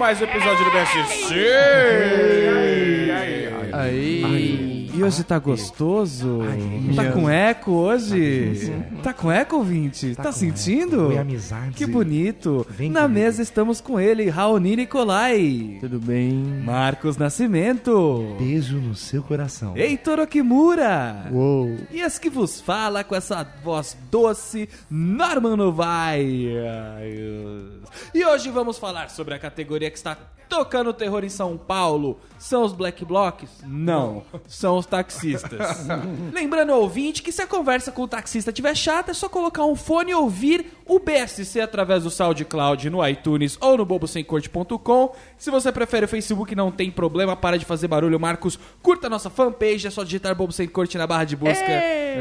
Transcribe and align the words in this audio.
Mais 0.00 0.18
um 0.18 0.24
episódio 0.24 0.64
do 0.64 0.70
BSC! 0.70 1.34
Aí. 3.70 4.79
E 5.00 5.04
hoje 5.04 5.24
tá 5.24 5.38
gostoso? 5.38 6.40
Tá 6.94 7.02
meu. 7.04 7.12
com 7.12 7.30
eco 7.30 7.70
hoje? 7.72 8.70
Tá 9.02 9.14
com 9.14 9.32
eco, 9.32 9.56
ouvinte? 9.56 10.14
Tá, 10.14 10.30
sentindo? 10.30 11.06
Foi 11.06 11.16
amizade. 11.16 11.72
Que 11.74 11.86
bonito! 11.86 12.66
Vem 12.68 12.90
Na 12.90 13.02
comigo. 13.04 13.18
mesa 13.20 13.40
estamos 13.42 13.80
com 13.80 13.98
ele, 13.98 14.28
Raoni 14.28 14.76
Nicolai, 14.76 15.78
Tudo 15.80 15.98
bem? 15.98 16.34
Marcos 16.62 17.16
Nascimento, 17.16 18.36
Beijo 18.38 18.76
no 18.76 18.94
seu 18.94 19.22
coração. 19.22 19.74
Heitor 19.74 20.18
Okimura. 20.20 21.28
Uou. 21.32 21.78
E 21.90 22.02
as 22.02 22.18
que 22.18 22.28
vos 22.28 22.60
fala 22.60 23.02
com 23.02 23.14
essa 23.14 23.42
voz 23.64 23.96
doce, 24.10 24.68
Norman 24.90 25.56
Novaes. 25.56 26.52
E 28.14 28.22
hoje 28.22 28.50
vamos 28.50 28.76
falar 28.76 29.08
sobre 29.08 29.32
a 29.32 29.38
categoria 29.38 29.90
que 29.90 29.96
está 29.96 30.18
tocando 30.50 30.92
terror 30.92 31.24
em 31.24 31.28
São 31.28 31.56
Paulo. 31.56 32.18
São 32.38 32.64
os 32.64 32.72
Black 32.72 33.04
Blocs? 33.04 33.50
Não, 33.66 34.24
são 34.48 34.78
os 34.78 34.86
taxistas. 34.86 35.86
Lembrando 36.32 36.72
ao 36.72 36.80
ouvinte 36.80 37.22
que 37.22 37.30
se 37.30 37.40
a 37.40 37.46
conversa 37.46 37.92
com 37.92 38.02
o 38.02 38.08
taxista 38.08 38.50
estiver 38.50 38.74
chata, 38.74 39.12
é 39.12 39.14
só 39.14 39.28
colocar 39.28 39.64
um 39.64 39.76
fone 39.76 40.10
e 40.10 40.14
ouvir 40.14 40.72
o 40.86 40.98
BSC 40.98 41.60
através 41.60 42.02
do 42.02 42.10
SoundCloud 42.10 42.90
no 42.90 43.06
iTunes 43.06 43.56
ou 43.60 43.76
no 43.76 43.84
bobosemcorte.com. 43.84 45.14
Se 45.38 45.50
você 45.50 45.70
prefere 45.70 46.06
o 46.06 46.08
Facebook, 46.08 46.54
não 46.56 46.72
tem 46.72 46.90
problema, 46.90 47.36
para 47.36 47.58
de 47.58 47.64
fazer 47.64 47.86
barulho, 47.86 48.18
Marcos. 48.18 48.58
Curta 48.82 49.06
a 49.06 49.10
nossa 49.10 49.30
fanpage, 49.30 49.86
é 49.86 49.90
só 49.90 50.02
digitar 50.02 50.34
Bobo 50.34 50.52
Sem 50.52 50.66
Corte 50.66 50.98
na 50.98 51.06
barra 51.06 51.24
de 51.24 51.36
busca. 51.36 51.70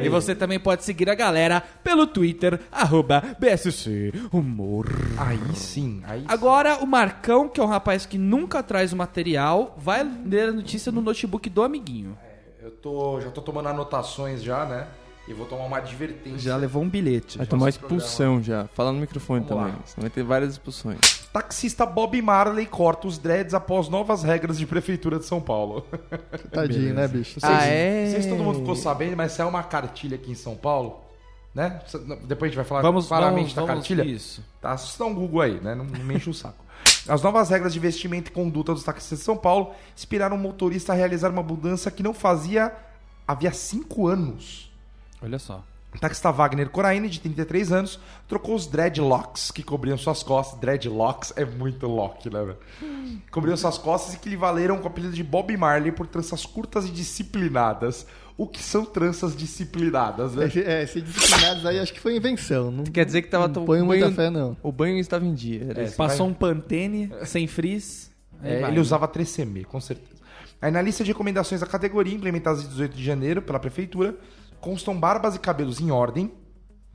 E 0.03 0.09
você 0.09 0.36
também 0.36 0.59
pode 0.59 0.84
seguir 0.84 1.09
a 1.09 1.16
galera 1.16 1.64
pelo 1.84 2.06
Twitter, 2.06 2.59
arroba 2.72 3.23
BSC 3.40 4.14
Humor. 4.31 4.88
Aí 5.18 5.40
sim, 5.56 6.02
aí 6.06 6.20
sim. 6.20 6.25
Agora, 6.28 6.78
o 6.84 6.86
Marcão, 6.86 7.48
que 7.48 7.59
é 7.59 7.64
um 7.64 7.68
rapaz 7.68 8.06
que 8.06 8.19
nunca 8.20 8.62
traz 8.62 8.94
o 8.94 8.98
material, 8.98 9.75
vai 9.78 10.03
ler 10.03 10.50
a 10.50 10.52
notícia 10.52 10.92
no 10.92 11.02
notebook 11.02 11.50
do 11.50 11.64
amiguinho. 11.64 12.17
Eu 12.62 12.72
tô, 12.72 13.22
já 13.22 13.31
tô 13.31 13.42
tomando 13.42 13.70
anotações 13.70 14.44
já, 14.44 14.66
né? 14.66 14.88
E 15.30 15.34
vou 15.34 15.45
tomar 15.45 15.66
uma 15.66 15.78
advertência. 15.78 16.58
levou 16.58 16.81
um 16.81 16.90
bilhete. 16.90 17.38
Vai 17.38 17.45
tomar 17.45 17.70
expulsão 17.70 18.42
já. 18.42 18.67
Fala 18.73 18.92
no 18.92 19.00
microfone 19.00 19.45
Vamos 19.47 19.64
também. 19.64 19.81
vai 19.95 20.09
ter 20.09 20.23
várias 20.23 20.53
expulsões. 20.53 21.00
Taxista 21.31 21.86
Bob 21.86 22.20
Marley 22.20 22.66
corta 22.66 23.08
os 23.08 23.20
dreads 23.20 23.53
após 23.53 23.88
novas 23.90 24.23
regras 24.23 24.58
de 24.58 24.66
prefeitura 24.66 25.20
de 25.20 25.25
São 25.25 25.40
Paulo. 25.40 25.86
Tadinho, 26.52 26.95
né, 26.95 27.08
bicho? 27.08 27.40
Ah, 27.44 27.64
é? 27.64 28.06
Não 28.06 28.12
sei 28.12 28.22
se 28.23 28.30
todo 28.30 28.44
mundo 28.44 28.59
ficou 28.59 28.75
sabendo, 28.75 29.16
mas 29.16 29.34
saiu 29.34 29.50
uma 29.50 29.62
cartilha 29.62 30.16
aqui 30.16 30.31
em 30.31 30.36
São 30.36 30.56
Paulo, 30.56 31.02
né? 31.53 31.80
Depois 32.25 32.50
a 32.50 32.52
gente 32.52 32.56
vai 32.56 32.66
falar 32.66 32.81
Vamos, 32.81 33.08
claramente 33.08 33.53
vamos, 33.53 33.56
da 33.56 33.62
vamos, 33.62 33.88
cartilha. 33.88 34.03
Isso. 34.03 34.44
Tá? 34.59 34.75
Só 34.78 35.03
dá 35.03 35.12
um 35.12 35.14
Google 35.14 35.42
aí, 35.42 35.62
né? 35.62 35.75
Não, 35.75 35.86
não 35.86 36.03
me 36.03 36.16
enche 36.16 36.30
o 36.31 36.34
saco. 36.34 36.66
As 37.08 37.22
novas 37.22 37.50
regras 37.50 37.73
de 37.73 37.80
vestimento 37.80 38.30
e 38.30 38.31
conduta 38.31 38.73
dos 38.73 38.83
taxistas 38.83 39.19
de 39.19 39.25
São 39.25 39.38
Paulo 39.38 39.73
inspiraram 39.95 40.36
o 40.36 40.39
motorista 40.39 40.94
a 40.94 40.95
realizar 40.95 41.30
uma 41.31 41.44
mudança 41.44 41.89
que 41.89 42.03
não 42.03 42.14
fazia 42.14 42.73
havia 43.28 43.52
cinco 43.53 44.08
anos. 44.08 44.72
Olha 45.22 45.38
só. 45.38 45.64
O 45.94 46.00
taxista 46.00 46.31
Wagner 46.31 46.69
Coraine, 46.69 47.09
de 47.09 47.19
33 47.19 47.72
anos, 47.72 48.00
trocou 48.28 48.56
os 48.56 48.67
dreadlocks 48.67 49.50
que 49.50 49.64
cobriam 49.64 49.97
suas 49.97 50.22
costas. 50.22 50.59
Dreadlocks 50.59 51.33
é 51.36 51.44
muito 51.44 51.88
lock, 51.88 52.29
né, 52.29 52.44
velho? 52.44 52.57
Cobriam 53.31 53.57
suas 53.57 53.78
costas 53.78 54.13
e 54.13 54.19
que 54.19 54.29
lhe 54.29 54.35
valeram 54.35 54.78
com 54.78 54.84
o 54.84 54.88
apelido 54.88 55.13
de 55.13 55.24
Bob 55.24 55.56
Marley 55.57 55.91
por 55.91 56.06
tranças 56.06 56.45
curtas 56.45 56.85
e 56.85 56.91
disciplinadas. 56.91 58.06
O 58.39 58.47
que 58.47 58.63
são 58.63 58.85
tranças 58.85 59.35
disciplinadas, 59.35 60.33
né? 60.33 60.45
Esse, 60.45 60.61
é, 60.63 60.83
esse 60.83 61.01
disciplinados 61.01 61.66
aí 61.66 61.77
acho 61.77 61.94
que 61.94 62.00
foi 62.00 62.16
invenção. 62.16 62.72
Não, 62.72 62.83
Quer 62.85 63.05
dizer 63.05 63.22
que 63.22 63.27
tava 63.27 63.47
não 63.47 63.53
to- 63.53 63.66
ponho 63.66 63.83
o 63.83 63.85
muita 63.85 64.05
banho- 64.05 64.16
fé, 64.16 64.29
não. 64.29 64.55
O 64.63 64.72
banho 64.72 64.97
estava 64.97 65.25
em 65.25 65.33
dia. 65.33 65.67
É. 65.75 65.89
Passou 65.91 66.25
vai- 66.25 66.27
um 66.27 66.33
Pantene 66.33 67.11
sem 67.25 67.47
frizz. 67.47 68.09
É, 68.41 68.63
ele 68.69 68.79
usava 68.79 69.05
3CM, 69.09 69.66
com 69.66 69.81
certeza. 69.81 70.22
Aí 70.61 70.72
na 70.72 70.81
lista 70.81 71.03
de 71.03 71.11
recomendações 71.11 71.59
da 71.59 71.67
categoria, 71.67 72.16
implementadas 72.16 72.63
em 72.63 72.67
18 72.69 72.95
de 72.95 73.03
janeiro 73.03 73.41
pela 73.41 73.59
prefeitura, 73.59 74.16
constam 74.61 74.97
barbas 74.97 75.35
e 75.35 75.39
cabelos 75.39 75.81
em 75.81 75.91
ordem, 75.91 76.31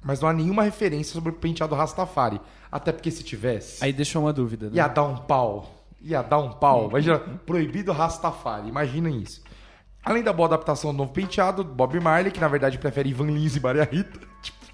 mas 0.03 0.21
não 0.21 0.29
há 0.29 0.33
nenhuma 0.33 0.63
referência 0.63 1.13
sobre 1.13 1.31
o 1.31 1.35
penteado 1.35 1.75
Rastafari. 1.75 2.41
Até 2.73 2.91
porque 2.93 3.11
se 3.11 3.23
tivesse, 3.23 3.85
Aí 3.85 3.93
deixou 3.93 4.23
uma 4.23 4.33
dúvida, 4.33 4.67
né? 4.71 4.77
ia 4.77 4.89
dar 4.89 5.03
um 5.05 5.17
pau. 5.19 5.85
Ia 6.01 6.23
dar 6.23 6.39
um 6.39 6.53
pau. 6.53 6.89
Imagina, 6.89 7.19
proibido 7.19 7.93
Rastafari. 7.93 8.69
Imaginem 8.69 9.21
isso. 9.21 9.43
Além 10.05 10.23
da 10.23 10.33
boa 10.33 10.47
adaptação 10.49 10.93
do 10.93 10.99
novo 10.99 11.13
penteado, 11.13 11.65
Bob 11.65 11.99
Marley, 11.99 12.31
que 12.31 12.41
na 12.41 12.49
verdade 12.49 12.79
prefere 12.79 13.09
Ivan 13.09 13.27
Lins 13.27 13.57
e 13.57 13.61
Maria 13.61 13.85
Rita. 13.85 14.21
Tipo, 14.43 14.65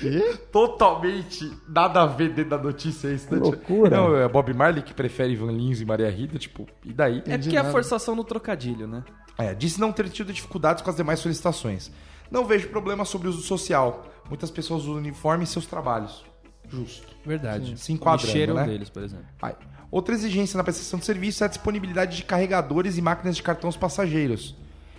Quê? 0.00 0.38
totalmente 0.50 1.52
nada 1.68 2.02
a 2.02 2.06
ver 2.06 2.30
dentro 2.30 2.50
da 2.50 2.58
notícia 2.58 3.08
isso, 3.08 3.32
né? 3.32 3.38
loucura. 3.38 3.96
Não, 3.96 4.16
é 4.16 4.28
Bob 4.28 4.52
Marley 4.54 4.82
que 4.82 4.94
prefere 4.94 5.34
Ivan 5.34 5.52
Lins 5.52 5.80
e 5.80 5.84
Maria 5.84 6.10
Rita, 6.10 6.38
tipo, 6.38 6.66
e 6.84 6.92
daí? 6.92 7.22
É 7.26 7.36
porque 7.36 7.56
é 7.56 7.60
a 7.60 7.70
forçação 7.70 8.14
no 8.14 8.24
trocadilho, 8.24 8.86
né? 8.86 9.04
É, 9.36 9.54
disse 9.54 9.80
não 9.80 9.92
ter 9.92 10.08
tido 10.08 10.32
dificuldades 10.32 10.82
com 10.82 10.90
as 10.90 10.96
demais 10.96 11.20
solicitações. 11.20 11.92
Não 12.30 12.44
vejo 12.44 12.68
problema 12.68 13.04
sobre 13.04 13.28
o 13.28 13.30
uso 13.30 13.42
social. 13.42 14.06
Muitas 14.28 14.50
pessoas 14.50 14.82
usam 14.82 14.96
uniforme 14.96 15.44
em 15.44 15.46
seus 15.46 15.64
trabalhos. 15.64 16.24
Justo. 16.68 17.06
Verdade. 17.24 17.78
Se 17.78 17.92
enquadrando, 17.92 18.26
Lixeiro 18.26 18.54
né? 18.54 18.66
deles, 18.66 18.90
por 18.90 19.02
exemplo. 19.02 19.26
Vai. 19.40 19.56
Outra 19.90 20.14
exigência 20.14 20.56
na 20.56 20.64
prestação 20.64 20.98
de 20.98 21.04
serviço 21.06 21.42
é 21.42 21.46
a 21.46 21.48
disponibilidade 21.48 22.16
de 22.16 22.24
carregadores 22.24 22.98
e 22.98 23.02
máquinas 23.02 23.36
de 23.36 23.42
cartões 23.42 23.76
passageiros. 23.76 24.54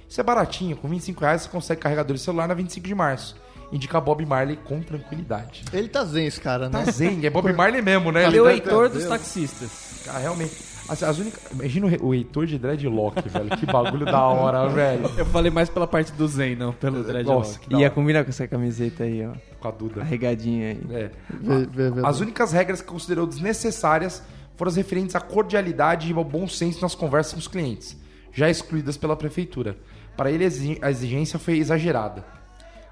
Isso 0.09 0.19
é 0.19 0.23
baratinho, 0.23 0.75
com 0.75 0.87
25 0.87 1.21
reais 1.21 1.43
você 1.43 1.49
consegue 1.49 1.81
carregador 1.81 2.15
de 2.15 2.21
celular 2.21 2.47
na 2.47 2.53
25 2.55 2.87
de 2.87 2.95
março. 2.95 3.35
Indica 3.71 4.01
Bob 4.01 4.25
Marley 4.25 4.57
com 4.65 4.81
tranquilidade. 4.81 5.63
Ele 5.71 5.87
tá 5.87 6.03
zen, 6.03 6.25
esse 6.25 6.41
cara, 6.41 6.67
né? 6.67 6.83
Tá 6.83 6.91
zen, 6.91 7.23
é 7.23 7.29
Bob 7.29 7.51
Marley 7.53 7.83
mesmo, 7.83 8.11
né? 8.11 8.25
Ele 8.25 8.37
é 8.37 8.41
o 8.41 8.45
tá- 8.45 8.51
Heitor 8.53 8.87
tá- 8.89 8.95
dos 8.95 9.05
taxistas. 9.05 10.01
Cara, 10.03 10.17
realmente. 10.17 10.51
As, 10.89 11.03
as 11.03 11.19
únicas... 11.19 11.39
Imagina 11.51 11.85
o, 12.01 12.15
Heitor 12.15 12.47
de 12.47 12.57
dreadlock, 12.57 13.29
velho. 13.29 13.49
Que 13.55 13.67
bagulho 13.67 14.05
da 14.07 14.23
hora, 14.25 14.67
velho. 14.73 15.11
Eu 15.15 15.25
falei 15.27 15.51
mais 15.51 15.69
pela 15.69 15.85
parte 15.85 16.11
do 16.13 16.27
Zen, 16.27 16.55
não 16.55 16.73
pelo 16.73 17.03
dreadlock. 17.03 17.37
Nossa, 17.47 17.59
que 17.59 17.75
Ia 17.75 17.91
combinar 17.91 18.23
com 18.23 18.31
essa 18.31 18.47
camiseta 18.47 19.03
aí, 19.03 19.23
ó. 19.23 19.33
Com 19.59 19.67
a 19.67 19.71
Duda. 19.71 20.01
Arregadinha 20.01 20.69
aí. 20.71 20.81
É. 20.89 21.11
Vê- 21.29 21.65
vê- 21.67 21.91
vê- 21.91 22.01
As 22.07 22.19
únicas 22.19 22.51
regras 22.51 22.81
que 22.81 22.87
considerou 22.87 23.27
desnecessárias 23.27 24.23
foram 24.57 24.69
as 24.69 24.75
referentes 24.77 25.15
à 25.15 25.19
cordialidade 25.19 26.11
e 26.11 26.15
ao 26.15 26.23
bom 26.23 26.47
senso 26.47 26.81
nas 26.81 26.95
conversas 26.95 27.33
com 27.33 27.39
os 27.39 27.47
clientes, 27.47 27.95
já 28.39 28.49
excluídas 28.49 28.97
pela 28.97 29.15
prefeitura. 29.15 29.77
Para 30.17 30.31
ele, 30.31 30.43
a 30.43 30.47
exi- 30.47 30.79
a 30.81 30.89
exigência 30.89 31.37
foi 31.37 31.57
exagerada. 31.57 32.25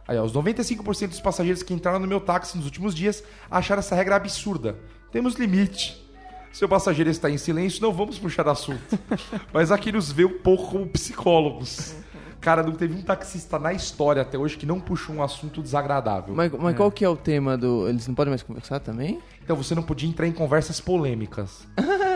Aí, 0.08 0.18
ó, 0.18 0.24
os 0.24 0.32
95% 0.34 1.10
dos 1.10 1.20
passageiros 1.20 1.64
que 1.64 1.74
entraram 1.74 2.00
no 2.00 2.08
meu 2.08 2.20
táxi 2.22 2.56
nos 2.58 2.66
últimos 2.66 2.94
dias 2.94 3.24
acharam 3.50 3.80
essa 3.80 3.96
regra 3.96 4.16
absurda. 4.16 4.78
Temos 5.12 5.36
limite. 5.36 6.06
Se 6.52 6.64
o 6.64 6.70
passageiro 6.70 7.10
está 7.10 7.30
em 7.30 7.38
silêncio, 7.38 7.82
não 7.82 7.92
vamos 7.94 8.18
puxar 8.18 8.48
assunto. 8.48 8.98
Mas 9.54 9.72
aqui 9.72 9.92
nos 9.92 10.12
vê 10.12 10.26
um 10.26 10.40
pouco 10.40 10.72
como 10.72 10.88
psicólogos. 10.88 11.96
Cara, 12.40 12.64
não 12.64 12.72
teve 12.72 12.94
um 12.96 13.02
taxista 13.02 13.60
na 13.60 13.74
história 13.74 14.22
até 14.22 14.38
hoje 14.38 14.58
que 14.58 14.66
não 14.66 14.80
puxou 14.80 15.16
um 15.16 15.24
assunto 15.24 15.62
desagradável. 15.62 16.34
Mas, 16.36 16.52
mas 16.54 16.76
qual 16.78 16.90
que 16.92 17.04
é 17.04 17.10
o 17.10 17.18
tema 17.18 17.58
do... 17.58 17.88
Eles 17.90 18.08
não 18.08 18.16
podem 18.16 18.30
mais 18.32 18.44
conversar 18.44 18.80
também? 18.80 19.20
Então 19.44 19.56
você 19.56 19.76
não 19.76 19.84
podia 19.84 20.08
entrar 20.08 20.26
em 20.28 20.32
conversas 20.32 20.80
polêmicas. 20.80 21.68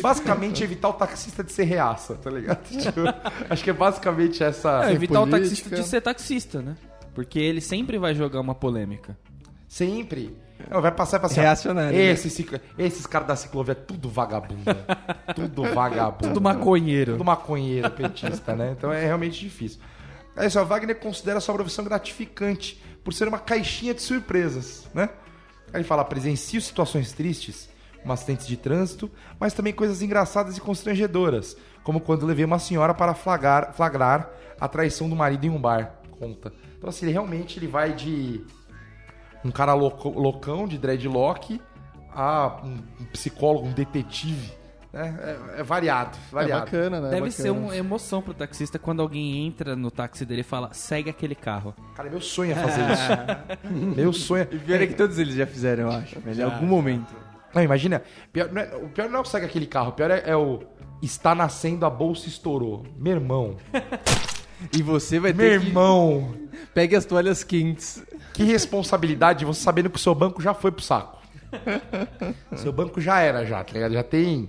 basicamente 0.00 0.62
evitar 0.62 0.88
o 0.88 0.92
taxista 0.92 1.42
de 1.42 1.52
ser 1.52 1.64
reaça, 1.64 2.14
tá 2.14 2.30
ligado? 2.30 2.62
Tipo, 2.68 3.00
acho 3.48 3.64
que 3.64 3.70
é 3.70 3.72
basicamente 3.72 4.42
essa. 4.42 4.88
É, 4.88 4.92
evitar 4.92 5.20
o 5.20 5.26
política. 5.26 5.40
taxista 5.48 5.76
de 5.76 5.84
ser 5.84 6.00
taxista, 6.00 6.62
né? 6.62 6.76
Porque 7.14 7.38
ele 7.38 7.60
sempre 7.60 7.98
vai 7.98 8.14
jogar 8.14 8.40
uma 8.40 8.54
polêmica. 8.54 9.16
Sempre. 9.68 10.36
Não, 10.70 10.80
vai 10.80 10.92
passar 10.92 11.16
e 11.16 11.20
passar. 11.20 11.40
Reacionário, 11.42 11.96
né? 11.96 12.04
Esse 12.04 12.30
ciclo- 12.30 12.60
esses 12.78 13.06
caras 13.06 13.28
da 13.28 13.36
ciclovia, 13.36 13.74
tudo 13.74 14.08
vagabundo. 14.08 14.62
tudo 15.34 15.62
vagabundo. 15.64 16.28
Tudo 16.28 16.40
maconheiro. 16.40 17.12
Tudo 17.12 17.24
maconheiro, 17.24 17.90
petista, 17.90 18.54
né? 18.54 18.74
Então 18.76 18.92
é 18.92 19.04
realmente 19.04 19.40
difícil. 19.40 19.80
Aí 20.36 20.48
só, 20.48 20.64
Wagner 20.64 20.98
considera 20.98 21.40
sua 21.40 21.54
profissão 21.54 21.84
gratificante 21.84 22.82
por 23.04 23.12
ser 23.12 23.28
uma 23.28 23.38
caixinha 23.38 23.92
de 23.92 24.00
surpresas, 24.00 24.86
né? 24.94 25.08
Aí 25.72 25.80
ele 25.80 25.84
fala, 25.84 26.04
presencio 26.04 26.60
situações 26.60 27.12
tristes, 27.12 27.68
como 28.02 28.12
acidentes 28.12 28.46
de 28.46 28.56
trânsito, 28.56 29.10
mas 29.40 29.54
também 29.54 29.72
coisas 29.72 30.02
engraçadas 30.02 30.56
e 30.56 30.60
constrangedoras, 30.60 31.56
como 31.82 32.00
quando 32.00 32.26
levei 32.26 32.44
uma 32.44 32.58
senhora 32.58 32.92
para 32.92 33.14
flagrar, 33.14 33.72
flagrar 33.72 34.28
a 34.60 34.68
traição 34.68 35.08
do 35.08 35.16
marido 35.16 35.44
em 35.46 35.50
um 35.50 35.60
bar. 35.60 35.94
Conta. 36.18 36.52
Então 36.78 36.90
assim, 36.90 37.06
ele 37.06 37.12
realmente 37.12 37.58
ele 37.58 37.66
vai 37.68 37.92
de 37.92 38.44
um 39.44 39.50
cara 39.50 39.72
louco- 39.74 40.10
loucão 40.10 40.66
de 40.68 40.78
dreadlock 40.78 41.60
a 42.14 42.60
um, 42.64 42.78
um 43.00 43.04
psicólogo, 43.12 43.66
um 43.68 43.72
detetive. 43.72 44.52
Né? 44.92 45.38
É, 45.56 45.60
é 45.60 45.62
variado, 45.62 46.18
É 46.30 46.34
variado. 46.34 46.64
bacana, 46.66 47.00
né? 47.00 47.08
Deve 47.08 47.22
Bacana. 47.22 47.30
ser 47.32 47.50
uma 47.50 47.74
emoção 47.74 48.20
pro 48.20 48.34
taxista 48.34 48.78
quando 48.78 49.00
alguém 49.00 49.46
entra 49.46 49.74
no 49.74 49.90
táxi 49.90 50.26
dele 50.26 50.42
e 50.42 50.44
fala, 50.44 50.68
segue 50.74 51.08
aquele 51.08 51.34
carro. 51.34 51.74
Cara, 51.94 52.10
meu 52.10 52.20
sonho 52.20 52.52
é 52.52 52.54
fazer 52.54 52.82
isso. 52.92 53.62
meu 53.96 54.12
sonho 54.12 54.42
é... 54.42 54.54
E 54.54 54.58
pior 54.58 54.82
é 54.82 54.86
que 54.86 54.92
todos 54.94 55.18
eles 55.18 55.34
já 55.34 55.46
fizeram, 55.46 55.84
eu 55.84 55.96
acho. 55.98 56.20
velho, 56.20 56.40
Em 56.40 56.44
algum 56.44 56.66
momento. 56.66 57.14
Não, 57.54 57.62
imagina, 57.62 58.02
pior- 58.32 58.50
não 58.52 58.62
é- 58.62 58.76
o 58.76 58.88
pior 58.88 59.08
não 59.08 59.18
é 59.18 59.22
o 59.22 59.24
segue 59.24 59.46
aquele 59.46 59.66
carro, 59.66 59.90
o 59.90 59.92
pior 59.92 60.10
é, 60.10 60.22
é 60.26 60.36
o 60.36 60.60
está 61.02 61.34
nascendo, 61.34 61.84
a 61.84 61.90
bolsa 61.90 62.28
estourou. 62.28 62.84
Meu 62.96 63.14
irmão, 63.14 63.56
E 64.72 64.80
você 64.80 65.18
vai 65.18 65.32
meu 65.32 65.48
ter 65.50 65.60
que... 65.60 65.66
irmão, 65.66 66.34
Pegue 66.72 66.94
as 66.94 67.04
toalhas 67.04 67.42
quentes. 67.42 68.02
que 68.32 68.44
responsabilidade 68.44 69.44
você 69.44 69.60
sabendo 69.60 69.90
que 69.90 69.96
o 69.96 70.00
seu 70.00 70.14
banco 70.14 70.40
já 70.40 70.54
foi 70.54 70.70
pro 70.70 70.82
saco. 70.84 71.20
seu 72.56 72.72
banco 72.72 73.00
já 73.00 73.20
era, 73.20 73.44
já, 73.44 73.62
tá 73.64 73.72
ligado? 73.72 73.92
Já 73.92 74.02
tem 74.02 74.48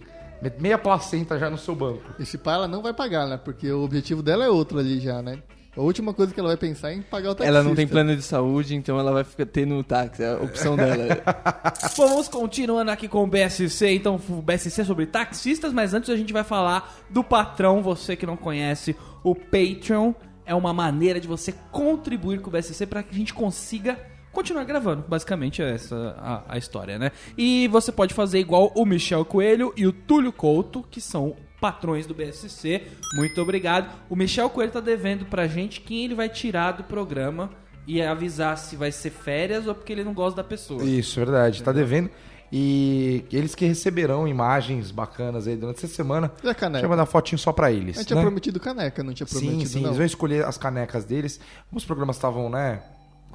meia 0.60 0.78
placenta 0.78 1.40
já 1.40 1.50
no 1.50 1.58
seu 1.58 1.74
banco. 1.76 2.04
Esse 2.20 2.38
pai 2.38 2.54
ela 2.56 2.68
não 2.68 2.82
vai 2.82 2.94
pagar, 2.94 3.26
né? 3.28 3.38
Porque 3.44 3.72
o 3.72 3.84
objetivo 3.84 4.22
dela 4.22 4.46
é 4.46 4.50
outro 4.50 4.78
ali 4.78 5.00
já, 5.00 5.22
né? 5.22 5.40
A 5.76 5.82
última 5.82 6.14
coisa 6.14 6.32
que 6.32 6.40
ela 6.40 6.50
vai 6.50 6.58
pensar 6.58 6.92
é 6.92 6.96
em 6.96 7.02
pagar 7.02 7.32
o 7.32 7.36
taxista. 7.36 7.48
Ela 7.48 7.64
não 7.64 7.74
tem 7.74 7.88
plano 7.88 8.16
de 8.16 8.22
saúde, 8.22 8.76
então 8.76 9.00
ela 9.00 9.12
vai 9.12 9.24
ficar 9.24 9.46
tendo 9.48 9.76
o 9.76 9.84
táxi, 9.84 10.24
é 10.24 10.32
a 10.32 10.36
opção 10.36 10.76
dela. 10.76 11.22
Bom, 11.98 12.08
vamos 12.10 12.28
continuando 12.28 12.92
aqui 12.92 13.08
com 13.08 13.24
o 13.24 13.28
BSC. 13.28 13.90
Então, 13.96 14.22
o 14.30 14.42
BSC 14.42 14.82
é 14.82 14.84
sobre 14.84 15.08
taxistas, 15.08 15.74
mas 15.74 15.96
antes 15.96 16.12
a 16.12 16.16
gente 16.16 16.32
vai 16.32 16.44
falar 16.44 16.96
do 17.10 17.24
patrão. 17.24 17.82
Você 17.82 18.16
que 18.16 18.26
não 18.26 18.38
conhece, 18.38 18.96
o 19.24 19.34
Patreon 19.34 20.14
é 20.46 20.54
uma 20.54 20.74
maneira 20.74 21.20
de 21.20 21.28
você 21.28 21.54
contribuir 21.72 22.40
com 22.40 22.50
o 22.50 22.54
BSC 22.54 22.86
para 22.86 23.02
que 23.02 23.16
a 23.16 23.18
gente 23.18 23.34
consiga 23.34 23.98
continuar 24.32 24.66
gravando. 24.66 25.04
Basicamente, 25.08 25.62
é 25.62 25.72
essa 25.72 26.16
a, 26.20 26.56
a 26.56 26.58
história, 26.58 27.00
né? 27.00 27.12
E 27.36 27.68
você 27.70 27.92
pode 27.92 28.14
fazer 28.14 28.40
igual 28.40 28.72
o 28.76 28.86
Michel 28.86 29.26
Coelho 29.26 29.74
e 29.76 29.88
o 29.88 29.94
Túlio 29.94 30.32
Couto, 30.32 30.84
que 30.90 31.02
são 31.02 31.36
patrões 31.64 32.06
do 32.06 32.14
BSC. 32.14 32.82
Muito 33.16 33.42
obrigado. 33.42 33.90
O 34.10 34.18
Michel 34.18 34.50
Coelho 34.50 34.74
tá 34.74 34.82
devendo 34.82 35.24
pra 35.28 35.48
gente 35.48 35.80
quem 35.80 36.04
ele 36.04 36.14
vai 36.14 36.28
tirar 36.28 36.74
do 36.74 36.84
programa 36.84 37.50
e 37.88 38.02
avisar 38.02 38.58
se 38.58 38.76
vai 38.76 38.92
ser 38.92 39.12
férias 39.12 39.66
ou 39.66 39.74
porque 39.74 39.94
ele 39.94 40.04
não 40.04 40.14
gosta 40.14 40.36
da 40.36 40.44
pessoa. 40.44 40.84
Isso, 40.84 41.16
verdade. 41.16 41.64
Tá 41.64 41.72
devendo. 41.72 42.10
E 42.52 43.24
eles 43.32 43.56
que 43.56 43.66
receberão 43.66 44.28
imagens 44.28 44.92
bacanas 44.92 45.48
aí 45.48 45.56
durante 45.56 45.78
essa 45.78 45.88
semana. 45.88 46.34
E 46.44 46.50
a 46.50 46.54
caneca? 46.54 46.74
Deixa 46.74 46.86
eu 46.86 46.90
mandar 46.90 47.06
fotinho 47.06 47.40
só 47.40 47.54
pra 47.54 47.72
eles. 47.72 47.96
A 47.96 48.00
gente 48.02 48.08
tinha 48.08 48.18
né? 48.18 48.24
prometido 48.24 48.60
caneca, 48.60 49.02
não 49.02 49.14
tinha 49.14 49.26
Sim, 49.26 49.40
prometido 49.40 49.70
sim. 49.70 49.80
não. 49.80 49.88
Eles 49.88 49.98
vão 49.98 50.06
escolher 50.06 50.46
as 50.46 50.58
canecas 50.58 51.06
deles. 51.06 51.40
Os 51.72 51.86
programas 51.86 52.18
estavam, 52.18 52.50
né, 52.50 52.84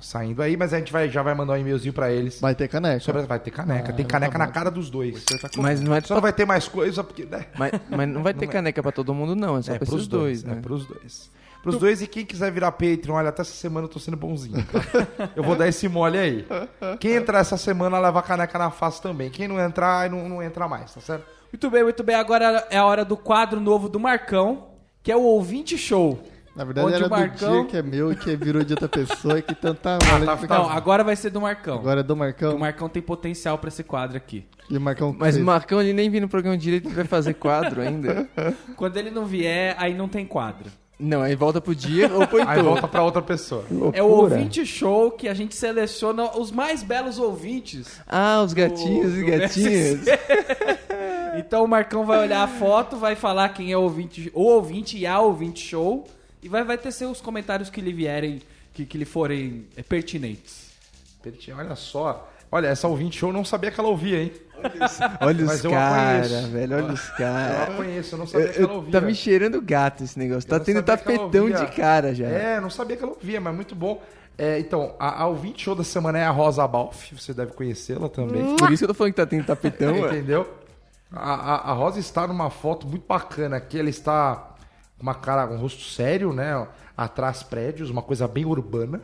saindo 0.01 0.43
aí, 0.43 0.57
mas 0.57 0.73
a 0.73 0.79
gente 0.79 0.93
vai, 0.93 1.09
já 1.09 1.23
vai 1.23 1.35
mandar 1.35 1.55
um 1.55 1.57
e-mailzinho 1.57 1.93
pra 1.93 2.11
eles. 2.13 2.41
Vai 2.41 2.55
ter 2.55 2.69
caneca. 2.69 3.01
Sobre- 3.01 3.23
vai 3.23 3.39
ter 3.39 3.51
caneca. 3.51 3.91
Ah, 3.91 3.95
Tem 3.95 4.05
caneca 4.07 4.33
tá 4.33 4.39
na 4.39 4.47
cara 4.49 4.71
dos 4.71 4.91
dois. 4.91 5.25
Mas 5.57 5.81
não 5.81 5.95
é 5.95 6.01
Só 6.01 6.15
não 6.15 6.23
vai 6.23 6.33
ter 6.33 6.47
mais 6.47 6.69
coisa, 6.69 7.03
porque. 7.05 7.25
Né? 7.25 7.47
mas, 7.59 7.73
mas 7.91 8.09
não 8.09 8.23
vai 8.23 8.35
ter 8.35 8.47
caneca 8.47 8.83
pra 8.83 8.93
todo 8.93 9.13
mundo, 9.15 9.35
não. 9.37 9.57
É 9.57 9.63
só 9.63 9.73
É, 9.73 9.79
pra 9.79 9.87
pros 9.87 9.99
esses 10.01 10.09
dois, 10.09 10.45
É, 10.45 10.49
né? 10.49 10.61
pros 10.63 10.87
dois. 10.87 11.31
Pros 11.63 11.77
dois 11.77 12.01
e 12.01 12.07
quem 12.07 12.25
quiser 12.25 12.53
virar 12.53 12.71
Patreon, 12.73 13.15
olha, 13.17 13.31
até 13.31 13.43
essa 13.43 13.51
semana 13.53 13.85
eu 13.87 13.89
tô 13.91 13.99
sendo 13.99 14.17
bonzinho. 14.17 14.65
tá? 14.65 15.29
eu 15.35 15.43
vou 15.43 15.57
dar 15.57 15.67
esse 15.69 15.89
mole 15.89 16.17
aí. 16.17 16.47
Quem 17.01 17.15
entrar 17.15 17.41
essa 17.41 17.57
semana 17.57 17.99
leva 17.99 18.21
a 18.21 18.23
caneca 18.23 18.57
na 18.59 18.71
face 18.71 19.03
também. 19.03 19.29
Quem 19.29 19.49
não 19.49 19.59
entrar, 19.61 20.09
não, 20.09 20.29
não 20.29 20.43
entra 20.43 20.69
mais, 20.69 20.95
tá 20.95 21.01
certo? 21.01 21.27
Muito 21.53 21.69
bem, 21.71 21.83
muito 21.83 22.03
bem. 22.05 22.15
Agora 22.15 22.67
é 22.71 22.79
a 22.79 22.85
hora 22.85 23.05
do 23.05 23.17
quadro 23.17 23.59
novo 23.61 23.89
do 23.89 23.99
Marcão, 23.99 24.69
que 25.03 25.11
é 25.11 25.17
o 25.17 25.23
Ouvinte 25.23 25.77
Show. 25.77 26.23
Na 26.59 26.65
verdade 26.65 26.87
Onde 26.89 26.97
era 26.97 27.07
o 27.07 27.11
Marcão- 27.11 27.49
do 27.53 27.55
dia 27.61 27.65
que 27.71 27.77
é 27.77 27.83
meu 27.83 28.11
e 28.11 28.17
que 28.17 28.35
virou 28.35 28.65
de 28.65 28.73
outra 28.73 28.89
pessoa 28.89 29.39
e 29.39 29.43
que 29.43 29.55
tanta 29.55 29.97
Ah, 30.03 30.13
mala 30.13 30.27
tá- 30.27 30.35
de 30.35 30.41
ficar- 30.41 30.59
Não, 30.59 30.69
agora 30.69 31.05
vai 31.05 31.15
ser 31.15 31.31
do 31.31 31.41
Marcão. 31.41 31.79
Agora 31.79 32.01
é 32.01 32.03
do 32.03 32.17
Marcão. 32.17 32.57
O 32.57 32.59
Marcão 32.59 32.89
tem 32.89 33.01
potencial 33.01 33.57
pra 33.59 33.69
esse 33.69 33.85
quadro 33.85 34.17
aqui. 34.17 34.45
E 34.69 34.77
o 34.77 34.81
Marcão 34.81 35.15
Mas 35.17 35.35
fez. 35.37 35.43
o 35.43 35.47
Marcão 35.47 35.81
ele 35.81 35.93
nem 35.93 36.11
viu 36.11 36.21
no 36.21 36.29
programa 36.29 36.59
direito, 36.59 36.89
ele 36.89 36.95
vai 36.97 37.05
fazer 37.05 37.35
quadro 37.35 37.81
ainda. 37.81 38.29
Quando 38.77 38.97
ele 38.97 39.11
não 39.11 39.25
vier, 39.25 39.77
aí 39.79 39.95
não 39.95 40.09
tem 40.09 40.27
quadro. 40.27 40.69
Não, 40.99 41.23
aí 41.23 41.37
volta 41.37 41.61
pro 41.61 41.77
dia 41.77 42.13
ou 42.13 42.27
pro 42.27 42.41
Aí 42.43 42.57
Heitor. 42.57 42.65
volta 42.65 42.89
pra 42.89 43.05
outra 43.05 43.23
pessoa. 43.23 43.65
É 43.93 44.03
o 44.03 44.07
Ouvinte 44.09 44.67
Show 44.67 45.13
que 45.13 45.29
a 45.29 45.35
gente 45.35 45.55
seleciona 45.55 46.37
os 46.37 46.51
mais 46.51 46.83
belos 46.83 47.21
ouvintes. 47.21 48.01
Ah, 48.05 48.43
os 48.45 48.53
gatinhos 48.53 49.13
do- 49.13 49.21
e 49.21 49.25
do 49.25 49.31
gatinhas. 49.31 50.01
Então 51.39 51.63
o 51.63 51.69
Marcão 51.69 52.05
vai 52.05 52.19
olhar 52.19 52.43
a 52.43 52.49
foto, 52.49 52.97
vai 52.97 53.15
falar 53.15 53.51
quem 53.51 53.71
é 53.71 53.77
o 53.77 53.83
ouvinte, 53.83 54.29
o 54.35 54.43
ouvinte 54.43 54.99
e 54.99 55.07
a 55.07 55.21
ouvinte 55.21 55.61
show. 55.65 56.05
E 56.43 56.49
vai, 56.49 56.65
vai 56.65 56.79
ter 56.79 56.93
seus 56.93 57.21
comentários 57.21 57.69
que 57.71 57.81
lhe 57.81 57.93
vierem, 57.93 58.41
que, 58.73 58.85
que 58.87 58.97
lhe 58.99 59.05
forem 59.05 59.67
é, 59.77 59.83
pertinentes. 59.83 60.69
Olha 61.57 61.75
só. 61.77 62.31
Olha, 62.51 62.69
essa 62.69 62.89
ouvinte 62.89 63.19
show 63.19 63.29
eu 63.29 63.33
não 63.35 63.45
sabia 63.45 63.71
que 63.71 63.79
ela 63.79 63.89
ouvia, 63.91 64.23
hein? 64.23 64.33
Olha 65.21 65.45
Mas 65.45 65.59
os 65.59 65.65
eu 65.65 65.71
a 65.73 65.75
caras, 65.75 66.45
velho, 66.47 66.77
olha 66.77 66.93
os 66.95 67.09
Eu 67.11 67.15
caras. 67.17 67.69
a 67.69 67.77
conheço, 67.77 68.15
eu 68.15 68.19
não 68.19 68.25
Eu- 68.25 68.29
sabia 68.31 68.49
que 68.49 68.59
ela 68.59 68.69
eu- 68.69 68.75
ouvia. 68.77 68.93
tá 68.93 69.01
me 69.03 69.15
cheirando 69.15 69.61
gato 69.61 70.05
esse 70.05 70.19
negócio. 70.19 70.47
Eu 70.47 70.59
Tá 70.59 70.65
tendo 70.65 70.83
tapetão 70.83 71.51
de 71.51 71.67
cara 71.77 72.15
já. 72.15 72.27
É, 72.27 72.57
eu 72.57 72.63
não 72.63 72.71
sabia 72.71 72.97
que 72.97 73.03
ela 73.05 73.13
ouvia, 73.13 73.41
mas 73.41 73.55
muito 73.55 73.75
bom. 73.75 74.03
É, 74.39 74.59
então, 74.59 74.95
a, 74.99 75.23
a 75.23 75.27
ouvinte 75.27 75.65
show 75.65 75.75
da 75.75 75.83
semana 75.85 76.19
é 76.19 76.25
a 76.25 76.31
Rosa 76.31 76.67
Balf, 76.67 77.13
você 77.13 77.35
deve 77.35 77.53
conhecê-la 77.53 78.09
também. 78.09 78.57
Por 78.57 78.71
isso 78.73 78.79
que 78.81 78.85
eu 78.85 78.89
tô 78.89 78.95
falando 78.95 79.13
que 79.13 79.17
tá 79.17 79.27
tendo 79.27 79.45
tapetão. 79.45 79.97
Entendeu? 80.07 80.49
A, 81.13 81.35
a, 81.35 81.71
a 81.71 81.73
Rosa 81.75 81.99
está 81.99 82.27
numa 82.27 82.49
foto 82.49 82.87
muito 82.87 83.05
bacana 83.07 83.57
aqui. 83.57 83.79
Ela 83.79 83.91
está 83.91 84.55
uma 85.01 85.15
cara, 85.15 85.47
um 85.51 85.57
rosto 85.59 85.83
sério, 85.85 86.33
né? 86.33 86.67
Atrás 86.97 87.43
prédios, 87.43 87.91
uma 87.91 88.03
coisa 88.03 88.27
bem 88.27 88.45
urbana, 88.45 89.01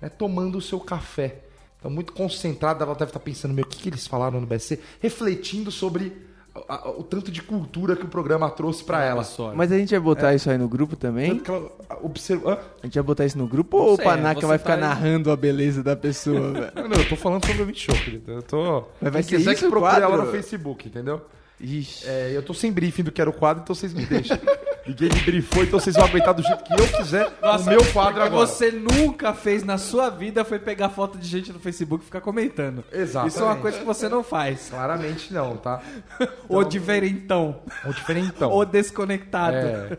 né? 0.00 0.08
Tomando 0.08 0.58
o 0.58 0.60
seu 0.62 0.80
café. 0.80 1.42
Então, 1.78 1.90
muito 1.90 2.12
concentrada, 2.12 2.84
ela 2.84 2.94
deve 2.94 3.10
estar 3.10 3.20
pensando, 3.20 3.54
meu, 3.54 3.64
o 3.64 3.68
que, 3.68 3.78
que 3.78 3.88
eles 3.88 4.06
falaram 4.06 4.40
no 4.40 4.46
BSC? 4.46 4.80
Refletindo 5.00 5.70
sobre 5.70 6.26
a- 6.68 6.88
a- 6.88 6.90
o 6.90 7.04
tanto 7.04 7.30
de 7.30 7.40
cultura 7.40 7.94
que 7.94 8.04
o 8.04 8.08
programa 8.08 8.50
trouxe 8.50 8.82
pra 8.82 9.04
ela. 9.04 9.24
Mas 9.54 9.70
a 9.70 9.78
gente 9.78 9.90
vai 9.90 10.00
botar 10.00 10.34
isso 10.34 10.50
aí 10.50 10.58
no 10.58 10.68
grupo 10.68 10.96
também? 10.96 11.40
Ela 11.46 11.70
observa... 12.02 12.60
A 12.82 12.86
gente 12.86 12.94
vai 12.94 13.02
botar 13.04 13.24
isso 13.26 13.38
no 13.38 13.46
grupo 13.46 13.76
ou 13.76 13.92
o 13.92 13.96
sei, 13.96 14.04
Panaca 14.04 14.40
você 14.40 14.46
vai 14.46 14.58
tá 14.58 14.62
ficar 14.64 14.74
aí- 14.74 14.80
narrando 14.80 15.30
a 15.30 15.36
beleza 15.36 15.80
da 15.84 15.94
pessoa, 15.94 16.50
velho? 16.50 16.72
Não, 16.74 16.88
não, 16.88 16.96
eu 16.96 17.08
tô 17.08 17.14
falando 17.14 17.46
sobre 17.46 17.62
o 17.62 17.66
20 17.66 17.80
Show, 17.80 17.94
querido. 17.94 18.32
Eu 18.32 18.42
tô. 18.42 18.84
Mas 19.00 19.12
vai 19.12 19.22
Quem 19.22 19.22
ser 19.22 19.36
quiser 19.36 19.52
isso 19.52 19.60
que 19.62 19.66
o 19.68 19.70
procure 19.70 20.02
ela 20.02 20.16
no 20.16 20.32
Facebook, 20.32 20.88
entendeu? 20.88 21.20
Ixi. 21.60 22.08
É, 22.08 22.32
eu 22.34 22.42
tô 22.42 22.52
sem 22.54 22.72
briefing 22.72 23.04
do 23.04 23.12
que 23.12 23.20
era 23.20 23.30
o 23.30 23.32
quadro, 23.32 23.62
então 23.62 23.72
vocês 23.74 23.94
me 23.94 24.04
deixam. 24.04 24.36
Ninguém 24.88 25.10
me 25.10 25.20
briefou, 25.20 25.62
então 25.62 25.78
vocês 25.78 25.94
vão 25.94 26.06
aguentar 26.06 26.32
do 26.34 26.42
jeito 26.42 26.64
que 26.64 26.72
eu 26.72 26.88
quiser 26.88 27.30
no 27.42 27.64
meu 27.64 27.84
quadro 27.92 28.22
agora. 28.22 28.46
você 28.46 28.70
nunca 28.70 29.34
fez 29.34 29.62
na 29.62 29.76
sua 29.76 30.08
vida 30.08 30.44
foi 30.44 30.58
pegar 30.58 30.88
foto 30.88 31.18
de 31.18 31.28
gente 31.28 31.52
no 31.52 31.58
Facebook 31.60 32.02
e 32.02 32.06
ficar 32.06 32.22
comentando. 32.22 32.82
Exatamente. 32.90 33.34
Isso 33.34 33.42
é 33.42 33.46
uma 33.46 33.56
coisa 33.56 33.78
que 33.78 33.84
você 33.84 34.08
não 34.08 34.24
faz. 34.24 34.68
Claramente 34.70 35.32
não, 35.32 35.56
tá? 35.58 35.80
Ou 36.48 36.64
diferentão. 36.64 37.60
Um 37.84 37.90
diferentão. 37.90 38.50
Ou 38.50 38.64
desconectado. 38.64 39.56
É. 39.56 39.98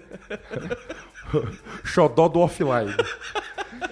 Xodó 1.85 2.27
do 2.27 2.39
offline. 2.39 2.95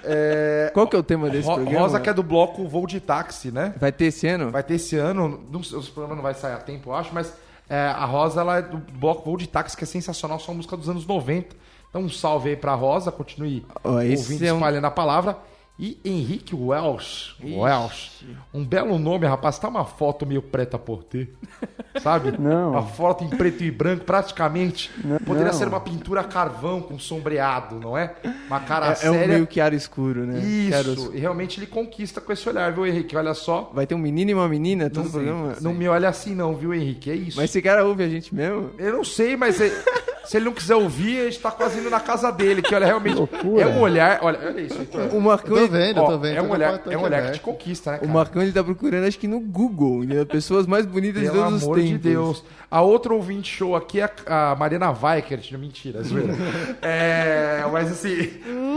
É, 0.04 0.72
Qual 0.74 0.88
que 0.88 0.96
é 0.96 1.00
o 1.00 1.04
tema 1.04 1.30
desse 1.30 1.48
Ro- 1.48 1.56
programa? 1.56 1.80
Rosa 1.80 2.00
que 2.00 2.10
é 2.10 2.14
do 2.14 2.24
bloco 2.24 2.68
Voo 2.68 2.88
de 2.88 3.00
Táxi, 3.00 3.52
né? 3.52 3.74
Vai 3.78 3.92
ter 3.92 4.06
esse 4.06 4.28
ano? 4.28 4.50
Vai 4.52 4.64
ter 4.64 4.76
esse 4.76 4.96
ano, 4.98 5.46
não 5.52 5.62
sei, 5.62 5.78
os 5.78 5.88
programas 5.90 6.18
não 6.18 6.24
vai 6.24 6.34
sair 6.34 6.54
a 6.54 6.58
tempo, 6.58 6.90
eu 6.90 6.96
acho, 6.96 7.14
mas 7.14 7.32
é, 7.70 7.88
a 7.88 8.06
Rosa 8.06 8.42
ela 8.42 8.58
é 8.58 8.62
do 8.62 8.78
bloco 8.78 9.24
Voo 9.26 9.38
de 9.38 9.48
Táxi, 9.48 9.76
que 9.78 9.84
é 9.84 9.88
sensacional, 9.88 10.40
só 10.40 10.54
música 10.54 10.76
dos 10.78 10.90
anos 10.90 11.06
90. 11.06 11.56
Então 11.90 12.02
um 12.02 12.10
salve 12.10 12.50
aí 12.50 12.56
pra 12.56 12.74
Rosa, 12.76 13.12
continue 13.12 13.66
esse 14.04 14.24
ouvindo, 14.24 14.44
é 14.46 14.54
um- 14.54 14.58
espalhando 14.58 14.86
a 14.86 14.92
palavra. 14.92 15.38
E 15.80 16.00
Henrique 16.04 16.56
Welsh. 16.56 17.36
Welsh. 17.44 18.26
Um 18.52 18.66
belo 18.66 18.98
nome, 18.98 19.28
rapaz. 19.28 19.60
Tá 19.60 19.68
uma 19.68 19.86
foto 19.86 20.26
meio 20.26 20.42
preta 20.42 20.80
por 20.80 21.04
ter. 21.04 21.32
Sabe? 22.02 22.36
Não. 22.36 22.72
Uma 22.72 22.82
foto 22.82 23.24
em 23.24 23.30
preto 23.30 23.64
e 23.64 23.70
branco, 23.70 24.04
praticamente. 24.04 24.90
Poderia 25.24 25.54
ser 25.54 25.68
uma 25.68 25.80
pintura 25.80 26.22
a 26.22 26.24
carvão 26.24 26.82
com 26.82 26.98
sombreado, 26.98 27.80
não 27.80 27.96
é? 27.96 28.16
Uma 28.48 28.60
cara 28.60 28.88
É, 28.88 29.06
é 29.06 29.12
um 29.12 29.14
séria. 29.14 29.28
meio 29.36 29.46
que 29.46 29.60
escuro, 29.60 30.26
né? 30.26 30.40
Isso. 30.40 31.12
E 31.14 31.20
realmente 31.20 31.60
ele 31.60 31.68
conquista 31.68 32.20
com 32.20 32.34
esse 32.34 32.48
olhar, 32.50 32.72
viu, 32.74 32.86
Henrique? 32.86 33.16
Olha 33.16 33.36
só. 33.36 33.70
Vai 33.72 33.86
ter 33.86 33.94
um 33.94 34.00
menino 34.00 34.32
e 34.32 34.34
uma 34.34 34.48
menina 34.50 34.90
todo 34.90 35.04
Não, 35.06 35.12
programa? 35.12 35.56
não 35.62 35.74
me 35.76 35.88
olha 35.88 36.10
assim, 36.10 36.34
não, 36.34 36.56
viu, 36.56 36.74
Henrique? 36.74 37.12
É 37.12 37.16
isso. 37.16 37.38
Mas 37.38 37.52
esse 37.52 37.62
cara 37.62 37.86
ouve 37.86 38.04
a 38.04 38.10
gente 38.10 38.34
mesmo? 38.34 38.72
Eu 38.80 38.94
não 38.94 39.04
sei, 39.04 39.38
mas 39.38 39.62
ele- 39.62 39.76
se 40.28 40.38
ele 40.38 40.46
não 40.46 40.52
quiser 40.54 40.76
ouvir, 40.76 41.22
a 41.22 41.24
gente 41.26 41.40
tá 41.40 41.50
quase 41.52 41.80
indo 41.80 41.90
na 41.90 42.00
casa 42.00 42.32
dele, 42.32 42.62
que 42.62 42.74
olha, 42.76 42.86
realmente. 42.86 43.16
loucura. 43.16 43.62
É 43.64 43.68
um 43.68 43.80
olhar. 43.80 44.20
Olha, 44.22 44.40
olha 44.46 44.62
isso, 44.62 44.78
Heitor. 44.80 45.16
O 45.16 45.22
Marcão, 45.22 45.56
Eu 45.58 45.68
tô 45.68 45.74
vendo, 45.74 45.98
eu 45.98 46.04
Ó, 46.04 46.08
tô 46.08 46.20
vendo. 46.20 46.38
é 46.38 46.42
um 46.42 46.50
olhar, 46.52 46.82
é 46.90 46.98
um 46.98 47.02
olhar 47.02 47.26
que 47.28 47.32
te 47.34 47.40
conquista, 47.40 47.92
né, 47.92 47.98
o 47.98 48.02
cara? 48.02 48.14
Marcão 48.14 48.42
ele 48.42 48.52
tá 48.52 48.64
procurando, 48.64 49.06
acho 49.08 49.18
que 49.18 49.28
no 49.28 49.40
Google, 49.40 50.04
né? 50.04 50.26
pessoas 50.30 50.68
mais 50.68 50.86
bonitas 50.86 51.22
de 51.24 51.30
Pelo 51.30 51.42
todos 51.44 51.58
os 51.58 51.64
amor 51.64 51.76
tempos. 51.78 51.92
de 51.92 51.98
Deus. 51.98 52.44
A 52.70 52.82
outra 52.82 53.14
ouvinte 53.14 53.50
show 53.56 53.76
aqui 53.76 54.02
é 54.02 54.10
a 54.26 54.56
Mariana 54.56 54.92
Weikert. 54.92 55.52
Não, 55.52 55.60
mentira, 55.60 56.04
zoeira. 56.04 56.34
é, 56.82 57.64
mas 57.72 57.92
assim, 57.92 58.30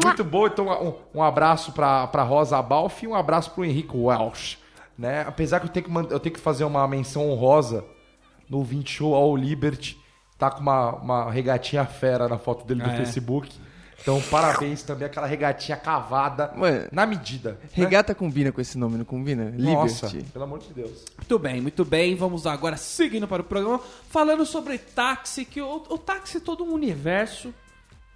muito 0.03 0.23
bom. 0.25 0.47
Então, 0.47 0.99
um, 1.15 1.19
um 1.19 1.23
abraço 1.23 1.73
pra, 1.73 2.07
pra 2.07 2.23
Rosa 2.23 2.61
Balf 2.63 3.03
e 3.03 3.07
um 3.09 3.15
abraço 3.15 3.51
pro 3.51 3.65
Henrique 3.65 3.97
Welsh. 3.97 4.59
Né? 4.97 5.25
Apesar 5.27 5.61
que 5.61 5.67
eu 5.67 5.71
tenho 5.71 5.87
que, 5.87 6.13
eu 6.15 6.21
tenho 6.21 6.35
que 6.35 6.41
fazer 6.41 6.65
uma 6.65 6.87
menção 6.87 7.29
honrosa 7.31 7.85
no 8.49 8.59
ouvinte 8.59 8.93
show 8.93 9.15
ao 9.15 9.35
Liberty. 9.37 9.99
Tá 10.41 10.51
com 10.51 10.61
uma, 10.61 10.97
uma 10.97 11.31
regatinha 11.31 11.85
fera 11.85 12.27
na 12.29 12.39
foto 12.39 12.65
dele 12.67 12.83
do 12.83 12.91
Ah, 12.91 12.95
é? 12.95 12.97
Facebook. 12.97 13.51
Então, 14.03 14.19
parabéns 14.31 14.83
também, 14.83 15.05
aquela 15.07 15.27
regatinha 15.27 15.77
cavada 15.77 16.51
Ué, 16.57 16.89
na 16.91 17.05
medida. 17.05 17.51
né? 17.63 17.69
Regata 17.75 18.15
combina 18.15 18.51
com 18.51 18.59
esse 18.59 18.79
nome, 18.79 18.97
não 18.97 19.05
combina? 19.05 19.51
Nossa, 19.51 20.07
Liberty. 20.07 20.33
pelo 20.33 20.45
amor 20.47 20.59
de 20.61 20.73
Deus. 20.73 21.05
Muito 21.19 21.39
bem, 21.39 21.61
muito 21.61 21.85
bem. 21.85 22.17
Vamos 22.17 22.47
agora 22.47 22.79
seguindo 22.79 23.29
para 23.29 23.43
o 23.43 23.45
programa, 23.45 23.79
falando 24.09 24.47
sobre 24.47 24.79
táxi, 24.79 25.45
que 25.45 25.61
o, 25.61 25.85
o 25.91 25.99
táxi 25.99 26.39
é 26.39 26.41
todo 26.41 26.65
um 26.65 26.73
universo 26.73 27.53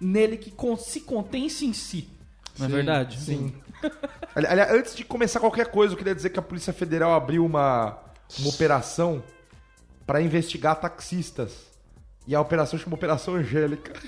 nele 0.01 0.37
que 0.37 0.49
con- 0.49 0.75
se 0.75 1.01
contém-se 1.01 1.67
em 1.67 1.73
si. 1.73 2.09
Não 2.57 2.65
é 2.65 2.69
verdade? 2.69 3.19
Sim. 3.21 3.53
Ali- 4.35 4.47
Aliás, 4.47 4.71
antes 4.71 4.95
de 4.95 5.03
começar 5.05 5.39
qualquer 5.39 5.67
coisa, 5.67 5.93
eu 5.93 5.97
queria 5.99 6.15
dizer 6.15 6.31
que 6.31 6.39
a 6.39 6.41
Polícia 6.41 6.73
Federal 6.73 7.13
abriu 7.13 7.45
uma, 7.45 7.95
uma 8.39 8.49
operação 8.49 9.21
para 10.03 10.19
investigar 10.19 10.75
taxistas. 10.79 11.74
E 12.27 12.33
a 12.35 12.41
operação 12.41 12.77
chama 12.79 12.95
Operação 12.95 13.35
Angélica. 13.35 13.93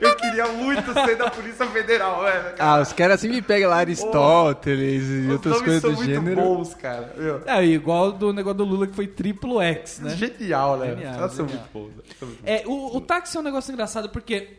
Eu 0.00 0.16
queria 0.16 0.46
muito 0.52 0.92
ser 0.92 1.16
da 1.16 1.30
Polícia 1.30 1.66
Federal, 1.66 2.22
velho. 2.22 2.54
Ah, 2.58 2.80
os 2.80 2.92
caras 2.92 3.16
assim 3.16 3.28
me 3.28 3.42
pegam 3.42 3.68
lá 3.70 3.76
Aristóteles 3.76 5.04
e 5.04 5.26
Os 5.26 5.32
outras 5.32 5.58
coisas 5.60 5.82
são 5.82 5.90
do 5.90 5.96
muito 5.96 6.10
gênero. 6.10 6.40
bons, 6.40 6.74
cara. 6.74 7.12
Meu, 7.16 7.42
É, 7.46 7.64
igual 7.64 8.12
do 8.12 8.32
negócio 8.32 8.58
do 8.58 8.64
Lula 8.64 8.86
que 8.86 8.94
foi 8.94 9.06
triplo 9.06 9.60
X, 9.60 10.00
né? 10.00 10.10
Genial, 10.16 10.78
né? 10.78 10.88
Genial, 10.94 11.14
Elas 11.14 11.32
são 11.32 11.46
genial. 11.48 11.66
muito 11.74 11.90
bons. 11.90 11.96
né? 11.96 12.02
São 12.18 12.28
muito 12.28 12.40
bons. 12.42 12.48
É, 12.50 12.62
o, 12.66 12.96
o 12.96 13.00
táxi 13.00 13.36
é 13.36 13.40
um 13.40 13.42
negócio 13.42 13.72
engraçado 13.72 14.08
porque. 14.08 14.58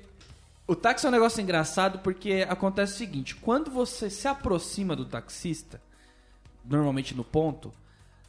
O 0.68 0.76
táxi 0.76 1.06
é 1.06 1.10
um 1.10 1.12
negócio 1.14 1.42
engraçado 1.42 2.00
porque 2.00 2.46
acontece 2.48 2.94
o 2.94 2.98
seguinte: 2.98 3.36
quando 3.36 3.72
você 3.72 4.10
se 4.10 4.28
aproxima 4.28 4.96
do 4.96 5.06
taxista, 5.06 5.82
normalmente 6.64 7.16
no 7.16 7.24
ponto, 7.24 7.74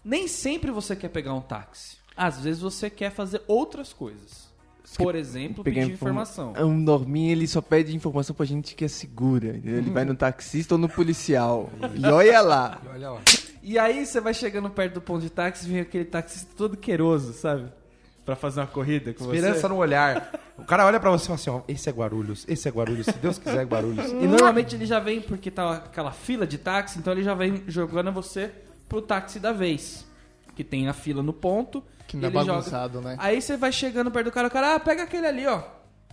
nem 0.04 0.26
sempre 0.28 0.70
você 0.70 0.94
quer 0.96 1.08
pegar 1.08 1.34
um 1.34 1.40
táxi. 1.40 1.97
Às 2.18 2.40
vezes 2.40 2.60
você 2.60 2.90
quer 2.90 3.10
fazer 3.12 3.40
outras 3.46 3.92
coisas. 3.92 4.48
Por 4.96 5.14
exemplo, 5.14 5.62
Pegar 5.62 5.82
pedir 5.82 5.92
informa- 5.92 6.22
informação. 6.22 6.54
Um 6.66 6.74
norminha, 6.76 7.30
ele 7.32 7.46
só 7.46 7.60
pede 7.60 7.94
informação 7.94 8.34
pra 8.34 8.44
gente 8.46 8.74
que 8.74 8.84
é 8.84 8.88
segura. 8.88 9.48
entendeu? 9.56 9.78
Ele 9.78 9.90
vai 9.90 10.04
no 10.04 10.14
taxista 10.14 10.74
ou 10.74 10.78
no 10.78 10.88
policial. 10.88 11.70
E 11.94 12.04
olha 12.06 12.40
lá. 12.40 12.80
Olha 12.92 13.10
lá. 13.10 13.20
E 13.62 13.78
aí 13.78 14.04
você 14.06 14.18
vai 14.20 14.32
chegando 14.34 14.68
perto 14.70 14.94
do 14.94 15.00
ponto 15.02 15.20
de 15.20 15.28
táxi 15.30 15.66
e 15.66 15.70
vem 15.72 15.80
aquele 15.80 16.06
taxista 16.06 16.48
todo 16.56 16.76
queiroso, 16.76 17.34
sabe? 17.34 17.66
Pra 18.24 18.34
fazer 18.34 18.60
uma 18.60 18.66
corrida 18.66 19.12
com 19.12 19.24
Esperança 19.26 19.60
você. 19.60 19.68
no 19.68 19.76
olhar. 19.76 20.32
O 20.56 20.64
cara 20.64 20.84
olha 20.86 20.98
pra 20.98 21.10
você 21.10 21.24
e 21.24 21.26
fala 21.28 21.34
assim, 21.38 21.50
ó, 21.50 21.60
esse 21.68 21.88
é 21.88 21.92
Guarulhos, 21.92 22.44
esse 22.48 22.66
é 22.66 22.70
Guarulhos, 22.70 23.06
se 23.06 23.12
Deus 23.12 23.38
quiser 23.38 23.60
é 23.62 23.64
Guarulhos. 23.64 24.10
E 24.10 24.26
normalmente 24.26 24.74
ele 24.74 24.86
já 24.86 24.98
vem 24.98 25.20
porque 25.20 25.50
tá 25.50 25.74
aquela 25.74 26.12
fila 26.12 26.46
de 26.46 26.56
táxi, 26.58 26.98
então 26.98 27.12
ele 27.12 27.22
já 27.22 27.34
vem 27.34 27.62
jogando 27.68 28.10
você 28.10 28.50
pro 28.88 29.00
táxi 29.02 29.38
da 29.38 29.52
vez. 29.52 30.06
Que 30.58 30.64
tem 30.64 30.88
a 30.88 30.92
fila 30.92 31.22
no 31.22 31.32
ponto. 31.32 31.84
Que 32.08 32.16
não 32.16 32.24
é 32.24 32.26
ele 32.26 32.38
joga- 32.40 32.52
bagunçado, 32.54 33.00
né? 33.00 33.14
Aí 33.20 33.40
você 33.40 33.56
vai 33.56 33.70
chegando 33.70 34.10
perto 34.10 34.24
do 34.26 34.32
cara, 34.32 34.48
o 34.48 34.50
cara, 34.50 34.74
ah, 34.74 34.80
pega 34.80 35.04
aquele 35.04 35.24
ali, 35.24 35.46
ó. 35.46 35.62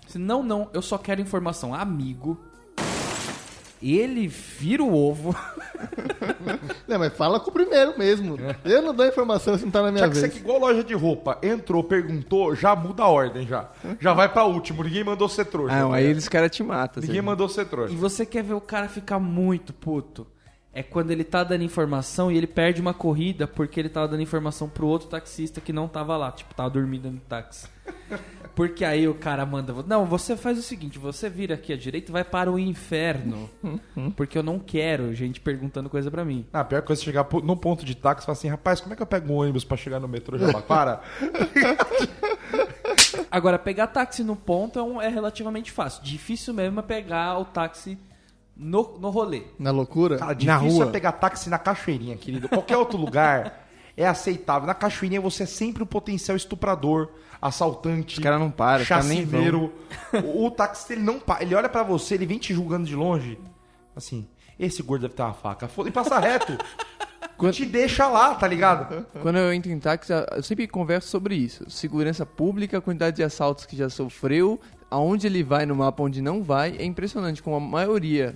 Você, 0.07 0.19
não, 0.19 0.43
não, 0.43 0.69
eu 0.71 0.83
só 0.83 0.99
quero 0.99 1.19
informação. 1.19 1.73
Amigo. 1.73 2.39
Ele 3.81 4.27
vira 4.27 4.83
o 4.83 4.93
ovo. 4.95 5.35
Não, 6.87 6.99
mas 6.99 7.13
fala 7.13 7.39
com 7.39 7.49
o 7.49 7.53
primeiro 7.53 7.97
mesmo. 7.97 8.37
Eu 8.63 8.81
não 8.81 8.93
dou 8.93 9.05
informação 9.05 9.57
se 9.57 9.65
não 9.65 9.71
tá 9.71 9.81
na 9.81 9.91
minha 9.91 10.05
que 10.07 10.11
isso 10.13 10.21
vez. 10.21 10.33
aqui, 10.33 10.43
igual 10.43 10.59
loja 10.59 10.83
de 10.83 10.93
roupa, 10.93 11.37
entrou, 11.43 11.83
perguntou, 11.83 12.55
já 12.55 12.75
muda 12.75 13.03
a 13.03 13.07
ordem, 13.07 13.45
já. 13.47 13.69
Já 13.99 14.13
vai 14.13 14.31
pra 14.31 14.45
último, 14.45 14.83
ninguém 14.83 15.03
mandou 15.03 15.27
ser 15.27 15.45
trouxa. 15.45 15.75
Ah, 15.75 15.79
não, 15.81 15.93
aí 15.93 16.05
eles 16.05 16.29
caras 16.29 16.51
te 16.51 16.63
matam. 16.63 17.01
Ninguém 17.01 17.17
assim. 17.19 17.25
mandou 17.25 17.49
ser 17.49 17.65
trouxa. 17.65 17.93
E 17.93 17.97
você 17.97 18.25
quer 18.25 18.43
ver 18.43 18.53
o 18.53 18.61
cara 18.61 18.87
ficar 18.87 19.19
muito 19.19 19.73
puto. 19.73 20.25
É 20.77 20.83
quando 20.83 21.09
ele 21.09 21.23
tá 21.23 21.41
dando 21.41 21.63
informação 21.63 22.29
e 22.29 22.35
ele 22.35 22.45
perde 22.47 22.81
uma 22.81 22.93
corrida 22.93 23.47
porque 23.47 23.79
ele 23.79 23.87
tava 23.87 24.09
dando 24.09 24.21
informação 24.21 24.67
pro 24.67 24.85
outro 24.85 25.07
taxista 25.07 25.61
que 25.61 25.71
não 25.71 25.87
tava 25.87 26.17
lá. 26.17 26.33
Tipo, 26.33 26.53
tava 26.53 26.69
dormindo 26.69 27.09
no 27.09 27.17
táxi. 27.21 27.67
Porque 28.53 28.83
aí 28.83 29.07
o 29.07 29.13
cara 29.13 29.45
manda. 29.45 29.73
Não, 29.87 30.05
você 30.05 30.35
faz 30.35 30.57
o 30.57 30.61
seguinte: 30.61 30.99
você 30.99 31.29
vira 31.29 31.55
aqui 31.55 31.71
à 31.71 31.77
direita 31.77 32.11
e 32.11 32.13
vai 32.13 32.25
para 32.25 32.51
o 32.51 32.59
inferno. 32.59 33.49
Porque 34.17 34.37
eu 34.37 34.43
não 34.43 34.59
quero 34.59 35.13
gente 35.13 35.39
perguntando 35.39 35.89
coisa 35.89 36.11
pra 36.11 36.25
mim. 36.25 36.45
Ah, 36.51 36.59
a 36.59 36.65
pior 36.65 36.81
coisa 36.81 37.01
é 37.01 37.05
chegar 37.05 37.25
no 37.41 37.55
ponto 37.55 37.85
de 37.85 37.95
táxi 37.95 38.23
e 38.23 38.25
falar 38.25 38.33
assim, 38.37 38.49
rapaz, 38.49 38.81
como 38.81 38.91
é 38.93 38.97
que 38.97 39.01
eu 39.01 39.07
pego 39.07 39.31
um 39.31 39.37
ônibus 39.37 39.63
pra 39.63 39.77
chegar 39.77 39.99
no 40.01 40.07
metrô 40.09 40.37
Jabaquara? 40.37 40.99
Agora, 43.31 43.57
pegar 43.59 43.87
táxi 43.87 44.23
no 44.23 44.35
ponto 44.35 44.79
é, 44.79 44.83
um- 44.83 45.01
é 45.01 45.07
relativamente 45.07 45.71
fácil. 45.71 46.03
Difícil 46.03 46.53
mesmo 46.53 46.79
é 46.79 46.83
pegar 46.83 47.37
o 47.39 47.45
táxi 47.45 47.97
no, 48.55 48.97
no 48.99 49.09
rolê. 49.09 49.43
Na 49.59 49.71
loucura? 49.71 50.17
Cara, 50.17 50.27
Na 50.43 50.57
difícil 50.57 50.77
rua. 50.79 50.85
é 50.85 50.91
pegar 50.91 51.11
táxi 51.13 51.49
na 51.49 51.57
cachoeirinha, 51.57 52.15
querido. 52.17 52.47
Qualquer 52.49 52.77
outro 52.77 52.97
lugar 52.97 53.65
é 53.97 54.07
aceitável. 54.07 54.65
Na 54.67 54.73
cachoeirinha 54.73 55.19
você 55.21 55.43
é 55.43 55.45
sempre 55.45 55.83
o 55.83 55.85
potencial 55.85 56.35
estuprador, 56.37 57.09
assaltante, 57.41 58.17
Os 58.17 58.23
caras 58.23 58.39
não 58.39 58.49
param, 58.51 58.83
os 58.83 58.87
caras 58.89 59.05
nem 59.07 59.23
chacineiro. 59.23 59.71
O, 60.23 60.45
o 60.45 60.51
táxi, 60.51 60.93
ele 60.93 61.01
não 61.03 61.19
para. 61.19 61.43
Ele 61.43 61.53
olha 61.55 61.69
pra 61.69 61.83
você, 61.83 62.15
ele 62.15 62.25
vem 62.25 62.37
te 62.37 62.53
julgando 62.53 62.85
de 62.85 62.95
longe. 62.95 63.37
Assim, 63.95 64.27
esse 64.59 64.81
gordo 64.81 65.03
deve 65.03 65.13
ter 65.13 65.23
uma 65.23 65.33
faca. 65.33 65.69
E 65.85 65.91
passa 65.91 66.19
reto. 66.19 66.57
Quando- 67.37 67.53
Te 67.53 67.65
deixa 67.65 68.07
lá, 68.07 68.33
tá 68.35 68.47
ligado? 68.47 69.05
Quando 69.21 69.37
eu 69.37 69.51
entro 69.53 69.69
em 69.69 69.77
táxi, 69.77 70.13
eu 70.13 70.41
sempre 70.41 70.67
converso 70.69 71.09
sobre 71.09 71.35
isso. 71.35 71.69
Segurança 71.69 72.25
pública, 72.25 72.79
quantidade 72.79 73.17
de 73.17 73.23
assaltos 73.23 73.65
que 73.65 73.75
já 73.75 73.89
sofreu, 73.89 74.57
aonde 74.89 75.27
ele 75.27 75.43
vai 75.43 75.65
no 75.65 75.75
mapa, 75.75 76.03
onde 76.03 76.21
não 76.21 76.43
vai. 76.43 76.75
É 76.77 76.83
impressionante 76.83 77.41
como 77.41 77.55
a 77.55 77.59
maioria 77.59 78.35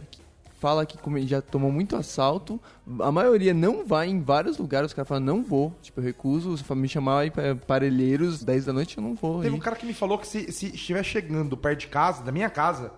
fala 0.60 0.86
que 0.86 0.98
já 1.25 1.41
tomou 1.41 1.72
muito 1.72 1.96
assalto, 1.96 2.60
a 3.00 3.12
maioria 3.12 3.53
não 3.53 3.86
vai 3.86 4.10
em 4.10 4.22
vários 4.22 4.58
lugares. 4.58 4.91
Os 4.91 4.94
caras 4.94 5.08
falam, 5.08 5.24
não 5.24 5.44
vou. 5.44 5.74
Tipo, 5.82 6.01
eu 6.01 6.03
recuso. 6.03 6.58
Se 6.58 6.63
for 6.63 6.75
me 6.75 6.88
chamar 6.88 7.20
aí 7.20 7.32
pra 7.32 7.56
Parelheiros, 7.56 8.44
10 8.44 8.65
da 8.65 8.74
noite, 8.74 8.98
eu 8.98 9.03
não 9.03 9.15
vou. 9.15 9.41
Teve 9.41 9.56
ir. 9.56 9.58
um 9.58 9.62
cara 9.62 9.75
que 9.75 9.86
me 9.86 9.94
falou 9.94 10.18
que 10.18 10.27
se, 10.27 10.51
se 10.51 10.68
estiver 10.68 11.03
chegando 11.03 11.56
perto 11.56 11.79
de 11.79 11.88
casa, 11.88 12.24
da 12.24 12.32
minha 12.32 12.50
casa, 12.50 12.91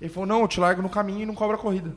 ele 0.00 0.10
falou, 0.10 0.26
não, 0.26 0.42
eu 0.42 0.48
te 0.48 0.60
largo 0.60 0.82
no 0.82 0.90
caminho 0.90 1.22
e 1.22 1.26
não 1.26 1.34
cobra 1.34 1.56
a 1.56 1.58
corrida. 1.58 1.94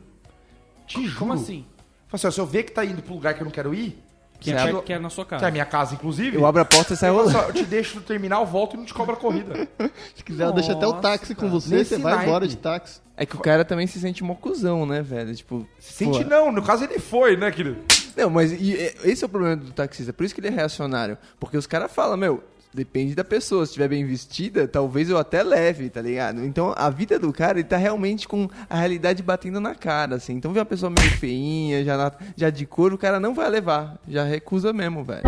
Te 0.88 1.06
juro. 1.06 1.20
Como 1.20 1.34
assim? 1.34 1.66
Falei 2.08 2.14
assim, 2.14 2.28
ó, 2.28 2.32
se 2.32 2.40
eu 2.40 2.46
ver 2.46 2.64
que 2.64 2.72
tá 2.72 2.86
indo 2.86 3.02
pro 3.02 3.14
lugar 3.14 3.34
que 3.34 3.42
eu 3.42 3.46
não 3.46 3.52
quero 3.52 3.74
ir, 3.74 4.02
Que 4.44 4.52
é, 4.52 4.82
que 4.82 4.94
é 4.94 5.00
na 5.00 5.10
sua 5.10 5.26
que 5.26 5.34
é 5.34 5.38
a 5.38 5.40
casa. 5.40 5.52
minha 5.52 5.66
casa, 5.66 5.94
inclusive, 5.96 6.38
Eu 6.38 6.46
abro 6.46 6.62
a 6.62 6.66
porta 6.66 6.94
e 6.94 6.98
sai 6.98 7.10
eu, 7.10 7.16
falo 7.16 7.30
rolando. 7.30 7.50
eu 7.50 7.54
te 7.54 7.64
deixo 7.66 7.96
no 7.96 8.02
terminal, 8.02 8.46
volto 8.46 8.74
e 8.76 8.78
não 8.78 8.86
te 8.86 8.94
cobra 8.94 9.14
a 9.14 9.18
corrida. 9.18 9.68
Se 10.16 10.24
quiser, 10.24 10.46
eu 10.46 10.52
deixo 10.52 10.72
até 10.72 10.86
o 10.86 10.94
táxi 10.94 11.34
com 11.34 11.42
cara. 11.42 11.52
você, 11.54 11.76
Nesse 11.76 11.96
você 11.96 12.02
vai 12.02 12.14
naipe. 12.14 12.30
embora 12.30 12.48
de 12.48 12.58
táxi. 12.58 13.02
É 13.16 13.26
que 13.26 13.36
o 13.36 13.40
cara 13.40 13.64
também 13.64 13.86
se 13.86 14.00
sente 14.00 14.24
mocuzão, 14.24 14.86
né, 14.86 15.02
velho? 15.02 15.36
Tipo, 15.36 15.68
Sente 15.80 16.24
pô, 16.24 16.30
não, 16.30 16.52
no 16.52 16.64
caso 16.64 16.84
ele 16.84 16.98
foi, 17.00 17.38
né, 17.38 17.52
querido? 17.52 17.78
Não, 18.18 18.30
mas 18.30 18.52
e- 18.52 18.56
e- 18.74 18.96
esse 19.04 19.24
é 19.24 19.28
o 19.28 19.30
problema 19.30 19.56
do 19.56 19.72
taxista. 19.72 20.12
Por 20.12 20.24
isso 20.24 20.34
que 20.34 20.42
ele 20.42 20.48
é 20.48 20.52
reacionário. 20.52 21.18
Porque 21.40 21.56
os 21.56 21.68
caras 21.68 21.92
falam, 21.92 22.18
meu, 22.18 22.44
depende 22.74 23.14
da 23.16 23.24
pessoa. 23.24 23.66
Se 23.66 23.72
estiver 23.72 23.88
bem 23.88 24.06
vestida, 24.06 24.68
talvez 24.68 25.10
eu 25.10 25.18
até 25.18 25.44
leve, 25.44 25.90
tá 25.90 26.02
ligado? 26.02 26.44
Então 26.46 26.74
a 26.76 26.90
vida 26.90 27.18
do 27.20 27.32
cara, 27.32 27.60
ele 27.60 27.68
tá 27.68 27.78
realmente 27.78 28.28
com 28.28 28.50
a 28.70 28.78
realidade 28.78 29.22
batendo 29.24 29.60
na 29.60 29.76
cara, 29.76 30.16
assim. 30.16 30.34
Então 30.34 30.52
vê 30.54 30.60
uma 30.60 30.66
pessoa 30.66 30.90
meio 30.90 31.12
feinha, 31.18 31.84
já, 31.84 31.98
na- 31.98 32.12
já 32.36 32.50
de 32.50 32.66
cor, 32.66 32.94
o 32.94 32.98
cara 32.98 33.20
não 33.20 33.34
vai 33.34 33.50
levar. 33.50 33.98
Já 34.08 34.24
recusa 34.24 34.74
mesmo, 34.74 35.04
velho. 35.04 35.24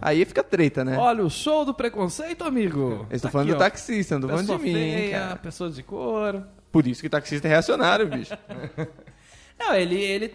Aí 0.00 0.24
fica 0.24 0.44
treta, 0.44 0.84
né? 0.84 0.96
Olha 0.96 1.24
o 1.24 1.30
show 1.30 1.64
do 1.64 1.74
preconceito, 1.74 2.44
amigo. 2.44 3.06
Eu 3.10 3.16
estou 3.16 3.28
Tá 3.28 3.30
falando 3.32 3.48
aqui, 3.48 3.56
do 3.56 3.58
taxista, 3.58 4.14
não 4.14 4.20
tô 4.22 4.28
falando 4.28 4.42
Pessoa 4.46 4.58
de 4.58 4.64
mim, 4.64 4.72
feia, 4.72 5.18
cara. 5.18 5.36
pessoas 5.36 5.74
de 5.74 5.82
cor. 5.82 6.42
Por 6.70 6.86
isso 6.86 7.02
que 7.02 7.08
taxista 7.08 7.48
é 7.48 7.50
reacionário, 7.50 8.06
bicho. 8.08 8.36
Não, 9.58 9.74
ele, 9.74 9.96
ele, 10.00 10.34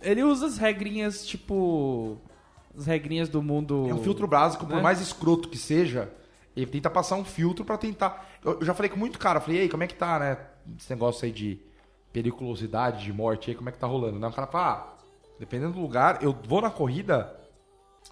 ele 0.00 0.22
usa 0.22 0.46
as 0.46 0.56
regrinhas, 0.56 1.26
tipo. 1.26 2.16
As 2.76 2.86
regrinhas 2.86 3.28
do 3.28 3.42
mundo. 3.42 3.86
É 3.88 3.94
um 3.94 4.02
filtro 4.02 4.26
básico, 4.26 4.66
por 4.66 4.76
né? 4.76 4.82
mais 4.82 5.00
escroto 5.00 5.48
que 5.48 5.58
seja, 5.58 6.10
ele 6.56 6.66
tenta 6.66 6.88
passar 6.90 7.16
um 7.16 7.24
filtro 7.24 7.64
pra 7.64 7.76
tentar. 7.76 8.30
Eu, 8.44 8.60
eu 8.60 8.64
já 8.64 8.74
falei 8.74 8.88
com 8.90 8.98
muito 8.98 9.18
cara, 9.18 9.38
eu 9.38 9.42
falei, 9.42 9.60
ei, 9.60 9.68
como 9.68 9.82
é 9.82 9.86
que 9.86 9.94
tá, 9.94 10.18
né? 10.18 10.38
Esse 10.78 10.90
negócio 10.90 11.24
aí 11.24 11.32
de 11.32 11.58
periculosidade, 12.12 13.04
de 13.04 13.12
morte 13.12 13.50
aí, 13.50 13.56
como 13.56 13.68
é 13.68 13.72
que 13.72 13.78
tá 13.78 13.86
rolando? 13.86 14.18
Não, 14.18 14.28
o 14.28 14.32
cara 14.32 14.46
fala, 14.46 14.72
ah, 14.72 15.02
dependendo 15.38 15.72
do 15.72 15.80
lugar, 15.80 16.22
eu 16.22 16.36
vou 16.46 16.60
na 16.60 16.70
corrida 16.70 17.34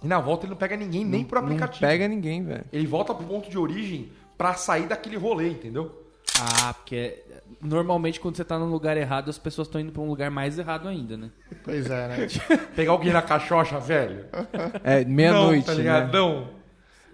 e 0.03 0.07
na 0.07 0.19
volta 0.19 0.45
ele 0.45 0.51
não 0.51 0.57
pega 0.57 0.75
ninguém 0.75 1.05
nem 1.05 1.23
por 1.23 1.35
Não 1.35 1.43
aplicativo. 1.43 1.81
pega 1.81 2.07
ninguém, 2.07 2.43
velho. 2.43 2.65
Ele 2.71 2.87
volta 2.87 3.13
pro 3.13 3.25
ponto 3.25 3.49
de 3.49 3.57
origem 3.57 4.11
pra 4.37 4.55
sair 4.55 4.87
daquele 4.87 5.17
rolê, 5.17 5.49
entendeu? 5.49 6.03
Ah, 6.39 6.73
porque 6.73 7.23
normalmente 7.61 8.19
quando 8.19 8.37
você 8.37 8.45
tá 8.45 8.57
num 8.57 8.69
lugar 8.69 8.95
errado, 8.97 9.29
as 9.29 9.37
pessoas 9.37 9.67
estão 9.67 9.81
indo 9.81 9.91
pra 9.91 10.01
um 10.01 10.07
lugar 10.07 10.29
mais 10.29 10.57
errado 10.57 10.87
ainda, 10.87 11.17
né? 11.17 11.29
Pois 11.63 11.89
é, 11.89 12.07
né? 12.07 12.27
Pegar 12.75 12.91
alguém 12.91 13.11
na 13.11 13.21
cachocha, 13.21 13.79
velho. 13.79 14.25
É, 14.83 15.03
meia-noite, 15.05 15.65
tá 15.65 15.71
né? 15.73 15.77
ligado? 15.77 16.13
Não. 16.13 16.43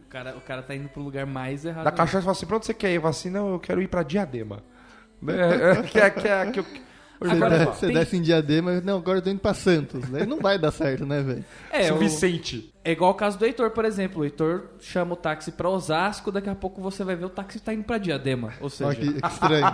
O 0.05 0.09
cara, 0.09 0.37
o 0.37 0.41
cara 0.41 0.61
tá 0.61 0.75
indo 0.75 0.89
pro 0.89 1.01
lugar 1.01 1.25
mais 1.25 1.65
errado. 1.65 1.83
Da 1.83 1.89
ainda. 1.89 1.97
cachaça 1.97 2.21
fala 2.21 2.31
assim, 2.31 2.45
pra 2.45 2.57
onde 2.57 2.65
você 2.65 2.73
quer 2.73 2.91
ir? 2.91 2.95
Eu 2.95 3.01
falo 3.01 3.11
assim, 3.11 3.29
não, 3.29 3.49
eu 3.51 3.59
quero 3.59 3.81
ir 3.81 3.87
pra 3.87 4.03
Diadema. 4.03 4.63
É, 5.27 5.81
que 5.81 5.99
é, 5.99 6.09
que 6.11 6.27
é, 6.27 6.45
que 6.51 6.59
eu... 6.59 6.63
Você, 6.63 6.79
Agora, 7.19 7.57
desce, 7.59 7.79
você 7.79 7.85
tem- 7.87 7.95
desce 7.95 8.17
em 8.17 8.21
Diadema, 8.21 8.79
não, 8.81 8.97
agora 8.97 9.17
eu 9.17 9.21
tô 9.21 9.29
indo 9.29 9.39
pra 9.39 9.53
Santos. 9.53 10.07
Daí 10.09 10.25
não 10.25 10.39
vai 10.39 10.59
dar 10.59 10.71
certo, 10.71 11.05
né, 11.05 11.21
velho? 11.21 11.43
É, 11.71 11.91
o- 11.91 11.97
Vicente. 11.97 12.71
é 12.85 12.91
igual 12.91 13.11
o 13.11 13.15
caso 13.15 13.37
do 13.39 13.45
Heitor, 13.45 13.71
por 13.71 13.85
exemplo. 13.85 14.21
O 14.21 14.23
Heitor 14.25 14.65
chama 14.79 15.13
o 15.13 15.15
táxi 15.15 15.51
pra 15.51 15.67
Osasco, 15.69 16.31
daqui 16.31 16.49
a 16.49 16.55
pouco 16.55 16.81
você 16.81 17.03
vai 17.03 17.15
ver 17.15 17.25
o 17.25 17.29
táxi 17.29 17.59
tá 17.59 17.73
indo 17.73 17.83
pra 17.83 17.97
Diadema. 17.97 18.53
Ou 18.61 18.69
seja, 18.69 18.89
Olha 18.89 18.95
que, 18.99 19.13
que 19.21 19.27
estranho. 19.27 19.65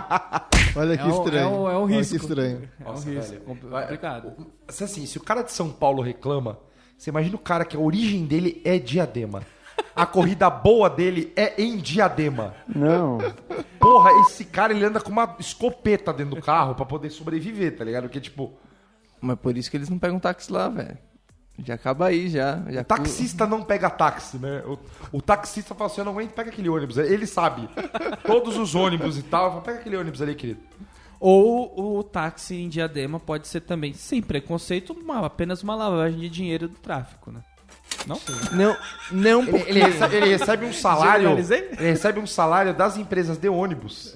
Olha 0.76 0.96
que 0.96 1.02
É 1.02 1.06
um- 1.06 1.10
estranho. 1.24 1.38
é 1.44 1.46
um- 1.46 1.68
é 1.70 1.78
um 1.78 1.82
Olha 1.84 1.96
risco. 1.96 2.16
que 2.18 2.22
estranho. 2.24 2.68
é 2.80 2.82
um 2.82 2.92
Nossa, 2.92 3.10
risco 3.10 3.30
velho. 3.32 3.44
complicado. 3.44 4.32
Se, 4.68 4.84
Assim, 4.84 5.06
se 5.06 5.18
o 5.18 5.22
cara 5.22 5.42
de 5.42 5.52
São 5.52 5.70
Paulo 5.70 6.02
reclama, 6.02 6.58
você 6.96 7.10
imagina 7.10 7.36
o 7.36 7.38
cara 7.38 7.64
que 7.64 7.76
a 7.76 7.80
origem 7.80 8.24
dele 8.26 8.60
é 8.64 8.78
Diadema. 8.78 9.42
A 9.94 10.04
corrida 10.06 10.50
boa 10.50 10.90
dele 10.90 11.32
é 11.36 11.60
em 11.62 11.76
Diadema. 11.76 12.54
Não. 12.66 13.18
Porra, 13.78 14.10
esse 14.22 14.44
cara 14.44 14.72
ele 14.72 14.84
anda 14.84 15.00
com 15.00 15.10
uma 15.10 15.36
escopeta 15.38 16.12
dentro 16.12 16.34
do 16.36 16.42
carro 16.42 16.74
pra 16.74 16.84
poder 16.84 17.10
sobreviver, 17.10 17.76
tá 17.76 17.84
ligado? 17.84 18.04
Porque, 18.04 18.20
tipo, 18.20 18.52
Mas 19.20 19.38
por 19.38 19.56
isso 19.56 19.70
que 19.70 19.76
eles 19.76 19.88
não 19.88 19.98
pegam 19.98 20.18
táxi 20.18 20.50
lá, 20.52 20.68
velho. 20.68 20.98
Já 21.64 21.74
acaba 21.74 22.06
aí, 22.06 22.28
já. 22.28 22.60
já 22.68 22.80
o 22.80 22.84
taxista 22.84 23.46
não 23.46 23.62
pega 23.62 23.88
táxi, 23.88 24.38
né? 24.38 24.62
O, 24.66 24.76
o 25.18 25.22
taxista 25.22 25.72
fala 25.74 25.88
assim: 25.88 26.00
eu 26.00 26.04
não 26.04 26.12
aguento, 26.12 26.32
pega 26.32 26.50
aquele 26.50 26.68
ônibus. 26.68 26.96
Ele 26.98 27.26
sabe. 27.26 27.68
Todos 28.26 28.56
os 28.58 28.74
ônibus 28.74 29.16
e 29.16 29.22
tal. 29.22 29.50
Fala, 29.50 29.62
pega 29.62 29.78
aquele 29.78 29.96
ônibus 29.96 30.20
ali, 30.20 30.34
querido. 30.34 30.60
Ou 31.20 31.98
o 31.98 32.02
táxi 32.02 32.56
em 32.56 32.68
Diadema 32.68 33.20
pode 33.20 33.46
ser 33.46 33.60
também, 33.60 33.92
sem 33.94 34.20
preconceito, 34.20 34.92
uma- 34.92 35.24
apenas 35.24 35.62
uma 35.62 35.76
lavagem 35.76 36.18
de 36.18 36.28
dinheiro 36.28 36.66
do 36.68 36.74
tráfico, 36.74 37.30
né? 37.30 37.40
Não? 38.06 38.20
Não, 38.52 38.76
não 39.10 39.42
Ele, 39.42 39.50
porque... 39.50 39.70
ele 39.70 39.80
recebe, 39.82 40.16
ele 40.16 40.26
recebe 40.28 40.66
um 40.66 40.72
salário. 40.74 41.30
Ele 41.30 41.74
recebe 41.90 42.20
um 42.20 42.26
salário 42.26 42.74
das 42.74 42.96
empresas 42.96 43.38
de 43.38 43.48
ônibus 43.48 44.14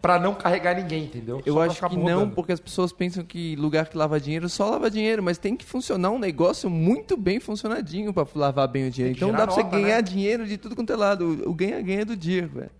pra 0.00 0.18
não 0.18 0.34
carregar 0.34 0.74
ninguém, 0.74 1.04
entendeu? 1.04 1.42
Eu 1.44 1.54
Só 1.54 1.62
acho 1.62 1.88
que 1.88 1.96
rodando. 1.96 2.10
não, 2.10 2.30
porque 2.30 2.52
as 2.52 2.60
pessoas 2.60 2.92
pensam 2.92 3.22
que 3.24 3.56
lugar 3.56 3.88
que 3.88 3.96
lava 3.96 4.18
dinheiro 4.18 4.48
só 4.48 4.70
lava 4.70 4.90
dinheiro, 4.90 5.22
mas 5.22 5.38
tem 5.38 5.56
que 5.56 5.64
funcionar 5.64 6.10
um 6.10 6.18
negócio 6.18 6.70
muito 6.70 7.16
bem 7.16 7.38
funcionadinho 7.40 8.12
pra 8.12 8.26
lavar 8.34 8.68
bem 8.68 8.88
o 8.88 8.90
dinheiro. 8.90 9.16
Então 9.16 9.32
dá 9.32 9.46
pra 9.46 9.54
você 9.54 9.62
nota, 9.62 9.76
ganhar 9.76 9.96
né? 9.96 10.02
dinheiro 10.02 10.46
de 10.46 10.56
tudo 10.56 10.74
quanto 10.74 10.92
é 10.92 10.96
lado. 10.96 11.42
O 11.46 11.54
ganha-ganha 11.54 12.04
do 12.04 12.16
dia, 12.16 12.46
velho. 12.46 12.70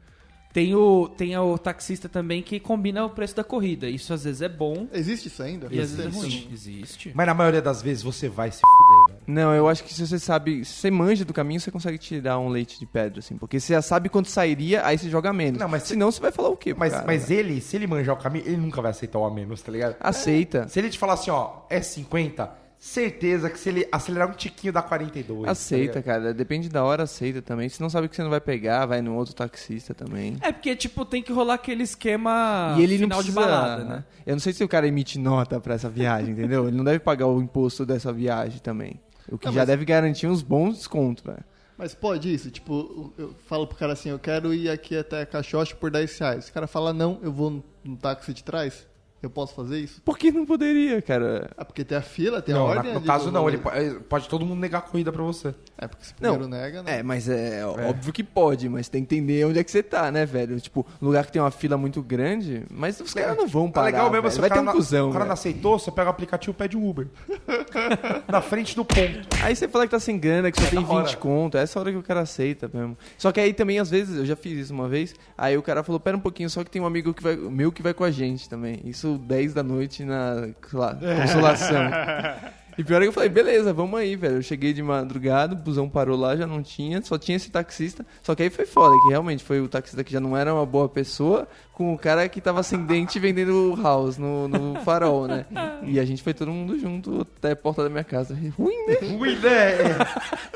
Tem 0.53 0.75
o, 0.75 1.09
tem 1.09 1.37
o 1.39 1.57
taxista 1.57 2.09
também 2.09 2.43
que 2.43 2.59
combina 2.59 3.05
o 3.05 3.11
preço 3.11 3.37
da 3.37 3.45
corrida. 3.45 3.89
Isso 3.89 4.13
às 4.13 4.25
vezes 4.25 4.43
é 4.43 4.49
bom 4.49 4.89
Existe 4.93 5.29
isso 5.29 5.43
ainda? 5.43 5.69
e 5.71 5.79
às 5.79 5.93
vezes 5.93 6.07
é 6.07 6.09
ruim. 6.09 6.49
Existe. 6.53 7.13
Mas 7.15 7.27
na 7.27 7.35
maioria 7.35 7.63
das 7.63 7.81
vezes 7.81 8.03
você 8.03 8.29
vai 8.29 8.51
se 8.51 8.61
fuder, 8.61 9.07
velho. 9.09 9.21
Não, 9.29 9.55
eu 9.55 9.69
acho 9.69 9.85
que 9.85 9.95
se 9.95 10.05
você 10.05 10.19
sabe, 10.19 10.65
se 10.65 10.73
você 10.73 10.91
manja 10.91 11.25
do 11.25 11.33
caminho, 11.33 11.61
você 11.61 11.71
consegue 11.71 11.99
tirar 11.99 12.39
um 12.39 12.49
leite 12.49 12.81
de 12.81 12.87
pedra, 12.87 13.21
assim. 13.21 13.37
Porque 13.37 13.61
você 13.61 13.75
já 13.75 13.83
sabe 13.83 14.09
quanto 14.09 14.29
sairia, 14.29 14.85
aí 14.85 14.99
você 14.99 15.09
joga 15.09 15.33
menos. 15.33 15.61
Não, 15.61 15.69
mas 15.69 15.85
Senão 15.85 16.11
você 16.11 16.21
vai 16.21 16.33
falar 16.33 16.49
o 16.49 16.57
quê? 16.57 16.71
pro 16.73 16.81
Mas, 16.81 16.93
cara, 16.93 17.07
mas 17.07 17.31
ele, 17.31 17.61
se 17.61 17.77
ele 17.77 17.87
manjar 17.87 18.17
o 18.17 18.19
caminho, 18.19 18.45
ele 18.47 18.57
nunca 18.57 18.83
vai 18.83 18.91
aceitar 18.91 19.19
o 19.21 19.25
a 19.25 19.31
menos, 19.31 19.63
tá 19.63 19.71
ligado? 19.71 19.97
Aceita. 20.01 20.67
Se 20.69 20.79
ele 20.81 20.91
te 20.91 20.99
falar 20.99 21.15
assim, 21.15 21.31
ó, 21.31 21.61
é 21.71 21.81
50, 21.81 22.51
certeza 22.83 23.51
que 23.51 23.59
se 23.59 23.69
ele 23.69 23.87
acelerar 23.93 24.31
um 24.31 24.33
tiquinho 24.33 24.73
dá 24.73 24.81
42. 24.83 25.45
tá 25.45 25.51
Aceita, 25.53 25.99
ligado? 25.99 26.03
cara. 26.05 26.35
Depende 26.35 26.69
da 26.71 26.83
hora, 26.83 27.03
aceita 27.03 27.43
também. 27.43 27.69
Se 27.69 27.81
não 27.81 27.91
sabe 27.91 28.09
que 28.09 28.17
você 28.17 28.23
não 28.23 28.31
vai 28.31 28.41
pegar, 28.41 28.87
vai 28.87 29.03
no 29.03 29.15
outro 29.15 29.35
taxista 29.35 29.93
também. 29.95 30.39
É 30.41 30.51
porque, 30.51 30.75
tipo, 30.75 31.05
tem 31.05 31.23
que 31.23 31.31
rolar 31.33 31.55
aquele 31.55 31.83
esquema 31.83 32.75
e 32.79 32.83
ele 32.83 32.95
não 32.95 33.03
final 33.05 33.19
precisa, 33.19 33.41
de 33.41 33.47
balada, 33.47 33.85
né? 33.85 34.05
Eu 34.27 34.33
não 34.33 34.41
sei 34.41 34.55
se 34.55 34.65
o 34.65 34.69
cara 34.69 34.89
emite 34.89 35.19
nota 35.19 35.61
pra 35.61 35.75
essa 35.75 35.91
viagem, 35.91 36.33
entendeu? 36.33 36.67
Ele 36.69 36.77
não 36.77 36.85
deve 36.85 36.99
pagar 37.01 37.27
o 37.27 37.41
imposto 37.43 37.85
dessa 37.85 38.11
viagem 38.13 38.59
também. 38.61 38.99
O 39.31 39.37
que 39.39 39.47
Não, 39.47 39.53
já 39.53 39.61
mas- 39.61 39.69
deve 39.69 39.85
garantir 39.85 40.27
uns 40.27 40.43
bons 40.43 40.79
descontos, 40.79 41.23
velho. 41.23 41.45
Mas 41.77 41.95
pode 41.95 42.33
isso? 42.33 42.51
Tipo, 42.51 43.13
eu 43.17 43.35
falo 43.47 43.67
pro 43.67 43.77
cara 43.77 43.93
assim, 43.95 44.11
eu 44.11 44.19
quero 44.19 44.53
ir 44.53 44.69
aqui 44.69 44.97
até 44.97 45.25
Caixote 45.25 45.75
por 45.77 45.91
10 45.91 46.19
reais. 46.19 46.49
O 46.49 46.53
cara 46.53 46.67
fala, 46.67 46.93
não, 46.93 47.19
eu 47.23 47.33
vou 47.33 47.49
no, 47.51 47.65
no 47.83 47.97
táxi 47.97 48.35
de 48.35 48.43
trás. 48.45 48.87
Eu 49.23 49.29
posso 49.29 49.55
fazer 49.55 49.79
isso? 49.79 50.01
Por 50.03 50.17
que 50.17 50.31
não 50.33 50.47
poderia, 50.47 51.03
cara? 51.03 51.51
Ah, 51.57 51.65
porque 51.65 51.85
tem 51.85 51.99
a 51.99 52.01
fila, 52.01 52.41
tem 52.41 52.55
a 52.55 52.59
Não, 52.59 52.65
na- 52.69 52.71
ordem. 52.77 52.93
no 52.93 52.99
ali 52.99 53.07
caso 53.07 53.31
não, 53.31 53.47
ele 53.49 53.59
pode, 53.59 53.95
pode 54.09 54.29
todo 54.31 54.47
mundo 54.47 54.59
negar 54.61 54.79
a 54.79 54.81
corrida 54.81 55.13
pra 55.13 55.23
você. 55.23 55.55
É, 55.77 55.87
porque 55.87 56.05
se 56.07 56.15
Não, 56.21 56.37
primeiro 56.39 56.49
nega, 56.49 56.83
né? 56.83 56.99
É, 56.99 57.03
mas 57.03 57.29
é, 57.29 57.65
óbvio 57.67 58.13
que 58.15 58.25
pode, 58.25 58.67
mas 58.69 58.89
tem 58.89 59.05
que 59.05 59.15
entender 59.17 59.45
onde 59.45 59.59
é 59.59 59.65
que 59.65 59.71
você 59.71 59.83
tá, 59.83 60.11
né, 60.11 60.25
velho? 60.25 60.59
Tipo, 60.59 60.87
lugar 61.03 61.27
que 61.27 61.33
tem 61.33 61.41
uma 61.43 61.51
fila 61.51 61.77
muito 61.77 62.03
grande, 62.03 62.65
mas 62.71 62.99
os 62.99 63.13
caras 63.13 63.37
não 63.37 63.47
vão 63.47 63.67
Tá 63.69 63.73
parar, 63.83 63.87
legal 63.87 64.11
mesmo 64.11 64.31
se 64.31 64.41
Vai 64.41 64.49
ter 64.51 64.59
um 64.59 64.63
não- 64.63 64.73
cuzão, 64.73 65.09
o 65.11 65.13
cara 65.13 65.25
não 65.25 65.29
velho. 65.29 65.33
aceitou, 65.35 65.79
você 65.79 65.91
pega 65.91 66.07
o 66.07 66.11
aplicativo 66.11 66.53
e 66.53 66.55
pede 66.57 66.77
um 66.79 66.89
Uber. 66.89 67.07
na 68.29 68.41
frente 68.41 68.75
do 68.75 68.85
ponto. 68.85 69.29
Aí 69.43 69.55
você 69.55 69.69
fala 69.69 69.85
que 69.87 69.91
tá 69.91 70.01
sem 70.01 70.19
grana, 70.19 70.51
que 70.51 70.61
só 70.61 70.67
É 70.67 70.71
tem 70.71 70.83
da 70.83 70.89
hora. 70.89 71.05
20 71.07 71.17
conto, 71.19 71.57
é 71.59 71.63
essa 71.63 71.79
hora 71.79 71.91
que 71.91 71.99
o 71.99 72.03
cara 72.03 72.21
aceita 72.21 72.71
mesmo. 72.73 72.97
Só 73.19 73.31
que 73.33 73.41
aí 73.41 73.53
também, 73.53 73.79
às 73.79 73.91
vezes, 73.91 74.17
eu 74.17 74.25
já 74.25 74.37
fiz 74.37 74.59
isso 74.59 74.73
uma 74.73 74.89
vez, 74.89 75.15
aí 75.37 75.57
o 75.57 75.63
cara 75.63 75.83
falou, 75.83 76.01
pera 76.01 76.17
um 76.17 76.21
pouquinho, 76.21 76.49
só 76.51 76.65
que 76.65 76.71
tem 76.71 76.81
um 76.81 76.87
amigo 76.87 77.13
que 77.13 77.23
vai, 77.23 77.37
meu 77.37 77.71
que 77.73 77.83
vai 77.83 77.93
com 77.95 78.05
a 78.05 78.11
gente 78.11 78.49
também. 78.49 78.81
Isso 78.85 79.10
10 79.19 79.55
da 79.55 79.63
noite 79.63 80.05
na, 80.05 80.49
lá, 80.73 80.97
consolação. 81.21 81.81
E 82.79 82.85
pior 82.85 82.99
é 82.99 83.01
que 83.03 83.09
eu 83.09 83.13
falei, 83.13 83.29
beleza, 83.29 83.75
vamos 83.75 84.01
aí, 84.01 84.17
velho. 84.17 84.37
Eu 84.37 84.43
cheguei 84.43 84.73
de 84.73 84.83
madrugada, 84.83 85.53
o 85.55 85.57
busão 85.59 85.87
parou 85.87 86.17
lá, 86.17 86.35
já 86.35 86.47
não 86.47 86.63
tinha, 86.63 87.03
só 87.03 87.19
tinha 87.19 87.37
esse 87.37 87.51
taxista. 87.51 88.07
Só 88.23 88.35
que 88.35 88.43
aí 88.43 88.49
foi 88.49 88.65
foda, 88.65 88.97
que 89.03 89.09
realmente 89.11 89.45
foi 89.45 89.61
o 89.61 89.69
taxista 89.69 90.03
que 90.03 90.11
já 90.11 90.19
não 90.19 90.35
era 90.35 90.55
uma 90.55 90.65
boa 90.65 90.89
pessoa, 90.89 91.47
com 91.75 91.93
o 91.93 91.99
cara 91.99 92.27
que 92.27 92.41
tava 92.41 92.63
sem 92.63 92.83
dente 92.87 93.19
vendendo 93.21 93.79
house 93.83 94.17
no, 94.17 94.49
no 94.49 94.81
farol, 94.81 95.27
né? 95.27 95.45
E 95.83 96.01
a 96.01 96.05
gente 96.07 96.23
foi 96.23 96.33
todo 96.33 96.51
mundo 96.51 96.79
junto 96.79 97.27
até 97.39 97.53
a 97.53 97.57
porta 97.57 97.83
da 97.83 97.91
minha 97.91 98.05
casa. 98.05 98.35
Ruim, 98.57 98.87
né? 98.87 98.95
Ruim, 99.15 99.37
né? 99.37 99.73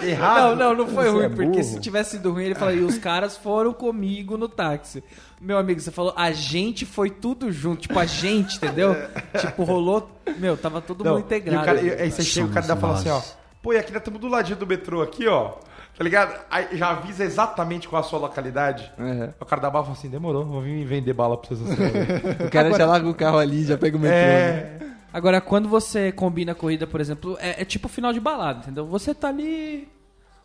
É- 0.01 0.07
Errado. 0.11 0.57
Não, 0.57 0.75
não, 0.75 0.85
não 0.85 0.89
foi 0.89 1.05
Você 1.05 1.11
ruim, 1.11 1.25
é 1.25 1.29
porque 1.29 1.63
se 1.63 1.79
tivesse 1.79 2.13
sido 2.13 2.33
ruim, 2.33 2.45
ele 2.45 2.55
falaria, 2.55 2.81
e 2.81 2.85
os 2.85 2.97
caras 2.97 3.37
foram 3.37 3.73
comigo 3.73 4.39
no 4.39 4.49
táxi. 4.49 5.03
Meu 5.45 5.59
amigo, 5.59 5.79
você 5.79 5.91
falou, 5.91 6.15
a 6.17 6.33
gente 6.33 6.87
foi 6.87 7.11
tudo 7.11 7.53
junto, 7.53 7.83
tipo, 7.83 7.99
a 7.99 8.07
gente, 8.07 8.57
entendeu? 8.57 8.95
tipo, 9.39 9.63
rolou, 9.63 10.11
meu, 10.39 10.57
tava 10.57 10.81
todo 10.81 11.05
Não, 11.05 11.13
mundo 11.13 11.25
integrado. 11.25 11.59
E 11.59 11.63
o 11.63 11.65
cara, 11.65 11.81
e- 11.83 12.03
aí 12.03 12.11
você 12.11 12.23
chega 12.23 12.47
e 12.47 12.51
o 12.51 12.53
cara 12.53 12.65
ainda 12.65 12.77
fala 12.77 12.95
assim, 12.95 13.11
ó. 13.11 13.21
Pô, 13.63 13.73
e 13.73 13.79
aqui 13.79 13.93
nós 13.93 14.01
estamos 14.01 14.21
do 14.21 14.29
ladinho 14.29 14.57
do 14.59 14.67
metrô 14.67 15.03
aqui, 15.03 15.27
ó. 15.29 15.53
Tá 15.97 16.03
ligado? 16.03 16.35
Aí 16.51 16.69
já 16.77 16.91
avisa 16.91 17.23
exatamente 17.25 17.89
qual 17.89 18.01
a 18.01 18.03
sua 18.03 18.19
localidade. 18.19 18.91
Uhum. 18.99 19.33
O 19.39 19.45
cara 19.45 19.61
da 19.63 19.71
bala 19.71 19.85
fala 19.85 19.97
assim, 19.97 20.09
demorou, 20.09 20.45
vou 20.45 20.61
vir 20.61 20.85
vender 20.85 21.13
bala 21.13 21.37
pra 21.37 21.49
vocês. 21.55 21.71
assim. 21.71 21.83
O 22.47 22.51
cara 22.51 22.73
já 22.77 22.87
larga 22.87 23.09
o 23.09 23.15
carro 23.15 23.39
ali, 23.39 23.65
já 23.65 23.79
pega 23.79 23.97
o 23.97 24.01
metrô. 24.01 24.17
né? 24.17 24.25
é. 24.25 24.79
Agora, 25.13 25.41
quando 25.41 25.69
você 25.69 26.11
combina 26.11 26.51
a 26.51 26.55
corrida, 26.57 26.87
por 26.89 27.01
exemplo, 27.01 27.37
é, 27.39 27.63
é 27.63 27.65
tipo 27.65 27.87
final 27.87 28.13
de 28.13 28.19
balada, 28.19 28.61
entendeu? 28.63 28.85
Você 28.87 29.15
tá 29.15 29.29
ali, 29.29 29.87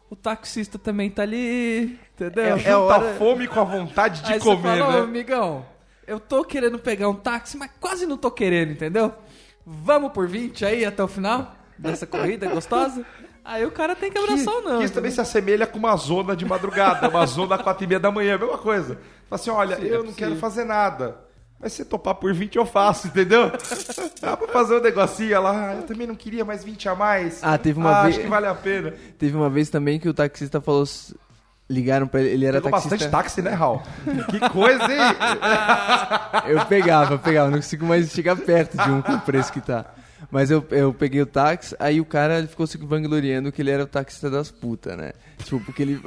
o 0.09 0.15
taxista 0.15 0.77
também 0.77 1.09
tá 1.09 1.23
ali, 1.23 1.99
entendeu? 2.23 2.55
É, 2.55 2.57
junta 2.59 2.77
hora- 2.77 3.11
a 3.11 3.13
fome 3.15 3.47
com 3.47 3.59
a 3.59 3.63
vontade 3.63 4.21
de 4.21 4.33
Aí 4.33 4.39
comer, 4.39 4.55
você 4.73 4.79
fala, 4.79 4.93
né? 4.93 4.99
"Ô, 4.99 5.03
amigão, 5.03 5.65
eu 6.07 6.19
tô 6.19 6.43
querendo 6.43 6.77
pegar 6.79 7.09
um 7.09 7.15
táxi, 7.15 7.57
mas 7.57 7.69
quase 7.79 8.05
não 8.05 8.17
tô 8.17 8.29
querendo, 8.31 8.71
entendeu? 8.71 9.13
Vamos 9.65 10.11
por 10.11 10.27
20 10.27 10.65
aí 10.65 10.83
até 10.85 11.03
o 11.03 11.07
final 11.07 11.55
dessa 11.77 12.05
corrida 12.07 12.47
gostosa? 12.49 13.05
Aí 13.45 13.65
o 13.65 13.71
cara 13.71 13.95
tem 13.95 14.11
que 14.11 14.17
abraçar 14.17 14.53
ou 14.53 14.61
não. 14.61 14.77
que 14.79 14.85
isso 14.85 14.93
também 14.93 15.09
se 15.11 15.19
assemelha 15.21 15.65
com 15.65 15.79
uma 15.79 15.95
zona 15.95 16.35
de 16.35 16.45
madrugada, 16.45 17.07
uma 17.09 17.25
zona 17.25 17.55
às 17.55 17.61
quatro 17.61 17.83
e 17.83 17.87
meia 17.87 17.99
da 17.99 18.11
manhã, 18.11 18.35
a 18.35 18.37
mesma 18.37 18.57
coisa. 18.57 18.95
Fala 19.29 19.39
assim, 19.41 19.49
olha, 19.49 19.75
Sim, 19.77 19.83
é 19.83 19.85
eu 19.87 19.91
não 19.99 20.05
possível. 20.05 20.27
quero 20.27 20.35
fazer 20.39 20.65
nada. 20.65 21.17
Mas 21.59 21.73
se 21.73 21.83
topar 21.83 22.15
por 22.15 22.33
20 22.33 22.55
eu 22.57 22.65
faço, 22.65 23.07
entendeu? 23.07 23.51
Dá 24.21 24.37
pra 24.37 24.47
fazer 24.47 24.75
um 24.77 24.81
negocinho 24.81 25.41
lá. 25.41 25.73
Eu 25.75 25.83
também 25.83 26.07
não 26.07 26.15
queria 26.15 26.45
mais 26.45 26.63
20 26.63 26.87
a 26.87 26.95
mais. 26.95 27.43
Ah, 27.43 27.57
teve 27.57 27.77
uma 27.79 27.89
Ah, 27.99 28.03
vez- 28.03 28.15
Acho 28.15 28.23
que 28.23 28.29
vale 28.29 28.45
a 28.47 28.55
pena. 28.55 28.93
Teve 29.17 29.35
uma 29.35 29.49
vez 29.49 29.69
também 29.69 29.99
que 29.99 30.07
o 30.07 30.13
taxista 30.13 30.61
falou. 30.61 30.85
Ligaram 31.69 32.07
pra 32.07 32.19
ele, 32.21 32.29
ele 32.31 32.45
era 32.45 32.57
Pegou 32.59 32.71
taxista. 32.71 32.95
bastante 32.95 33.11
táxi, 33.11 33.41
né, 33.43 33.51
Raul? 33.51 33.81
Que 34.29 34.39
coisa, 34.49 34.83
hein? 34.83 34.99
Eu 36.49 36.65
pegava, 36.65 37.13
eu 37.13 37.19
pegava, 37.19 37.49
não 37.51 37.57
consigo 37.59 37.85
mais 37.85 38.09
chegar 38.11 38.35
perto 38.35 38.75
de 38.75 38.89
um 38.89 39.01
com 39.01 39.13
o 39.13 39.21
preço 39.21 39.53
que 39.53 39.61
tá. 39.61 39.85
Mas 40.31 40.51
eu, 40.51 40.65
eu 40.71 40.93
peguei 40.93 41.21
o 41.21 41.25
táxi, 41.25 41.75
aí 41.79 42.01
o 42.01 42.05
cara 42.05 42.39
ele 42.39 42.47
ficou 42.47 42.67
se 42.67 42.77
vangloriando 42.77 43.51
que 43.51 43.61
ele 43.61 43.71
era 43.71 43.83
o 43.83 43.87
taxista 43.87 44.29
das 44.29 44.51
putas, 44.51 44.97
né? 44.97 45.13
Tipo, 45.43 45.59
porque 45.61 45.81
ele. 45.83 46.01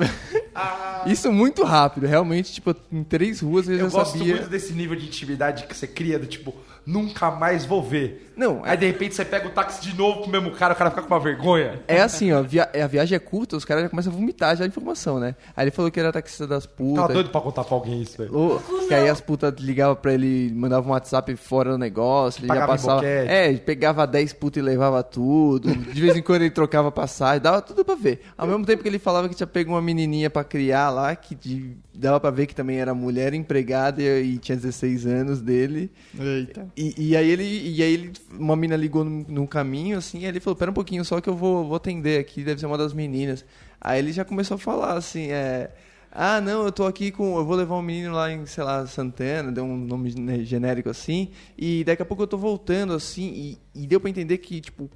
Isso 1.06 1.32
muito 1.32 1.64
rápido, 1.64 2.06
realmente, 2.06 2.52
tipo, 2.52 2.74
em 2.92 3.02
três 3.02 3.40
ruas 3.40 3.68
eu, 3.68 3.74
Eu 3.74 3.90
já 3.90 3.96
gosto 3.98 4.18
sabia. 4.18 4.34
muito 4.36 4.48
desse 4.50 4.72
nível 4.72 4.96
de 4.96 5.06
intimidade 5.06 5.64
que 5.66 5.74
você 5.76 5.86
cria, 5.86 6.18
do 6.18 6.26
tipo, 6.26 6.54
nunca 6.86 7.30
mais 7.30 7.64
vou 7.64 7.82
ver. 7.82 8.30
Não, 8.34 8.62
Aí 8.64 8.76
de 8.78 8.86
repente 8.86 9.14
você 9.14 9.24
pega 9.26 9.46
o 9.46 9.50
táxi 9.50 9.82
de 9.82 9.94
novo 9.96 10.20
com 10.22 10.26
o 10.26 10.30
mesmo 10.30 10.50
cara, 10.52 10.72
o 10.72 10.76
cara 10.76 10.88
fica 10.90 11.02
com 11.02 11.12
uma 11.12 11.20
vergonha. 11.20 11.82
É 11.86 12.00
assim, 12.00 12.32
ó, 12.32 12.42
via- 12.42 12.68
a 12.82 12.86
viagem 12.86 13.14
é 13.14 13.18
curta, 13.18 13.56
os 13.56 13.64
caras 13.64 13.82
já 13.84 13.88
começam 13.90 14.10
a 14.10 14.16
vomitar 14.16 14.56
já 14.56 14.64
a 14.64 14.66
informação, 14.66 15.20
né? 15.20 15.34
Aí 15.54 15.64
ele 15.64 15.70
falou 15.70 15.90
que 15.90 16.00
era 16.00 16.10
taxista 16.10 16.46
das 16.46 16.64
putas. 16.64 16.94
Tava 17.02 17.12
doido 17.12 17.28
pra 17.30 17.40
contar 17.42 17.62
pra 17.62 17.74
alguém 17.76 18.00
isso, 18.00 18.16
velho. 18.16 18.34
Ô, 18.34 18.58
que 18.88 18.94
aí 18.94 19.06
as 19.08 19.20
putas 19.20 19.52
ligavam 19.60 19.94
pra 19.96 20.14
ele, 20.14 20.50
mandavam 20.54 20.88
um 20.90 20.92
WhatsApp 20.94 21.36
fora 21.36 21.72
do 21.72 21.78
negócio, 21.78 22.40
ele 22.40 22.48
já 22.48 22.54
Pagava 22.54 22.72
em 22.72 22.76
passava. 22.76 22.96
boquete. 23.02 23.30
É, 23.30 23.52
pegava 23.58 24.06
10 24.06 24.32
putas 24.32 24.62
e 24.62 24.64
levava 24.64 25.02
tudo. 25.02 25.68
De 25.74 26.00
vez 26.00 26.16
em 26.16 26.22
quando 26.22 26.40
ele 26.40 26.50
trocava 26.50 26.90
passagem, 26.90 27.42
dava 27.42 27.60
tudo 27.60 27.84
pra 27.84 27.94
ver. 27.94 28.22
Ao 28.36 28.46
mesmo 28.48 28.64
tempo 28.64 28.82
que 28.82 28.88
ele 28.88 28.98
falava 28.98 29.28
que 29.28 29.34
tinha 29.34 29.46
pego 29.46 29.72
uma 29.72 29.82
menininha 29.82 30.30
pra 30.30 30.42
criar 30.42 30.88
lá, 30.88 31.14
que 31.14 31.34
de- 31.34 31.76
dava 31.94 32.18
pra 32.18 32.30
ver 32.30 32.46
que 32.46 32.54
também 32.54 32.78
era 32.78 32.94
mulher 32.94 33.34
empregada 33.34 34.02
e, 34.02 34.34
e 34.34 34.38
tinha 34.38 34.56
16 34.56 35.06
anos 35.06 35.40
dele. 35.40 35.90
Eita. 36.18 36.66
E, 36.76 37.10
e 37.10 37.16
aí 37.16 37.30
ele, 37.30 37.44
e 37.44 37.82
aí 37.82 37.92
ele, 37.92 38.12
uma 38.38 38.56
mina 38.56 38.76
ligou 38.76 39.04
no, 39.04 39.24
no 39.28 39.46
caminho, 39.46 39.98
assim, 39.98 40.18
aí 40.18 40.26
ele 40.26 40.40
falou, 40.40 40.56
pera 40.56 40.70
um 40.70 40.74
pouquinho 40.74 41.04
só 41.04 41.20
que 41.20 41.28
eu 41.28 41.36
vou, 41.36 41.66
vou 41.66 41.76
atender 41.76 42.18
aqui, 42.18 42.42
deve 42.42 42.60
ser 42.60 42.66
uma 42.66 42.78
das 42.78 42.92
meninas. 42.92 43.44
Aí 43.80 43.98
ele 43.98 44.12
já 44.12 44.24
começou 44.24 44.54
a 44.54 44.58
falar, 44.58 44.94
assim, 44.94 45.30
é... 45.30 45.70
Ah, 46.14 46.42
não, 46.42 46.64
eu 46.64 46.72
tô 46.72 46.86
aqui 46.86 47.10
com... 47.10 47.38
Eu 47.38 47.44
vou 47.44 47.56
levar 47.56 47.74
um 47.76 47.82
menino 47.82 48.12
lá 48.12 48.30
em, 48.30 48.44
sei 48.44 48.62
lá, 48.62 48.86
Santana, 48.86 49.50
deu 49.50 49.64
um 49.64 49.76
nome 49.76 50.14
né, 50.14 50.40
genérico 50.40 50.90
assim, 50.90 51.30
e 51.56 51.82
daqui 51.84 52.02
a 52.02 52.04
pouco 52.04 52.22
eu 52.22 52.26
tô 52.26 52.36
voltando, 52.36 52.92
assim, 52.92 53.58
e, 53.74 53.82
e 53.82 53.86
deu 53.86 53.98
pra 53.98 54.10
entender 54.10 54.38
que, 54.38 54.60
tipo, 54.60 54.90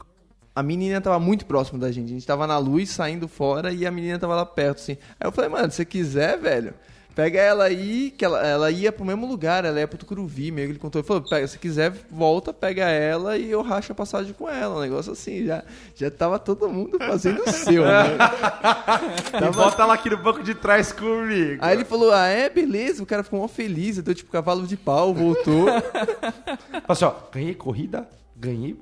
a 0.57 0.63
menina 0.63 1.03
tava 1.03 1.19
muito 1.19 1.45
próxima 1.45 1.79
da 1.79 1.93
gente. 1.93 2.07
A 2.07 2.15
gente 2.15 2.27
tava 2.27 2.47
na 2.47 2.57
luz, 2.57 2.89
saindo 2.89 3.29
fora, 3.29 3.71
e 3.71 3.85
a 3.85 3.91
menina 3.91 4.19
tava 4.19 4.35
lá 4.35 4.47
perto, 4.47 4.79
assim. 4.79 4.97
Aí 5.21 5.29
eu 5.29 5.31
falei, 5.31 5.51
mano, 5.51 5.71
se 5.71 5.77
você 5.77 5.85
quiser, 5.85 6.39
velho, 6.39 6.73
pega 7.15 7.39
ela 7.39 7.65
aí, 7.65 8.11
que 8.11 8.25
ela, 8.25 8.43
ela 8.43 8.71
ia 8.71 8.91
pro 8.91 9.05
mesmo 9.05 9.27
lugar, 9.27 9.67
ela 9.67 9.79
ia 9.79 9.87
pro 9.87 9.99
Tucuruvi, 9.99 10.51
meio 10.51 10.69
que 10.69 10.73
ele 10.73 10.79
contou. 10.79 11.01
Ele 11.01 11.07
falou, 11.07 11.23
pega, 11.23 11.47
se 11.47 11.59
quiser, 11.59 11.93
volta, 12.11 12.55
pega 12.55 12.89
ela 12.89 13.37
e 13.37 13.51
eu 13.51 13.61
racho 13.61 13.93
a 13.93 13.95
passagem 13.95 14.33
com 14.33 14.49
ela. 14.49 14.77
Um 14.77 14.81
negócio 14.81 15.13
assim, 15.13 15.45
já, 15.45 15.63
já 15.95 16.11
tava 16.11 16.39
todo 16.39 16.71
mundo 16.71 16.97
fazendo 16.97 17.43
o 17.43 17.53
seu, 17.53 17.85
né? 17.85 18.17
E 19.47 19.51
bota 19.55 19.83
ela 19.83 19.93
aqui 19.93 20.09
no 20.09 20.17
banco 20.17 20.43
de 20.43 20.55
trás 20.55 20.91
comigo. 20.91 21.59
Aí 21.61 21.77
ele 21.77 21.85
falou, 21.85 22.13
ah, 22.13 22.29
é, 22.29 22.49
beleza. 22.49 23.03
O 23.03 23.07
cara 23.07 23.23
ficou 23.23 23.41
mó 23.41 23.47
feliz, 23.47 23.99
deu 23.99 24.15
tipo 24.15 24.33
cavalo 24.33 24.67
de 24.67 24.77
pau, 24.79 25.13
voltou. 25.13 25.67
Assim, 26.89 27.05
ó, 27.05 27.13
ganhei 27.31 27.55
corrida, 27.55 28.09
Ganhei. 28.39 28.77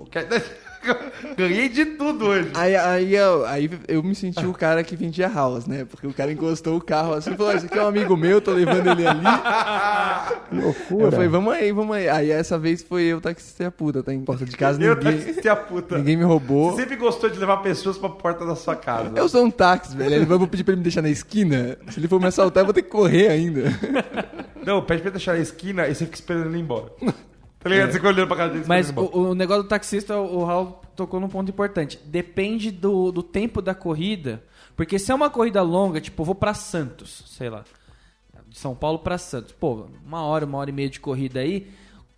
Ganhei 1.36 1.68
de 1.68 1.84
tudo 1.84 2.26
hoje. 2.26 2.50
Aí, 2.54 2.76
aí, 2.76 3.14
eu, 3.14 3.44
aí 3.46 3.70
eu 3.88 4.02
me 4.02 4.14
senti 4.14 4.44
o 4.46 4.52
cara 4.52 4.82
que 4.84 4.96
vendia 4.96 5.28
house, 5.28 5.66
né? 5.66 5.84
Porque 5.84 6.06
o 6.06 6.12
cara 6.12 6.32
encostou 6.32 6.76
o 6.76 6.80
carro 6.80 7.14
assim 7.14 7.32
e 7.32 7.36
falou: 7.36 7.52
Esse 7.52 7.66
aqui 7.66 7.78
é 7.78 7.82
um 7.82 7.88
amigo 7.88 8.16
meu, 8.16 8.40
tô 8.40 8.52
levando 8.52 8.88
ele 8.88 9.06
ali. 9.06 9.24
Loucura. 10.52 11.06
Eu 11.06 11.12
falei: 11.12 11.28
Vamos 11.28 11.54
aí, 11.54 11.72
vamos 11.72 11.96
aí. 11.96 12.08
Aí 12.08 12.30
essa 12.30 12.58
vez 12.58 12.82
foi 12.82 13.02
eu, 13.04 13.20
taxista 13.20 13.64
e 13.64 13.66
a 13.66 13.70
puta, 13.70 14.02
tá 14.02 14.12
em 14.12 14.20
porta 14.24 14.44
de 14.44 14.56
casa, 14.56 14.80
Eu 14.82 14.94
ninguém, 14.96 15.18
taxista 15.18 15.52
a 15.52 15.56
puta. 15.56 15.98
ninguém 15.98 16.16
me 16.16 16.24
roubou. 16.24 16.72
Você 16.72 16.82
sempre 16.82 16.96
gostou 16.96 17.30
de 17.30 17.38
levar 17.38 17.58
pessoas 17.58 17.98
pra 17.98 18.08
porta 18.08 18.44
da 18.44 18.54
sua 18.54 18.76
casa. 18.76 19.12
Eu 19.14 19.28
sou 19.28 19.44
um 19.44 19.50
táxi, 19.50 19.96
velho. 19.96 20.14
Ele 20.14 20.24
vai 20.26 20.38
vou 20.38 20.46
pedir 20.46 20.64
pra 20.64 20.72
ele 20.72 20.78
me 20.80 20.84
deixar 20.84 21.02
na 21.02 21.08
esquina. 21.10 21.78
Se 21.90 21.98
ele 21.98 22.08
for 22.08 22.20
me 22.20 22.26
assaltar, 22.26 22.62
eu 22.62 22.66
vou 22.66 22.74
ter 22.74 22.82
que 22.82 22.90
correr 22.90 23.28
ainda. 23.28 23.62
Não, 24.64 24.82
pede 24.82 25.00
pra 25.02 25.10
ele 25.10 25.18
deixar 25.18 25.34
na 25.34 25.40
esquina 25.40 25.86
e 25.88 25.94
você 25.94 26.04
fica 26.04 26.16
esperando 26.16 26.46
ele 26.46 26.58
ir 26.58 26.60
embora. 26.60 26.86
Tá 27.64 27.70
ligado? 27.70 27.86
Você 27.88 27.94
fica 27.94 28.08
olhando 28.08 28.28
pra 28.28 28.36
casa 28.36 28.52
dele 28.52 28.64
Mas 28.68 28.90
o, 28.94 29.00
o 29.30 29.34
negócio 29.34 29.62
do 29.62 29.68
taxista, 29.68 30.16
o 30.16 30.44
Raul 30.44 30.80
tocou 30.94 31.18
num 31.18 31.28
ponto 31.28 31.50
importante. 31.50 31.98
Depende 32.04 32.70
do, 32.70 33.10
do 33.10 33.22
tempo 33.22 33.60
da 33.62 33.74
corrida. 33.74 34.42
Porque 34.76 34.98
se 34.98 35.10
é 35.10 35.14
uma 35.14 35.30
corrida 35.30 35.62
longa, 35.62 36.00
tipo, 36.00 36.20
eu 36.22 36.26
vou 36.26 36.34
pra 36.34 36.52
Santos, 36.54 37.24
sei 37.26 37.48
lá. 37.48 37.64
De 38.46 38.58
São 38.58 38.74
Paulo 38.74 38.98
pra 39.00 39.16
Santos. 39.18 39.52
Pô, 39.52 39.86
uma 40.06 40.22
hora, 40.22 40.44
uma 40.44 40.58
hora 40.58 40.68
e 40.70 40.72
meia 40.72 40.90
de 40.90 41.00
corrida 41.00 41.40
aí. 41.40 41.68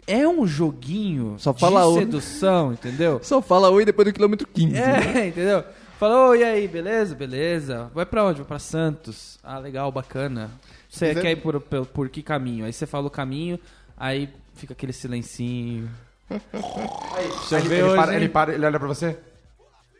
É 0.06 0.26
um 0.28 0.46
joguinho 0.46 1.36
Só 1.38 1.54
fala 1.54 1.82
de 1.82 1.86
o- 1.88 1.94
sedução, 1.94 2.72
entendeu? 2.72 3.20
Só 3.24 3.40
fala 3.40 3.70
oi 3.70 3.84
depois 3.84 4.06
do 4.06 4.12
quilômetro 4.12 4.46
15. 4.52 4.76
É, 4.76 5.28
entendeu? 5.28 5.64
Falou, 5.98 6.36
e 6.36 6.44
aí, 6.44 6.68
beleza? 6.68 7.14
Beleza. 7.14 7.90
Vai 7.94 8.04
pra 8.04 8.24
onde? 8.24 8.38
Vai 8.38 8.46
pra 8.46 8.58
Santos. 8.58 9.38
Ah, 9.42 9.58
legal, 9.58 9.90
bacana. 9.92 10.50
Você 10.88 11.06
é- 11.06 11.14
quer 11.14 11.30
ir 11.32 11.36
por, 11.36 11.60
por, 11.60 11.86
por 11.86 12.08
que 12.08 12.22
caminho? 12.22 12.64
Aí 12.64 12.72
você 12.72 12.84
fala 12.86 13.06
o 13.06 13.10
caminho, 13.10 13.58
aí 13.96 14.28
fica 14.56 14.72
aquele 14.72 14.92
silencinho. 14.92 15.88
Aí, 16.30 17.30
ele, 17.60 17.74
ele 17.74 17.82
hoje, 17.82 17.96
para, 17.96 18.16
ele 18.16 18.28
para, 18.28 18.54
ele 18.54 18.66
olha 18.66 18.78
pra 18.78 18.88
você. 18.88 19.16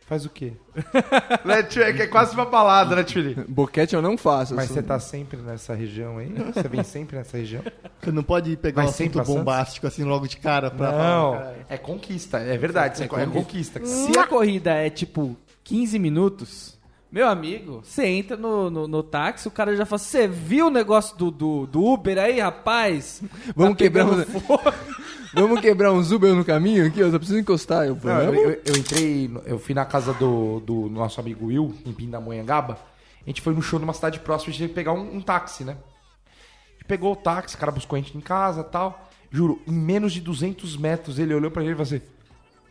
Faz 0.07 0.25
o 0.25 0.31
quê? 0.31 0.53
né? 1.45 1.66
É 1.85 2.03
é 2.03 2.07
quase 2.07 2.33
uma 2.33 2.45
balada, 2.45 2.95
né, 2.95 3.03
Tio? 3.03 3.45
Boquete 3.49 3.92
eu 3.92 4.01
não 4.01 4.16
faço. 4.16 4.55
Mas 4.55 4.69
sou- 4.69 4.77
você 4.77 4.83
tá 4.83 5.01
sempre 5.01 5.37
nessa 5.38 5.75
região 5.75 6.19
aí? 6.19 6.33
Você 6.55 6.69
vem 6.69 6.85
sempre 6.85 7.16
nessa 7.16 7.37
região? 7.37 7.61
Você 8.01 8.12
não 8.12 8.23
pode 8.23 8.57
pegar 8.57 8.77
Vai 8.83 8.87
um 8.87 8.88
assunto 8.88 9.21
bombástico 9.25 9.85
assim 9.85 10.05
logo 10.05 10.29
de 10.29 10.37
cara 10.37 10.71
pra 10.71 10.92
Não, 10.92 11.33
falar, 11.33 11.55
é 11.69 11.77
conquista, 11.77 12.38
é 12.38 12.57
verdade, 12.57 13.03
é, 13.03 13.05
é 13.05 13.27
conquista. 13.27 13.85
Se 13.85 14.16
a 14.16 14.27
corrida 14.29 14.75
é 14.75 14.88
tipo 14.90 15.37
15 15.64 15.99
minutos, 15.99 16.76
meu 17.11 17.29
amigo, 17.29 17.81
você 17.83 18.05
entra 18.07 18.37
no, 18.37 18.69
no, 18.69 18.88
no 18.88 19.03
táxi, 19.03 19.49
o 19.49 19.51
cara 19.51 19.75
já 19.77 19.87
fala: 19.87 19.99
Você 19.99 20.27
viu 20.29 20.66
o 20.66 20.71
negócio 20.71 21.16
do, 21.16 21.31
do, 21.31 21.66
do 21.66 21.85
Uber 21.85 22.19
aí, 22.19 22.40
rapaz? 22.40 23.23
Vamos 23.55 23.73
Tá 23.75 23.79
quebrar 23.85 24.07
um- 24.07 24.25
fogo." 24.25 24.61
Vamos 25.35 25.61
quebrar 25.61 25.92
uns 25.92 26.12
Uber 26.12 26.35
no 26.35 26.45
caminho 26.45 26.87
aqui? 26.87 26.99
Eu 27.01 27.11
só 27.11 27.19
preciso 27.19 27.38
encostar. 27.38 27.85
Eu, 27.87 27.99
Não, 28.03 28.23
eu, 28.23 28.35
eu- 28.53 28.62
eu 28.64 28.77
entrei, 28.77 29.29
no- 29.29 29.40
eu 29.40 29.59
fui 29.59 29.75
na 29.75 29.85
casa 29.85 30.14
do, 30.14 30.61
do 30.61 30.88
nosso 30.88 31.21
amigo 31.21 31.47
Will, 31.47 31.75
em 31.85 31.92
Pindamonhangaba. 31.92 32.79
A 33.23 33.29
gente 33.29 33.42
foi 33.42 33.53
no 33.53 33.61
show 33.61 33.79
numa 33.79 33.92
cidade 33.92 34.19
próxima, 34.21 34.49
a 34.49 34.53
gente 34.53 34.61
teve 34.61 34.69
que 34.71 34.75
pegar 34.75 34.92
um, 34.92 35.16
um 35.16 35.21
táxi, 35.21 35.62
né? 35.64 35.73
A 35.73 36.73
gente 36.75 36.85
pegou 36.87 37.12
o 37.12 37.16
táxi, 37.16 37.55
o 37.55 37.59
cara 37.59 37.71
buscou 37.73 37.97
a 37.97 38.01
gente 38.01 38.16
em 38.16 38.21
casa 38.21 38.62
e 38.62 38.64
tal. 38.64 39.09
Juro, 39.31 39.61
em 39.66 39.73
menos 39.73 40.12
de 40.14 40.21
200 40.23 40.77
metros 40.77 41.19
ele 41.19 41.35
olhou 41.35 41.51
pra 41.51 41.61
gente 41.62 41.73
e 41.73 41.75
falou 41.75 41.83
assim: 41.87 42.01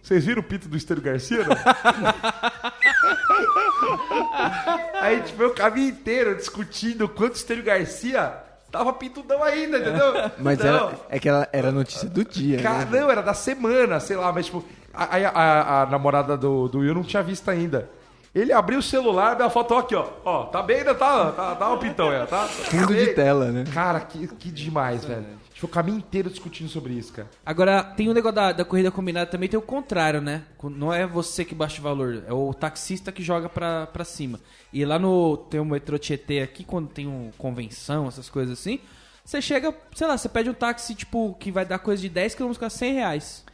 Vocês 0.06 0.24
viram 0.24 0.40
o 0.40 0.44
pito 0.44 0.70
do 0.70 0.78
Estênio 0.78 1.02
Garcia? 1.02 1.40
não?" 1.44 1.56
Aí 5.02 5.16
a 5.16 5.20
gente 5.20 5.34
foi 5.34 5.48
o 5.48 5.54
caminho 5.54 5.90
inteiro 5.90 6.36
discutindo 6.36 7.08
quanto 7.10 7.34
o 7.34 7.38
Estênio 7.38 7.64
Garcia 7.64 8.34
tava 8.72 8.94
pitudão 8.94 9.42
ainda, 9.44 9.80
entendeu? 9.80 10.14
Mas 10.38 10.60
era, 10.60 10.92
é 11.10 11.20
que 11.20 11.28
ela 11.30 11.48
era 11.52 11.72
notícia 11.72 12.08
do 12.10 12.24
dia. 12.24 12.62
Cara, 12.62 12.86
né? 12.86 13.00
não, 13.00 13.10
era 13.10 13.22
da 13.24 13.34
semana, 13.34 14.00
sei 14.00 14.16
lá, 14.18 14.32
mas 14.32 14.46
tipo, 14.46 14.64
a, 14.94 15.04
a- 15.06 15.30
a- 15.30 15.82
a 15.82 15.86
namorada 15.88 16.38
do, 16.38 16.68
do 16.68 16.80
Will 16.80 16.94
não 16.94 17.04
tinha 17.04 17.24
visto 17.24 17.50
ainda. 17.50 17.90
Ele 18.34 18.52
abriu 18.52 18.80
o 18.80 18.84
celular, 18.84 19.36
deu 19.36 19.46
a 19.46 19.50
foto, 19.50 19.74
ó, 19.74 19.80
aqui, 19.80 19.96
ó. 19.96 20.06
Ó, 20.26 20.44
tá 20.46 20.62
bem, 20.62 20.80
ainda 20.80 20.94
tá, 20.94 21.32
tá, 21.32 21.56
tá 21.56 21.72
um 21.72 21.78
pintão, 21.80 22.12
é, 22.12 22.26
tá? 22.26 22.44
Fundo 22.44 22.94
de 22.94 23.08
tela, 23.14 23.46
né? 23.50 23.64
Cara, 23.74 24.02
que, 24.02 24.28
que 24.28 24.52
demais, 24.52 25.06
velho. 25.06 25.26
A 25.56 25.58
foi 25.58 25.70
o 25.70 25.72
caminho 25.72 25.98
inteiro 25.98 26.30
discutindo 26.30 26.70
sobre 26.70 26.94
isso, 26.94 27.14
cara. 27.14 27.30
Agora, 27.46 27.82
tem 27.82 28.10
o 28.10 28.14
negócio 28.14 28.36
da, 28.36 28.52
da 28.52 28.66
corrida 28.66 28.92
combinada 28.92 29.30
também, 29.30 29.48
tem 29.48 29.58
o 29.58 29.62
contrário, 29.62 30.20
né? 30.20 30.44
Não 30.64 30.94
é 30.94 31.08
você 31.08 31.46
que 31.46 31.56
baixa 31.56 31.80
o 31.80 31.84
valor, 31.84 32.24
é 32.28 32.34
o 32.34 32.54
taxista 32.54 33.12
que 33.12 33.24
joga 33.24 33.48
pra, 33.48 33.88
pra 33.88 34.04
cima. 34.04 34.40
E 34.74 34.84
lá 34.84 35.00
no. 35.00 35.38
Tem 35.38 35.60
o 35.60 35.66
metrô 35.66 35.98
Tietê 35.98 36.42
aqui, 36.42 36.66
quando 36.66 36.90
tem 36.90 37.08
um 37.08 37.32
convenção, 37.38 38.08
essas 38.08 38.30
coisas 38.30 38.60
assim. 38.60 38.80
Você 39.24 39.42
chega, 39.42 39.74
sei 39.96 40.06
lá, 40.06 40.18
você 40.18 40.30
pede 40.30 40.50
um 40.50 40.54
táxi, 40.54 40.94
tipo, 40.94 41.36
que 41.40 41.52
vai 41.52 41.66
dar 41.66 41.80
coisa 41.80 42.02
de 42.02 42.10
10 42.10 42.36
km 42.36 42.54
com 42.54 42.70
100 42.70 42.94
reais. 42.94 43.46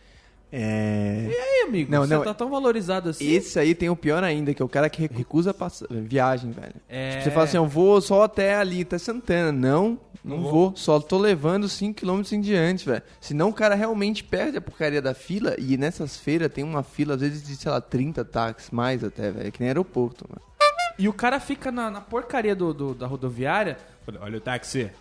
É. 0.51 1.27
E 1.29 1.33
aí, 1.35 1.65
amigo? 1.67 1.91
Não, 1.91 2.05
você 2.05 2.13
não, 2.13 2.23
tá 2.23 2.33
tão 2.33 2.49
valorizado 2.49 3.09
assim? 3.09 3.25
Esse 3.31 3.57
aí 3.57 3.73
tem 3.73 3.89
o 3.89 3.95
pior 3.95 4.23
ainda, 4.23 4.53
que 4.53 4.61
é 4.61 4.65
o 4.65 4.69
cara 4.69 4.89
que 4.89 5.07
recusa 5.07 5.53
pass... 5.53 5.83
viagem, 5.89 6.51
velho. 6.51 6.73
É. 6.89 7.11
Tipo, 7.11 7.23
você 7.23 7.31
fala 7.31 7.43
assim, 7.45 7.57
eu 7.57 7.67
vou 7.67 8.01
só 8.01 8.23
até 8.23 8.55
ali, 8.55 8.81
até 8.81 8.97
Santana. 8.97 9.51
Não, 9.51 9.97
não 10.23 10.41
vou. 10.41 10.73
Só 10.75 10.99
tô 10.99 11.17
levando 11.17 11.67
5km 11.67 12.33
em 12.33 12.41
diante, 12.41 12.85
velho. 12.85 13.01
Senão 13.19 13.49
o 13.49 13.53
cara 13.53 13.75
realmente 13.75 14.23
perde 14.23 14.57
a 14.57 14.61
porcaria 14.61 15.01
da 15.01 15.13
fila. 15.13 15.55
E 15.57 15.77
nessas 15.77 16.17
feiras 16.17 16.51
tem 16.51 16.63
uma 16.63 16.83
fila, 16.83 17.15
às 17.15 17.21
vezes, 17.21 17.41
de, 17.43 17.55
sei 17.55 17.71
lá, 17.71 17.79
30 17.79 18.25
táxis, 18.25 18.69
mais 18.71 19.03
até, 19.03 19.31
velho. 19.31 19.51
Que 19.51 19.59
nem 19.61 19.69
aeroporto, 19.69 20.25
mano. 20.29 20.41
E 20.99 21.07
o 21.07 21.13
cara 21.13 21.39
fica 21.39 21.71
na, 21.71 21.89
na 21.89 22.01
porcaria 22.01 22.55
do, 22.55 22.73
do- 22.73 22.93
da 22.93 23.07
rodoviária. 23.07 23.77
Olha 24.19 24.37
o 24.37 24.41
táxi. 24.41 24.91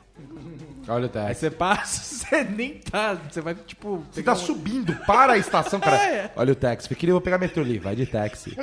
Olha 0.88 1.02
o 1.02 1.04
Aí 1.04 1.09
táxi. 1.11 1.35
você 1.40 1.50
passa, 1.50 2.00
você 2.26 2.42
nem 2.44 2.74
tá. 2.78 3.16
Você 3.30 3.40
vai, 3.40 3.54
tipo. 3.54 3.98
Você 4.11 4.22
pegar 4.22 4.35
tá 4.35 4.40
um- 4.40 4.44
subindo 4.44 4.92
para 5.06 5.35
a 5.35 5.38
estação, 5.38 5.78
cara. 5.80 5.96
É. 5.96 6.30
Olha 6.35 6.52
o 6.52 6.56
táxi. 6.56 6.92
Queria 6.94 7.11
eu 7.11 7.14
vou 7.16 7.20
pegar 7.20 7.38
metrô 7.38 7.62
ali, 7.62 7.78
vai 7.78 7.94
de 7.94 8.06
táxi. 8.06 8.56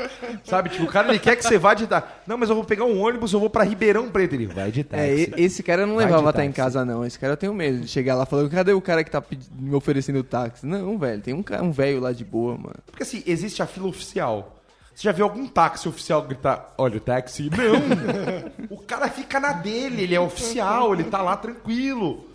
Sabe, 0.44 0.70
tipo, 0.70 0.84
o 0.84 0.88
cara 0.88 1.10
ele 1.10 1.20
quer 1.20 1.36
que 1.38 1.44
você 1.44 1.58
vá 1.58 1.74
de 1.74 1.86
táxi. 1.88 2.10
Não, 2.26 2.38
mas 2.38 2.50
eu 2.50 2.56
vou 2.56 2.66
pegar 2.66 2.84
um 2.86 3.00
ônibus, 3.00 3.32
eu 3.32 3.40
vou 3.40 3.50
pra 3.50 3.64
Ribeirão 3.64 4.10
Preto. 4.10 4.34
Ele 4.34 4.48
vai 4.48 4.72
de 4.72 4.82
É, 4.82 4.84
táxi. 4.84 5.34
e- 5.38 5.44
esse 5.44 5.64
cara 5.64 5.84
eu 5.84 5.88
não 5.88 5.96
Vai 5.96 6.06
de 6.06 6.12
levava 6.12 6.30
até 6.32 6.44
em 6.44 6.48
táxi. 6.52 6.62
casa, 6.62 6.84
não. 6.84 7.06
Esse 7.06 7.18
cara 7.20 7.34
eu 7.34 7.38
tenho 7.38 7.54
medo 7.54 7.80
de 7.82 7.88
chegar 7.88 8.16
lá 8.16 8.26
falando, 8.26 8.50
cadê 8.50 8.74
o 8.74 8.82
cara 8.82 9.04
que 9.04 9.12
tá 9.12 9.22
pedi- 9.22 9.48
me 9.58 9.74
oferecendo 9.76 10.22
táxi? 10.24 10.66
Não, 10.66 10.98
velho, 10.98 11.22
tem 11.22 11.34
um, 11.34 11.44
ca- 11.44 11.62
um 11.62 11.72
velho 11.72 12.02
lá 12.02 12.12
de 12.12 12.26
boa, 12.26 12.58
mano. 12.58 12.76
Porque 12.88 13.04
assim, 13.04 13.24
existe 13.26 13.62
a 13.62 13.68
fila 13.68 13.88
oficial. 13.88 14.57
Você 14.98 15.04
já 15.04 15.12
viu 15.12 15.26
algum 15.26 15.46
táxi 15.46 15.88
oficial 15.88 16.24
gritar, 16.24 16.74
olha 16.76 16.98
o 16.98 17.00
táxi? 17.00 17.52
Não! 17.52 18.66
o 18.76 18.82
cara 18.82 19.08
fica 19.10 19.40
na 19.40 19.54
dele, 19.54 20.02
ele 20.02 20.16
é 20.16 20.20
oficial, 20.20 20.92
ele 20.92 21.04
tá 21.04 21.22
lá 21.22 21.38
tranquilo. 21.38 22.28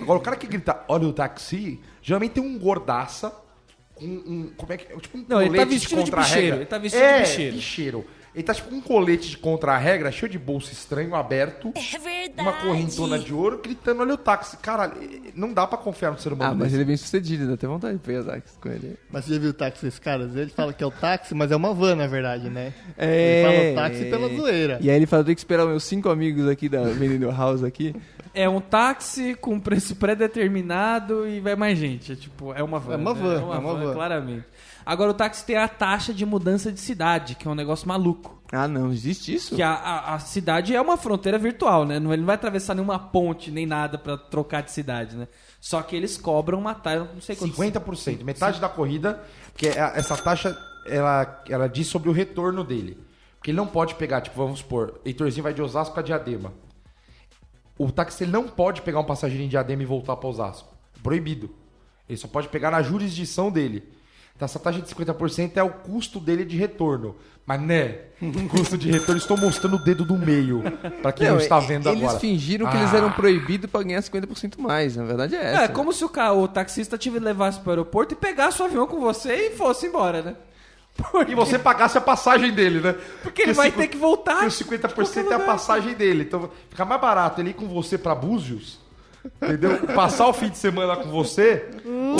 Agora, 0.00 0.20
o 0.20 0.22
cara 0.22 0.36
que 0.36 0.46
grita, 0.46 0.84
olha 0.86 1.08
o 1.08 1.12
táxi, 1.12 1.80
geralmente 2.00 2.34
tem 2.34 2.42
um 2.44 2.56
gordaça 2.56 3.34
com 3.96 4.04
um. 4.04 4.52
Como 4.56 4.72
é 4.72 4.76
que 4.76 4.92
é? 4.92 4.96
Tipo 4.96 5.18
um 5.18 5.24
Não, 5.28 5.42
ele 5.42 5.56
tá 5.56 5.64
vestido 5.64 6.04
de 6.04 6.10
contra-regra. 6.12 6.36
bicheiro, 6.36 6.56
ele 6.58 6.66
tá 6.66 6.78
vestido 6.78 7.02
é, 7.02 7.16
de 7.16 7.22
bicheiro. 7.22 7.56
bicheiro. 7.56 8.06
Ele 8.34 8.42
tá 8.42 8.52
tipo 8.52 8.68
com 8.68 8.76
um 8.76 8.80
colete 8.80 9.30
de 9.30 9.38
contra-regra, 9.38 10.10
cheio 10.10 10.30
de 10.30 10.38
bolso 10.38 10.72
estranho, 10.72 11.14
aberto. 11.14 11.72
É 11.74 11.98
verdade. 11.98 12.40
Uma 12.40 12.52
correntona 12.52 13.18
de 13.18 13.32
ouro, 13.32 13.60
gritando, 13.62 14.00
olha 14.00 14.14
o 14.14 14.16
táxi. 14.16 14.56
Cara, 14.56 14.92
não 15.34 15.52
dá 15.52 15.66
pra 15.66 15.78
confiar 15.78 16.10
no 16.10 16.18
ser 16.18 16.32
humano. 16.32 16.50
Ah, 16.50 16.54
mas 16.54 16.64
desse. 16.64 16.76
ele 16.76 16.82
é 16.82 16.86
bem 16.86 16.96
sucedido, 16.96 17.46
dá 17.46 17.54
até 17.54 17.66
vontade 17.66 17.94
de 17.94 18.00
pegar 18.00 18.24
táxi 18.24 18.58
com 18.60 18.68
ele. 18.68 18.98
Mas 19.10 19.24
você 19.24 19.34
já 19.34 19.40
viu 19.40 19.50
o 19.50 19.54
táxi 19.54 19.84
desses 19.84 20.00
caras? 20.00 20.34
Ele 20.34 20.50
fala 20.50 20.72
que 20.72 20.82
é 20.82 20.86
o 20.86 20.90
táxi, 20.90 21.34
mas 21.34 21.52
é 21.52 21.56
uma 21.56 21.72
van, 21.72 21.94
na 21.94 22.08
verdade, 22.08 22.50
né? 22.50 22.74
É. 22.98 23.42
Ele 23.42 23.46
fala 23.46 23.70
o 23.70 23.74
táxi 23.88 24.04
pela 24.10 24.36
zoeira. 24.36 24.78
E 24.80 24.90
aí 24.90 24.96
ele 24.96 25.06
fala, 25.06 25.22
tem 25.22 25.34
que 25.34 25.40
esperar 25.40 25.64
meus 25.66 25.84
cinco 25.84 26.08
amigos 26.08 26.48
aqui 26.48 26.68
da 26.68 26.80
Avenida 26.80 27.30
House 27.30 27.62
aqui. 27.62 27.94
É 28.34 28.48
um 28.48 28.60
táxi 28.60 29.36
com 29.36 29.60
preço 29.60 29.94
pré-determinado 29.94 31.28
e 31.28 31.38
vai 31.38 31.54
mais 31.54 31.78
gente. 31.78 32.12
É 32.12 32.16
tipo, 32.16 32.52
é 32.52 32.64
uma 32.64 32.80
van. 32.80 32.94
É 32.94 32.96
uma 32.96 33.14
né? 33.14 33.20
van, 33.20 33.54
é 33.54 33.58
uma 33.58 33.74
van. 33.74 33.92
Claramente. 33.92 34.44
Agora 34.86 35.10
o 35.10 35.14
táxi 35.14 35.44
tem 35.44 35.56
a 35.56 35.66
taxa 35.68 36.12
de 36.12 36.26
mudança 36.26 36.70
de 36.70 36.78
cidade, 36.80 37.34
que 37.34 37.48
é 37.48 37.50
um 37.50 37.54
negócio 37.54 37.88
maluco. 37.88 38.42
Ah, 38.52 38.68
não, 38.68 38.92
existe 38.92 39.34
isso? 39.34 39.56
Que 39.56 39.62
a, 39.62 39.72
a, 39.72 40.14
a 40.14 40.18
cidade 40.18 40.74
é 40.76 40.80
uma 40.80 40.96
fronteira 40.96 41.38
virtual, 41.38 41.84
né? 41.84 41.98
Não, 41.98 42.12
ele 42.12 42.20
não 42.20 42.26
vai 42.26 42.34
atravessar 42.36 42.74
nenhuma 42.74 42.98
ponte 42.98 43.50
nem 43.50 43.66
nada 43.66 43.98
pra 43.98 44.16
trocar 44.16 44.62
de 44.62 44.70
cidade, 44.70 45.16
né? 45.16 45.26
Só 45.60 45.80
que 45.82 45.96
eles 45.96 46.16
cobram 46.16 46.58
uma 46.58 46.74
taxa, 46.74 47.08
não 47.12 47.20
sei 47.20 47.34
quanto. 47.34 47.54
50%, 47.56 48.22
metade 48.22 48.60
da 48.60 48.68
corrida, 48.68 49.22
porque 49.52 49.68
é- 49.68 49.92
essa 49.96 50.16
taxa 50.16 50.56
ela, 50.86 51.42
ela 51.48 51.68
diz 51.68 51.86
sobre 51.86 52.08
o 52.10 52.12
retorno 52.12 52.62
dele. 52.62 52.98
Porque 53.38 53.50
ele 53.50 53.56
não 53.58 53.66
pode 53.66 53.94
pegar, 53.96 54.20
tipo, 54.20 54.36
vamos 54.36 54.60
supor, 54.60 55.00
Heitorzinho 55.04 55.42
vai 55.42 55.52
de 55.54 55.60
Osasco 55.62 55.98
a 55.98 56.02
Diadema. 56.02 56.52
O 57.76 57.90
táxi 57.90 58.24
ele 58.24 58.30
não 58.32 58.46
pode 58.46 58.82
pegar 58.82 59.00
um 59.00 59.04
passageiro 59.04 59.42
em 59.42 59.48
Diadema 59.48 59.82
e 59.82 59.86
voltar 59.86 60.16
para 60.16 60.28
Osasco. 60.28 60.72
Proibido. 61.02 61.50
Ele 62.08 62.16
só 62.18 62.28
pode 62.28 62.48
pegar 62.48 62.70
na 62.70 62.82
jurisdição 62.82 63.50
dele. 63.50 63.82
Então 64.36 64.46
essa 64.46 64.58
taxa 64.58 64.80
de 64.80 64.92
50% 64.92 65.52
é 65.56 65.62
o 65.62 65.70
custo 65.70 66.18
dele 66.18 66.44
de 66.44 66.56
retorno. 66.56 67.14
Mas 67.46 67.60
né, 67.60 67.98
custo 68.50 68.76
de 68.78 68.90
retorno, 68.90 69.18
estou 69.18 69.36
mostrando 69.36 69.76
o 69.76 69.78
dedo 69.84 70.02
do 70.04 70.16
meio 70.16 70.62
para 71.02 71.12
quem 71.12 71.28
não, 71.28 71.36
está 71.36 71.60
e- 71.60 71.66
vendo 71.66 71.88
eles 71.90 72.02
agora. 72.02 72.18
fingiram 72.18 72.66
que 72.70 72.76
Ah. 72.76 72.80
eles 72.80 72.94
eram 72.94 73.12
proibidos 73.12 73.70
pra 73.70 73.82
ganhar 73.82 74.00
50% 74.02 74.58
mais. 74.58 74.96
Na 74.96 75.04
verdade 75.04 75.36
é 75.36 75.42
essa. 75.52 75.62
É, 75.64 75.68
como 75.68 75.92
se 75.92 76.04
o, 76.04 76.08
ca- 76.08 76.32
o 76.32 76.48
taxista 76.48 76.96
te 76.98 77.10
levasse 77.10 77.60
pro 77.60 77.70
aeroporto 77.70 78.14
e 78.14 78.16
pegasse 78.16 78.60
o 78.62 78.64
avião 78.64 78.86
com 78.86 78.98
você 78.98 79.48
e 79.48 79.50
fosse 79.56 79.86
embora, 79.86 80.22
né? 80.22 80.34
Porque, 80.96 81.32
E 81.32 81.34
você 81.34 81.58
pagasse 81.58 81.98
a 81.98 82.00
passagem 82.00 82.52
dele, 82.52 82.80
né? 82.80 82.94
porque 83.22 83.42
ele 83.42 83.52
vai 83.52 83.66
cinco- 83.66 83.82
ter 83.82 83.88
que 83.88 83.96
voltar. 83.98 84.34
Porque 84.34 84.46
os 84.46 84.54
50% 84.54 85.30
é 85.30 85.34
a 85.34 85.40
passagem 85.40 85.92
dele. 85.94 86.22
Então 86.22 86.48
fica 86.70 86.84
mais 86.84 87.00
barato 87.00 87.40
ele 87.40 87.50
ir 87.50 87.54
com 87.54 87.66
você 87.68 87.98
pra 87.98 88.14
Búzios, 88.14 88.78
entendeu? 89.42 89.78
Passar 89.94 90.28
o 90.28 90.32
fim 90.32 90.48
de 90.48 90.58
semana 90.58 90.96
com 90.96 91.10
você, 91.10 91.68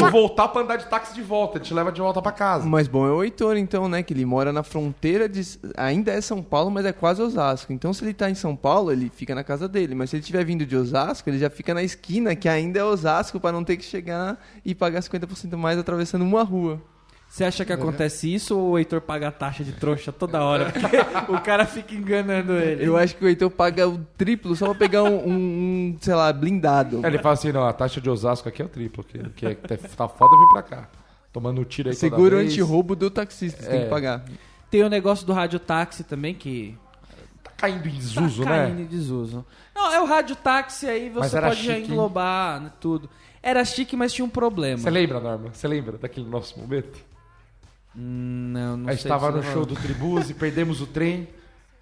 ou 0.00 0.10
voltar 0.10 0.48
pra 0.48 0.62
andar 0.62 0.76
de 0.76 0.86
táxi 0.86 1.14
de 1.14 1.22
volta. 1.22 1.58
Ele 1.58 1.64
te 1.64 1.74
leva 1.74 1.92
de 1.92 2.00
volta 2.00 2.20
pra 2.20 2.32
casa. 2.32 2.66
O 2.66 2.68
mais 2.68 2.88
bom 2.88 3.06
é 3.06 3.10
o 3.10 3.22
Heitor, 3.22 3.56
então, 3.56 3.88
né? 3.88 4.02
Que 4.02 4.12
ele 4.12 4.24
mora 4.24 4.52
na 4.52 4.62
fronteira 4.62 5.28
de. 5.28 5.42
Ainda 5.76 6.12
é 6.12 6.20
São 6.20 6.42
Paulo, 6.42 6.70
mas 6.70 6.84
é 6.86 6.92
quase 6.92 7.22
Osasco. 7.22 7.72
Então, 7.72 7.92
se 7.92 8.04
ele 8.04 8.14
tá 8.14 8.30
em 8.30 8.34
São 8.34 8.54
Paulo, 8.56 8.92
ele 8.92 9.10
fica 9.14 9.34
na 9.34 9.44
casa 9.44 9.68
dele. 9.68 9.94
Mas 9.94 10.10
se 10.10 10.16
ele 10.16 10.22
tiver 10.22 10.44
vindo 10.44 10.66
de 10.66 10.76
Osasco, 10.76 11.28
ele 11.28 11.38
já 11.38 11.50
fica 11.50 11.74
na 11.74 11.82
esquina, 11.82 12.34
que 12.34 12.48
ainda 12.48 12.78
é 12.78 12.84
Osasco, 12.84 13.40
pra 13.40 13.52
não 13.52 13.64
ter 13.64 13.76
que 13.76 13.84
chegar 13.84 14.38
e 14.64 14.74
pagar 14.74 15.00
50% 15.00 15.56
mais 15.56 15.78
atravessando 15.78 16.22
uma 16.22 16.42
rua. 16.42 16.80
Você 17.34 17.42
acha 17.42 17.64
que 17.64 17.72
acontece 17.72 18.32
isso 18.32 18.56
ou 18.56 18.70
o 18.70 18.78
Heitor 18.78 19.00
paga 19.00 19.26
a 19.26 19.32
taxa 19.32 19.64
de 19.64 19.72
trouxa 19.72 20.12
toda 20.12 20.40
hora? 20.40 20.70
Porque 20.70 20.96
o 21.32 21.40
cara 21.40 21.66
fica 21.66 21.92
enganando 21.92 22.52
ele. 22.52 22.86
Eu 22.86 22.96
acho 22.96 23.16
que 23.16 23.24
o 23.24 23.28
Heitor 23.28 23.50
paga 23.50 23.88
o 23.88 23.98
triplo 24.16 24.54
só 24.54 24.66
pra 24.66 24.76
pegar 24.76 25.02
um, 25.02 25.16
um- 25.16 25.32
um, 25.32 25.96
sei 26.00 26.14
lá, 26.14 26.32
blindado. 26.32 26.98
Aí 26.98 27.06
ele 27.10 27.18
fala 27.18 27.32
assim: 27.32 27.50
não, 27.50 27.66
a 27.66 27.72
taxa 27.72 28.00
de 28.00 28.08
Osasco 28.08 28.48
aqui 28.48 28.62
é 28.62 28.64
o 28.64 28.68
triplo. 28.68 29.02
Que, 29.02 29.18
que 29.30 29.46
é, 29.46 29.54
tá 29.56 30.06
foda 30.06 30.36
vir 30.36 30.48
pra 30.52 30.62
cá. 30.62 30.88
Tomando 31.32 31.60
um 31.60 31.64
tiro 31.64 31.88
aí 31.88 31.96
Seguro 31.96 32.36
anti-roubo 32.36 32.94
do 32.94 33.10
taxista, 33.10 33.60
você 33.64 33.68
tem 33.68 33.80
É. 33.80 33.82
que 33.82 33.90
pagar. 33.90 34.24
Tem 34.70 34.84
o 34.84 34.88
negócio 34.88 35.26
do 35.26 35.32
radiotáxi 35.32 36.04
também, 36.04 36.34
que 36.34 36.78
Tá 37.42 37.50
caindo 37.56 37.88
em 37.88 37.94
desuso, 37.98 38.44
tá 38.44 38.50
né? 38.50 38.56
caindo 38.66 38.80
em 38.82 38.86
desuso. 38.86 39.44
Não, 39.74 39.92
é 39.92 40.00
o 40.00 40.04
radiotáxi 40.04 40.86
aí, 40.86 41.10
Mas 41.12 41.32
você 41.32 41.40
pode 41.40 41.56
já 41.56 41.60
chique, 41.62 41.72
hein? 41.72 41.90
englobar 41.90 42.60
né, 42.60 42.70
tudo. 42.80 43.10
Era 43.42 43.64
chique, 43.64 43.96
mas 43.96 44.12
tinha 44.12 44.24
um 44.24 44.30
problema. 44.30 44.78
Você 44.78 44.88
lembra, 44.88 45.18
Norma? 45.18 45.50
Você 45.52 45.66
lembra 45.66 45.98
daquele 45.98 46.28
nosso 46.28 46.56
momento? 46.60 47.12
Não, 47.94 48.76
não 48.76 48.88
a 48.88 48.92
gente 48.92 49.02
sei 49.02 49.08
tava 49.08 49.30
se 49.30 49.36
no 49.36 49.52
show 49.52 49.64
do 49.64 49.74
Tribuse, 49.74 50.34
perdemos 50.34 50.80
o 50.80 50.86
trem. 50.86 51.28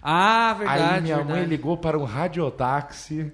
Ah, 0.03 0.55
verdade. 0.55 0.83
aí 0.83 1.01
minha 1.01 1.17
verdade. 1.17 1.39
mãe 1.39 1.49
ligou 1.49 1.77
para 1.77 1.99
um 1.99 2.05
radiotáxi 2.05 3.33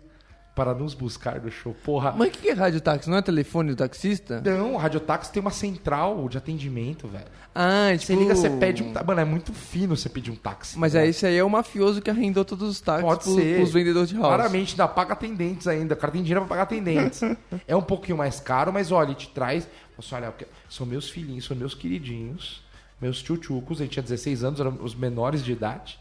para 0.59 0.75
nos 0.75 0.93
buscar 0.93 1.38
do 1.38 1.53
show. 1.53 1.73
Porra. 1.85 2.12
Mas 2.19 2.29
o 2.29 2.31
que 2.33 2.41
que 2.41 2.49
é 2.49 2.53
radiotáxi? 2.53 3.09
Não 3.09 3.17
é 3.17 3.23
telefone 3.23 3.71
do 3.71 3.77
taxista? 3.77 4.43
Não, 4.45 4.75
o 4.75 4.77
radiotáxi 4.77 5.31
tem 5.31 5.41
uma 5.41 5.53
central 5.53 6.29
de 6.29 6.37
atendimento, 6.37 7.07
velho. 7.07 7.27
Ah, 7.55 7.91
tipo... 7.93 8.07
Você 8.07 8.17
liga, 8.17 8.35
você 8.35 8.51
pede 8.51 8.83
um 8.83 8.93
táxi. 8.93 9.07
Mano, 9.07 9.21
é 9.21 9.25
muito 9.25 9.53
fino 9.53 9.97
você 9.97 10.09
pedir 10.09 10.33
um 10.33 10.37
táxi. 10.37 10.77
Mas 10.77 10.95
né? 10.95 11.03
aí 11.03 11.11
esse 11.11 11.25
aí 11.25 11.37
é 11.37 11.45
o 11.45 11.49
mafioso 11.49 12.03
que 12.03 12.11
arrendou 12.11 12.45
todos 12.45 12.69
os 12.69 12.81
táxis 12.81 13.05
Pode 13.05 13.23
pros, 13.23 13.37
ser. 13.37 13.57
pros 13.57 13.73
vendedores 13.73 14.09
de 14.09 14.17
house. 14.17 14.27
Claramente 14.27 14.73
ainda 14.73 14.88
paga 14.88 15.12
atendentes 15.12 15.69
ainda. 15.69 15.95
O 15.95 15.97
cara 15.97 16.12
tem 16.12 16.23
dinheiro 16.23 16.41
pra 16.41 16.49
pagar 16.49 16.62
atendentes. 16.62 17.21
é 17.64 17.77
um 17.77 17.83
pouquinho 17.83 18.19
mais 18.19 18.41
caro, 18.41 18.73
mas 18.73 18.91
olha, 18.91 19.07
ele 19.07 19.14
te 19.14 19.29
traz. 19.29 19.69
Assim, 19.97 20.14
olha, 20.17 20.35
são 20.69 20.85
meus 20.85 21.09
filhinhos, 21.09 21.45
são 21.45 21.57
meus 21.57 21.73
queridinhos, 21.73 22.64
meus 23.01 23.23
tchutchucos. 23.23 23.81
Ele 23.81 23.89
tinha 23.89 24.03
16 24.03 24.45
anos, 24.45 24.61
eram 24.61 24.79
os 24.83 24.95
menores 24.95 25.45
de 25.45 25.53
idade. 25.53 25.99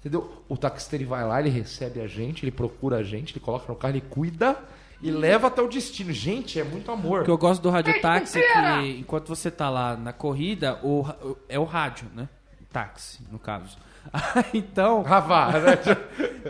Entendeu? 0.00 0.42
O 0.48 0.56
taxista 0.56 0.94
ele 0.94 1.04
vai 1.04 1.26
lá, 1.26 1.40
ele 1.40 1.50
recebe 1.50 2.00
a 2.00 2.06
gente, 2.06 2.44
ele 2.44 2.52
procura 2.52 2.98
a 2.98 3.02
gente, 3.02 3.32
ele 3.32 3.40
coloca 3.40 3.66
no 3.68 3.76
carro, 3.76 3.92
ele 3.94 4.00
cuida 4.08 4.56
e 5.02 5.10
leva 5.10 5.48
até 5.48 5.60
o 5.60 5.68
destino. 5.68 6.12
Gente, 6.12 6.58
é 6.60 6.64
muito 6.64 6.90
amor. 6.90 7.22
O 7.22 7.24
que 7.24 7.30
eu 7.30 7.38
gosto 7.38 7.60
do 7.62 7.68
radiotáxi 7.70 8.38
é 8.38 8.42
que 8.82 8.98
enquanto 9.00 9.28
você 9.28 9.50
tá 9.50 9.68
lá 9.68 9.96
na 9.96 10.12
corrida, 10.12 10.78
o- 10.84 11.04
é 11.48 11.58
o 11.58 11.64
rádio, 11.64 12.06
né? 12.14 12.28
Táxi, 12.72 13.20
no 13.32 13.38
caso. 13.38 13.76
então, 14.54 15.02
Ravá, 15.02 15.52
né? 15.60 15.78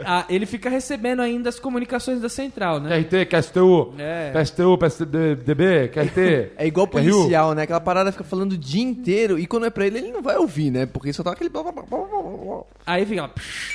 a- 0.04 0.24
ele 0.28 0.46
fica 0.46 0.68
recebendo 0.70 1.20
ainda 1.20 1.48
as 1.48 1.58
comunicações 1.58 2.20
da 2.20 2.28
central, 2.28 2.78
né? 2.80 3.02
QRT, 3.02 3.26
QSTU, 3.26 3.94
É. 3.98 4.30
PSTU, 4.32 4.78
PSDB, 4.78 5.88
QRT. 5.88 6.52
É 6.56 6.66
igual 6.66 6.86
RU. 6.86 6.92
policial, 6.92 7.54
né? 7.54 7.62
Aquela 7.62 7.80
parada 7.80 8.12
fica 8.12 8.24
falando 8.24 8.52
o 8.52 8.58
dia 8.58 8.82
inteiro 8.82 9.38
e 9.38 9.46
quando 9.46 9.66
é 9.66 9.70
pra 9.70 9.86
ele, 9.86 9.98
ele 9.98 10.12
não 10.12 10.22
vai 10.22 10.36
ouvir, 10.36 10.70
né? 10.70 10.86
Porque 10.86 11.12
só 11.12 11.22
tá 11.22 11.32
aquele... 11.32 11.50
blá, 11.50 11.62
blá, 11.64 11.72
blá, 11.72 11.82
blá, 11.82 11.98
blá, 12.06 12.22
blá. 12.22 12.62
Aí 12.86 13.04
fica 13.04 13.22
lá, 13.22 13.30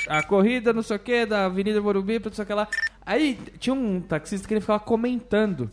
a 0.08 0.22
corrida, 0.22 0.72
não 0.72 0.82
sei 0.82 0.96
o 0.96 1.00
que, 1.00 1.26
da 1.26 1.44
Avenida 1.46 1.80
Morumbi, 1.80 2.20
não 2.24 2.32
sei 2.32 2.42
o 2.44 2.46
que 2.46 2.54
lá. 2.54 2.68
Aí 3.04 3.38
tinha 3.58 3.74
um 3.74 4.00
taxista 4.00 4.48
que 4.48 4.54
ele 4.54 4.60
ficava 4.60 4.80
comentando 4.80 5.70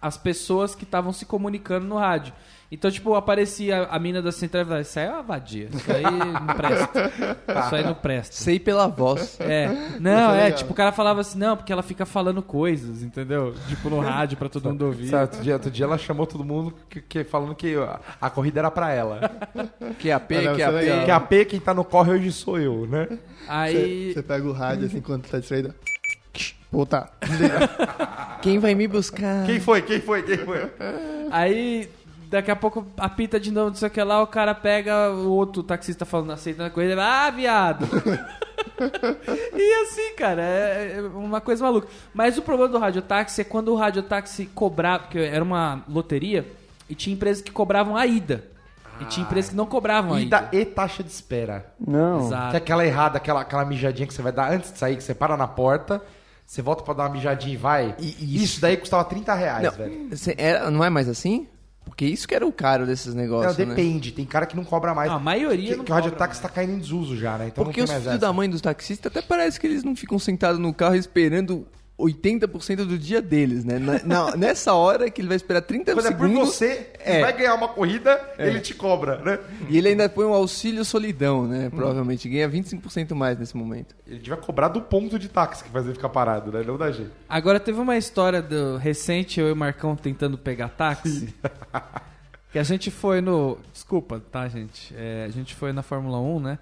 as 0.00 0.16
pessoas 0.18 0.74
que 0.74 0.84
estavam 0.84 1.12
se 1.12 1.24
comunicando 1.24 1.86
no 1.86 1.96
rádio. 1.96 2.32
Então, 2.70 2.90
tipo, 2.90 3.14
aparecia 3.14 3.84
a 3.84 3.98
mina 3.98 4.20
da 4.20 4.30
central 4.30 4.60
e 4.62 4.64
falava, 4.66 4.82
isso 4.82 4.98
aí 4.98 5.06
é 5.06 5.10
uma 5.10 5.22
vadia, 5.22 5.68
isso 5.72 5.90
aí 5.90 6.02
não 6.04 6.54
presta. 6.54 7.12
Isso 7.64 7.74
aí 7.74 7.82
não 7.84 7.94
presta. 7.94 8.34
Sei 8.36 8.60
pela 8.60 8.86
voz. 8.86 9.38
É, 9.40 9.68
não, 9.98 10.34
é 10.34 10.48
é, 10.48 10.50
tipo, 10.50 10.72
o 10.72 10.74
cara 10.74 10.92
falava 10.92 11.22
assim, 11.22 11.38
não, 11.38 11.56
porque 11.56 11.72
ela 11.72 11.82
fica 11.82 12.04
falando 12.04 12.42
coisas, 12.42 13.02
entendeu? 13.02 13.54
Tipo, 13.68 13.88
no 13.88 14.00
rádio 14.00 14.36
pra 14.36 14.50
todo 14.50 14.68
mundo 14.68 14.84
ouvir. 14.84 15.08
Sabe, 15.08 15.22
outro, 15.22 15.40
dia, 15.42 15.52
outro 15.54 15.70
dia 15.70 15.84
ela 15.86 15.96
chamou 15.96 16.26
todo 16.26 16.44
mundo 16.44 16.74
que, 16.90 17.00
que- 17.00 17.24
falando 17.24 17.54
que 17.54 17.74
a, 17.74 18.00
a 18.20 18.28
corrida 18.28 18.60
era 18.60 18.70
pra 18.70 18.92
ela. 18.92 19.20
QAP, 20.02 20.36
Ah, 20.36 20.42
não, 20.42 20.52
isso 20.52 20.60
é 20.62 20.64
QAP. 20.66 20.74
legal. 20.74 21.04
Que 21.06 21.10
a 21.10 21.20
P, 21.20 21.44
quem 21.46 21.60
tá 21.60 21.72
no 21.72 21.84
corre 21.84 22.12
hoje 22.12 22.30
sou 22.32 22.58
eu, 22.60 22.86
né? 22.86 23.08
Aí, 23.48 24.12
Você 24.12 24.22
pega 24.22 24.46
o 24.46 24.52
rádio 24.52 24.84
assim 24.86 25.00
quando 25.00 25.26
tá 25.26 25.38
distraído. 25.38 25.74
Puta. 26.70 27.08
Quem 28.42 28.58
vai 28.58 28.74
me 28.74 28.86
buscar? 28.86 29.46
Quem 29.46 29.58
foi? 29.58 29.80
Quem 29.82 30.00
foi? 30.00 30.22
Quem 30.22 30.36
foi? 30.38 30.70
aí, 31.30 31.88
daqui 32.30 32.50
a 32.50 32.56
pouco 32.56 32.86
apita 32.96 33.38
de 33.40 33.50
novo, 33.50 33.68
não 33.68 33.74
sei 33.76 33.88
o 33.88 33.90
que 33.90 34.02
lá, 34.02 34.22
o 34.22 34.26
cara 34.26 34.54
pega 34.54 35.10
o 35.10 35.30
outro 35.30 35.62
taxista 35.62 36.04
falando, 36.04 36.32
aceitando 36.32 36.68
a 36.68 36.70
corrida, 36.70 36.92
ele 36.92 37.00
ah, 37.00 37.30
viado. 37.30 37.86
e 39.54 39.82
assim, 39.82 40.14
cara, 40.16 40.42
é 40.42 40.94
é 40.98 41.02
uma 41.02 41.40
coisa 41.40 41.64
maluca. 41.64 41.88
Mas 42.14 42.36
o 42.38 42.42
problema 42.42 42.70
do 42.70 42.78
radiotáxi 42.78 43.40
é 43.40 43.44
quando 43.44 43.72
o 43.72 43.76
radiotáxi 43.76 44.46
cobrava, 44.46 45.04
porque 45.04 45.18
era 45.18 45.42
uma 45.42 45.82
loteria, 45.88 46.46
e 46.88 46.94
tinha 46.94 47.14
empresas 47.14 47.42
que 47.42 47.50
cobravam 47.50 47.96
a 47.96 48.06
ida. 48.06 48.44
E 49.00 49.04
tinha 49.04 49.24
empresas 49.24 49.50
que 49.50 49.56
não 49.56 49.66
cobravam 49.66 50.14
a 50.14 50.20
ida. 50.20 50.38
Ida 50.38 50.48
e 50.52 50.64
taxa 50.64 51.04
de 51.04 51.10
espera. 51.10 51.72
Exato. 51.80 52.50
Que 52.50 52.56
é 52.56 52.58
aquela 52.58 52.84
errada, 52.84 53.16
aquela, 53.18 53.42
aquela 53.42 53.64
mijadinha 53.64 54.06
que 54.08 54.12
você 54.14 54.22
vai 54.22 54.32
dar 54.32 54.50
antes 54.52 54.72
de 54.72 54.78
sair, 54.78 54.96
que 54.96 55.02
você 55.04 55.14
para 55.14 55.36
na 55.36 55.46
porta, 55.46 56.02
você 56.44 56.60
volta 56.60 56.82
pra 56.82 56.94
dar 56.94 57.04
uma 57.04 57.10
mijadinha 57.10 57.54
e 57.54 57.56
vai. 57.56 57.94
E- 57.98 58.42
isso. 58.42 58.60
daí 58.60 58.76
custava 58.76 59.04
30 59.04 59.34
reais, 59.34 59.64
Não, 59.64 59.70
velho. 59.70 60.16
cê- 60.16 60.34
era- 60.36 60.68
não 60.70 60.82
é 60.82 60.90
mais 60.90 61.08
assim? 61.08 61.46
Porque 61.98 62.06
isso 62.06 62.28
que 62.28 62.34
era 62.36 62.46
o 62.46 62.52
caro 62.52 62.86
desses 62.86 63.12
Não, 63.12 63.20
negócios, 63.20 63.58
né? 63.58 63.64
depende. 63.64 64.12
Tem 64.12 64.24
cara 64.24 64.46
que 64.46 64.54
não 64.54 64.62
cobra 64.62 64.94
mais. 64.94 65.10
Ah, 65.10 65.16
a 65.16 65.18
maioria 65.18 65.70
que, 65.70 65.76
não 65.76 65.84
que 65.84 65.90
o 65.90 65.94
radiotáxi 65.96 66.40
cobra 66.40 66.48
tá 66.48 66.54
caindo 66.54 66.74
em 66.74 66.78
desuso 66.78 67.16
já, 67.16 67.36
né? 67.36 67.48
Então 67.48 67.64
Porque 67.64 67.80
não 67.80 67.92
os 67.92 68.04
filhos 68.04 68.20
da 68.20 68.32
mãe 68.32 68.48
dos 68.48 68.60
taxistas 68.60 69.10
até 69.10 69.20
parece 69.20 69.58
que 69.58 69.66
eles 69.66 69.82
não 69.82 69.96
ficam 69.96 70.16
sentados 70.16 70.60
no 70.60 70.72
carro 70.72 70.94
esperando 70.94 71.66
80% 71.98 72.84
do 72.84 72.96
dia 72.96 73.20
deles, 73.20 73.64
né? 73.64 73.78
Na- 73.78 74.00
na- 74.04 74.36
nessa 74.38 74.72
hora 74.72 75.10
que 75.10 75.20
ele 75.20 75.28
vai 75.28 75.36
esperar 75.36 75.62
30 75.62 75.94
Quando 75.94 76.06
é 76.06 76.10
por 76.12 76.28
segundos 76.28 76.48
você, 76.54 76.90
É. 77.00 77.20
vai 77.20 77.36
ganhar 77.36 77.54
uma 77.54 77.68
corrida, 77.68 78.20
ele 78.38 78.60
te 78.60 78.72
cobra, 78.74 79.16
né? 79.18 79.38
e 79.68 79.76
ele 79.76 79.88
ainda 79.88 80.08
põe 80.08 80.24
um 80.24 80.32
auxílio 80.32 80.84
solidão, 80.84 81.46
né? 81.46 81.68
Provavelmente 81.70 82.28
ganha 82.28 82.48
25% 82.48 83.14
mais 83.14 83.36
nesse 83.38 83.56
momento. 83.56 83.96
Ele 84.06 84.22
vai 84.28 84.38
cobrar 84.38 84.68
do 84.68 84.80
ponto 84.80 85.18
de 85.18 85.28
táxi 85.28 85.64
que 85.64 85.70
faz 85.70 85.84
ele 85.86 85.94
ficar 85.94 86.08
parado, 86.10 86.52
né? 86.52 86.62
Não 86.64 86.76
da 86.76 86.90
gente. 86.92 87.10
Agora 87.28 87.58
teve 87.58 87.80
uma 87.80 87.96
história 87.96 88.40
do 88.40 88.76
recente, 88.76 89.40
eu 89.40 89.48
e 89.48 89.52
o 89.52 89.56
Marcão 89.56 89.96
tentando 89.96 90.38
pegar 90.38 90.68
táxi. 90.68 91.34
que 92.52 92.58
a 92.58 92.62
gente 92.62 92.90
foi 92.90 93.20
no. 93.20 93.58
Desculpa, 93.72 94.22
tá, 94.30 94.48
gente? 94.48 94.94
É, 94.96 95.24
a 95.26 95.30
gente 95.30 95.54
foi 95.54 95.72
na 95.72 95.82
Fórmula 95.82 96.18
1, 96.20 96.40
né? 96.40 96.58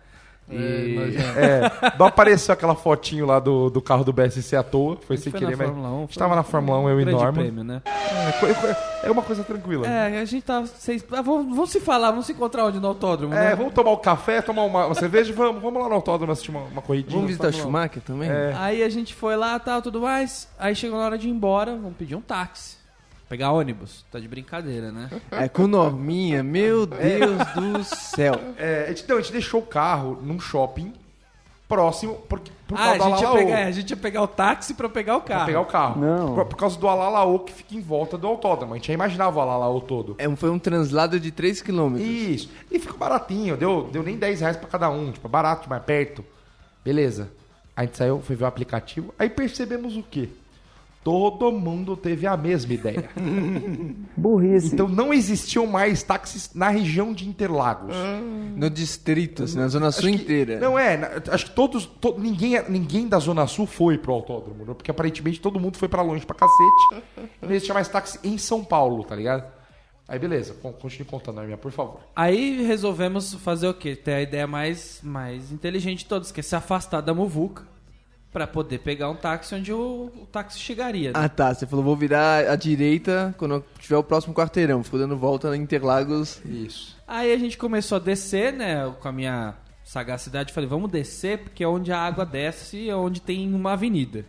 E. 0.50 0.96
É, 1.37 1.70
não 1.98 2.06
apareceu 2.06 2.52
aquela 2.52 2.74
fotinho 2.74 3.26
lá 3.26 3.38
do, 3.38 3.68
do 3.68 3.82
carro 3.82 4.04
do 4.04 4.12
BSC 4.12 4.56
à 4.56 4.62
toa, 4.62 4.96
foi 5.06 5.16
sem 5.16 5.30
foi 5.30 5.40
querer, 5.40 5.56
mas. 5.56 5.66
Fórmula 5.68 5.88
1. 5.90 5.96
A 5.96 6.00
gente 6.00 6.18
tava 6.18 6.37
na 6.37 6.42
Fórmula 6.42 6.78
1, 6.78 6.88
eu 6.88 7.00
e 7.00 7.04
grande 7.04 7.18
Norma. 7.22 7.40
prêmio, 7.40 7.64
né? 7.64 7.82
É, 7.85 9.09
é 9.09 9.11
uma 9.11 9.22
coisa 9.22 9.44
tranquila. 9.44 9.87
É, 9.87 10.20
a 10.20 10.24
gente 10.24 10.44
tava. 10.44 10.66
Vocês, 10.66 11.04
ah, 11.12 11.22
vamos, 11.22 11.54
vamos 11.54 11.70
se 11.70 11.80
falar, 11.80 12.11
vamos 12.11 12.26
se 12.26 12.32
encontrar 12.32 12.64
onde 12.66 12.80
no 12.80 12.88
autódromo, 12.88 13.35
É, 13.35 13.50
né? 13.50 13.56
vamos 13.56 13.74
tomar 13.74 13.92
um 13.92 13.96
café, 13.96 14.40
tomar 14.40 14.62
uma, 14.62 14.87
uma 14.87 14.94
cerveja 14.94 15.32
vamos, 15.32 15.61
vamos 15.61 15.82
lá 15.82 15.88
no 15.88 15.94
autódromo 15.94 16.32
assistir 16.32 16.50
uma, 16.50 16.62
uma 16.62 16.82
corridinha. 16.82 17.14
Vamos 17.16 17.28
visitar 17.28 17.48
o 17.48 17.52
Fórmula 17.52 17.68
1. 17.68 17.82
Schumacher 17.82 18.02
também? 18.02 18.30
É. 18.30 18.54
Aí 18.56 18.82
a 18.82 18.88
gente 18.88 19.14
foi 19.14 19.37
lá 19.37 19.59
tal, 19.59 19.82
tudo 19.82 20.00
mais. 20.00 20.48
Aí 20.59 20.74
chegou 20.74 20.98
na 20.98 21.06
hora 21.06 21.18
de 21.18 21.28
ir 21.28 21.30
embora, 21.30 21.72
vamos 21.72 21.96
pedir 21.96 22.14
um 22.14 22.20
táxi. 22.20 22.76
Pegar 23.28 23.50
ônibus. 23.52 24.04
Tá 24.10 24.20
de 24.20 24.28
brincadeira, 24.28 24.92
né? 24.92 25.10
É 25.32 25.48
com 25.48 25.66
Norminha, 25.66 26.42
meu 26.42 26.86
Deus 26.86 27.38
do 27.54 27.82
céu. 27.84 28.34
É, 28.56 28.84
a, 28.84 28.88
gente, 28.88 29.08
não, 29.08 29.16
a 29.16 29.20
gente 29.20 29.32
deixou 29.32 29.60
o 29.60 29.66
carro 29.66 30.18
num 30.22 30.38
shopping 30.38 30.92
próximo 31.68 32.14
porque, 32.28 32.52
por 32.68 32.78
Ah, 32.78 32.92
a 32.92 32.98
causa 32.98 33.04
do 33.04 33.10
gente, 33.10 33.20
ia 33.22 33.26
Alalaô. 33.28 33.44
pegar, 33.46 33.58
é, 33.58 33.64
a 33.64 33.70
gente 33.72 33.90
ia 33.90 33.96
pegar 33.96 34.22
o 34.22 34.28
táxi 34.28 34.74
pra 34.74 34.88
pegar 34.88 35.16
o 35.16 35.20
Pra 35.22 35.34
carro. 35.34 35.46
pegar 35.46 35.60
o 35.60 35.64
carro. 35.66 36.00
Não. 36.00 36.34
Por, 36.36 36.44
por 36.46 36.56
causa 36.56 36.78
do 36.78 36.86
Alalaô 36.86 37.40
que 37.40 37.52
fica 37.52 37.74
em 37.74 37.80
volta 37.80 38.16
do 38.16 38.28
autódromo. 38.28 38.74
A 38.74 38.76
gente 38.76 38.86
já 38.86 38.94
imaginava 38.94 39.36
o 39.36 39.40
Alalaô 39.42 39.80
todo. 39.80 40.14
É, 40.18 40.36
foi 40.36 40.50
um 40.50 40.58
translado 40.60 41.18
de 41.18 41.32
3 41.32 41.60
km. 41.62 41.96
Isso. 41.96 42.48
E 42.70 42.78
fica 42.78 42.94
baratinho. 42.94 43.56
Deu, 43.56 43.88
deu 43.90 44.04
nem 44.04 44.16
10 44.16 44.40
reais 44.40 44.56
pra 44.56 44.68
cada 44.68 44.88
um. 44.88 45.10
Tipo, 45.10 45.28
barato, 45.28 45.68
mais 45.68 45.82
perto. 45.82 46.24
Beleza. 46.84 47.28
A 47.74 47.82
gente 47.84 47.96
saiu, 47.96 48.20
foi 48.22 48.36
ver 48.36 48.44
o 48.44 48.46
aplicativo. 48.46 49.12
Aí 49.18 49.28
percebemos 49.28 49.96
o 49.96 50.02
quê? 50.04 50.28
Todo 51.06 51.52
mundo 51.52 51.96
teve 51.96 52.26
a 52.26 52.36
mesma 52.36 52.74
ideia. 52.74 53.08
Burrice. 54.16 54.74
Então 54.74 54.88
não 54.88 55.14
existiam 55.14 55.64
mais 55.64 56.02
táxis 56.02 56.50
na 56.52 56.68
região 56.68 57.12
de 57.12 57.28
Interlagos. 57.28 57.94
No 58.56 58.68
distrito, 58.68 59.44
assim, 59.44 59.56
na 59.56 59.68
zona 59.68 59.92
sul 59.92 60.08
inteira. 60.08 60.58
Não 60.58 60.76
é, 60.76 60.96
na- 60.96 61.10
acho 61.32 61.44
que 61.46 61.50
todos, 61.52 61.86
to- 61.86 62.16
ninguém, 62.18 62.60
ninguém 62.68 63.06
da 63.06 63.20
Zona 63.20 63.46
Sul 63.46 63.66
foi 63.66 63.96
pro 63.96 64.12
autódromo, 64.14 64.64
né? 64.64 64.74
porque 64.74 64.90
aparentemente 64.90 65.40
todo 65.40 65.60
mundo 65.60 65.76
foi 65.76 65.86
pra 65.88 66.02
longe 66.02 66.26
pra 66.26 66.34
cacete. 66.34 67.04
Não 67.40 67.50
existia 67.50 67.72
mais 67.74 67.86
táxi 67.86 68.18
em 68.24 68.36
São 68.36 68.64
Paulo, 68.64 69.04
tá 69.04 69.14
ligado? 69.14 69.44
Aí 70.08 70.18
beleza, 70.18 70.54
con- 70.60 70.72
continue 70.72 71.04
contando, 71.08 71.38
Arminha, 71.38 71.56
por 71.56 71.70
favor. 71.70 72.00
Aí 72.16 72.66
resolvemos 72.66 73.32
fazer 73.34 73.68
o 73.68 73.74
quê? 73.74 73.94
Ter 73.94 74.12
a 74.14 74.22
ideia 74.22 74.46
mais, 74.48 75.00
mais 75.04 75.52
inteligente 75.52 76.00
de 76.00 76.06
todos, 76.06 76.32
que 76.32 76.40
é 76.40 76.42
se 76.42 76.56
afastar 76.56 77.00
da 77.00 77.14
muvuca 77.14 77.62
pra 78.32 78.46
poder 78.46 78.78
pegar 78.80 79.08
um 79.10 79.14
táxi 79.16 79.54
onde 79.54 79.72
o, 79.72 80.10
o 80.14 80.26
táxi 80.30 80.58
chegaria. 80.58 81.12
né? 81.12 81.18
Ah 81.18 81.28
tá, 81.28 81.54
você 81.54 81.66
falou, 81.66 81.84
vou 81.84 81.96
virar 81.96 82.48
à 82.50 82.56
direita 82.56 83.34
quando 83.38 83.64
tiver 83.78 83.96
o 83.96 84.02
próximo 84.02 84.34
quarteirão. 84.34 84.82
Ficou 84.84 84.98
dando 85.00 85.16
volta 85.16 85.48
na 85.50 85.56
Interlagos. 85.56 86.40
Isso. 86.44 86.96
Aí 87.06 87.32
a 87.32 87.38
gente 87.38 87.56
começou 87.56 87.96
a 87.96 87.98
descer, 87.98 88.52
né? 88.52 88.92
Com 89.00 89.08
a 89.08 89.12
minha 89.12 89.54
sagacidade, 89.84 90.52
falei, 90.52 90.68
vamos 90.68 90.90
descer, 90.90 91.38
porque 91.38 91.62
é 91.62 91.68
onde 91.68 91.92
a 91.92 91.98
água 91.98 92.26
desce, 92.26 92.90
é 92.90 92.94
onde 92.96 93.20
tem 93.20 93.54
uma 93.54 93.72
avenida. 93.74 94.26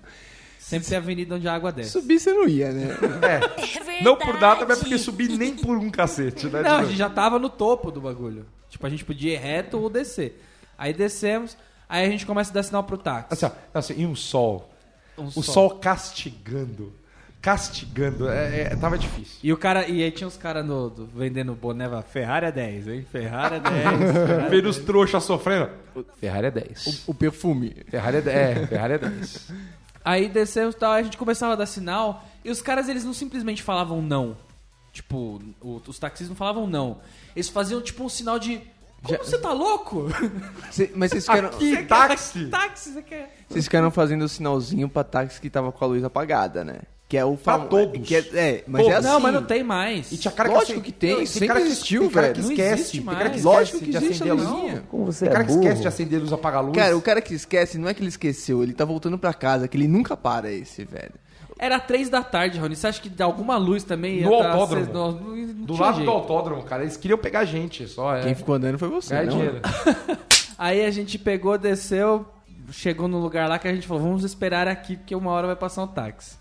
Sempre 0.59 0.87
tem 0.89 0.97
avenida 0.97 1.35
onde 1.35 1.47
a 1.47 1.53
água 1.53 1.71
desce. 1.71 1.91
Subir 1.91 2.19
você 2.19 2.31
não 2.31 2.47
ia, 2.47 2.71
né? 2.71 2.87
É. 3.21 4.03
Não 4.03 4.15
por 4.15 4.39
nada, 4.39 4.63
mas 4.67 4.77
porque 4.79 4.97
subir 4.99 5.29
nem 5.29 5.55
por 5.55 5.75
um 5.77 5.89
cacete, 5.89 6.45
né? 6.47 6.61
Não, 6.61 6.69
a 6.71 6.75
Tipo, 6.75 6.89
gente 6.89 6.97
já 6.99 7.09
tava 7.09 7.39
no 7.39 7.49
topo 7.49 7.89
do 7.89 7.99
bagulho. 7.99 8.45
Tipo, 8.69 8.85
a 8.85 8.89
gente 8.89 9.03
podia 9.03 9.33
ir 9.33 9.37
reto 9.37 9.79
ou 9.79 9.89
descer. 9.89 10.39
Aí 10.77 10.93
descemos, 10.93 11.57
aí 11.89 12.05
a 12.05 12.09
gente 12.09 12.25
começa 12.25 12.51
a 12.51 12.53
dar 12.53 12.63
sinal 12.63 12.83
pro 12.83 12.97
táxi. 12.97 13.27
Assim, 13.31 13.45
ó, 13.45 13.51
assim, 13.77 13.93
e 13.97 14.05
um 14.05 14.15
sol. 14.15 14.69
Um 15.17 15.25
O 15.35 15.41
sol 15.43 15.71
castigando. 15.71 16.93
Castigando. 17.41 18.27
É, 18.29 18.61
é, 18.63 18.75
tava 18.75 18.97
difícil. 18.97 19.37
E 19.43 19.53
o 19.53 19.57
cara, 19.57 19.87
e 19.87 20.03
aí 20.03 20.11
tinha 20.11 20.27
uns 20.27 20.37
caras 20.37 20.65
vendendo 21.13 21.53
boné, 21.53 21.85
Ferrari 22.01 22.47
é 22.47 22.51
10, 22.51 22.87
hein? 22.87 23.05
Ferrari 23.11 23.55
é 23.55 23.59
10. 23.59 24.49
Vendo 24.49 24.67
os 24.69 24.77
trouxas 24.79 25.23
sofrendo. 25.23 25.69
Ferrari 26.19 26.47
é 26.47 26.51
10. 26.51 27.03
O 27.07 27.13
perfume. 27.13 27.75
Ferrari 27.89 28.17
é 28.17 28.21
10. 28.21 28.37
É, 28.57 28.67
Ferrari 28.67 28.93
é 28.93 28.97
10. 28.97 29.51
Aí 30.03 30.29
descemos 30.29 30.73
e 30.75 30.77
tal, 30.77 30.91
a 30.93 31.03
gente 31.03 31.17
começava 31.17 31.53
a 31.53 31.55
dar 31.55 31.65
sinal, 31.65 32.23
e 32.43 32.49
os 32.49 32.61
caras, 32.61 32.87
eles 32.89 33.03
não 33.03 33.13
simplesmente 33.13 33.61
falavam 33.61 34.01
não. 34.01 34.37
Tipo, 34.93 35.41
o- 35.61 35.81
os 35.85 35.99
taxistas 35.99 36.29
não 36.29 36.35
falavam 36.35 36.65
não. 36.65 36.99
Eles 37.35 37.49
faziam 37.49 37.81
tipo 37.81 38.03
um 38.03 38.09
sinal 38.09 38.39
de. 38.39 38.61
Como 39.07 39.17
Já- 39.17 39.23
você 39.23 39.37
tá 39.37 39.53
louco? 39.53 40.07
Cê- 40.71 40.91
mas 40.95 41.11
vocês 41.11 41.25
ficaram, 41.25 41.49
Aqui, 41.49 41.83
táxi. 41.85 42.45
táxi, 42.47 42.93
você 42.93 43.01
quer. 43.01 43.35
vocês 43.49 43.65
ficaram 43.65 43.89
fazendo 43.91 44.23
o 44.23 44.29
sinalzinho 44.29 44.87
pra 44.89 45.03
táxi 45.03 45.39
que 45.41 45.49
tava 45.49 45.71
com 45.71 45.83
a 45.83 45.87
luz 45.87 46.03
apagada, 46.03 46.63
né? 46.63 46.79
Que 47.09 47.15
é 47.15 47.23
o 47.23 47.37
Pra 47.37 47.53
famo- 47.53 47.69
todos. 47.69 48.05
Que 48.05 48.15
é, 48.17 48.19
é, 48.33 48.63
mas 48.67 48.81
Todos. 48.81 48.93
é 48.95 48.99
assim. 48.99 49.07
Não, 49.07 49.19
mas 49.21 49.33
não 49.33 49.43
tem 49.45 49.63
mais. 49.63 50.11
E 50.11 50.17
tinha 50.17 50.29
cara 50.29 50.49
Lógico 50.49 50.71
acende- 50.73 50.81
que 50.81 50.91
tem, 50.91 51.17
Não, 51.19 51.25
sempre 51.25 51.47
cara 51.47 51.61
que- 51.61 51.65
existiu, 51.67 52.01
tem 52.01 52.09
cara 52.09 52.21
velho. 52.27 52.35
que 52.35 52.41
Não 52.41 52.51
esquece, 52.51 52.73
existe 52.73 52.97
tem 52.97 53.05
cara 53.05 53.15
que 53.17 53.23
mais. 53.23 53.35
esquece 53.37 53.47
Lógico 53.57 53.79
que 53.79 53.85
de 53.91 53.97
existe 53.97 54.13
acender 54.13 54.27
a 54.27 54.31
a 54.31 54.35
luz. 54.35 54.49
luzinha. 54.49 54.83
Como 54.91 55.05
você 55.05 55.19
Tem 55.19 55.29
é 55.29 55.31
cara 55.31 55.43
que 55.45 55.51
burro. 55.51 55.63
esquece 55.63 55.81
de 55.81 55.87
acender 55.87 56.19
a 56.19 56.21
luz, 56.21 56.33
apagar 56.33 56.57
a 56.59 56.61
luz. 56.63 56.75
Cara, 56.77 56.97
o 56.97 57.01
cara 57.01 57.21
que 57.21 57.33
esquece, 57.33 57.77
não 57.77 57.87
é 57.87 57.93
que 57.93 58.01
ele 58.01 58.09
esqueceu, 58.09 58.61
ele 58.61 58.73
tá 58.73 58.83
voltando 58.83 59.17
pra 59.17 59.33
casa, 59.33 59.69
que 59.69 59.77
ele 59.77 59.87
nunca 59.87 60.17
para 60.17 60.51
esse, 60.51 60.83
velho. 60.83 61.13
Era 61.59 61.79
três 61.79 62.09
da 62.09 62.21
tarde, 62.23 62.59
Rony. 62.59 62.75
Você 62.75 62.87
acha 62.87 63.01
que 63.01 63.21
alguma 63.23 63.57
luz 63.57 63.83
também 63.83 64.17
ia 64.19 64.25
No 64.29 64.37
tá- 64.37 64.51
autódromo. 64.51 64.93
não- 64.93 65.11
não- 65.11 65.35
não 65.35 65.65
Do 65.65 65.73
tinha 65.73 65.85
lado 65.85 65.95
jeito. 65.95 66.05
do 66.05 66.11
autódromo, 66.15 66.63
cara, 66.63 66.83
eles 66.83 66.97
queriam 66.97 67.17
pegar 67.17 67.45
gente 67.45 67.87
só. 67.87 68.15
É. 68.15 68.21
Quem 68.21 68.35
ficou 68.35 68.55
andando 68.55 68.77
foi 68.77 68.87
você, 68.89 69.13
Ganhar 69.15 69.25
não? 69.25 69.31
dinheiro. 69.37 69.61
Aí 70.57 70.85
a 70.85 70.91
gente 70.91 71.17
pegou, 71.19 71.57
desceu, 71.57 72.25
chegou 72.71 73.07
no 73.07 73.19
lugar 73.19 73.47
lá 73.49 73.57
que 73.59 73.67
a 73.67 73.73
gente 73.73 73.87
falou, 73.87 74.03
vamos 74.03 74.23
esperar 74.23 74.67
aqui, 74.67 74.97
porque 74.97 75.15
uma 75.15 75.31
hora 75.31 75.47
vai 75.47 75.55
passar 75.55 75.83
um 75.83 75.87
táxi. 75.87 76.37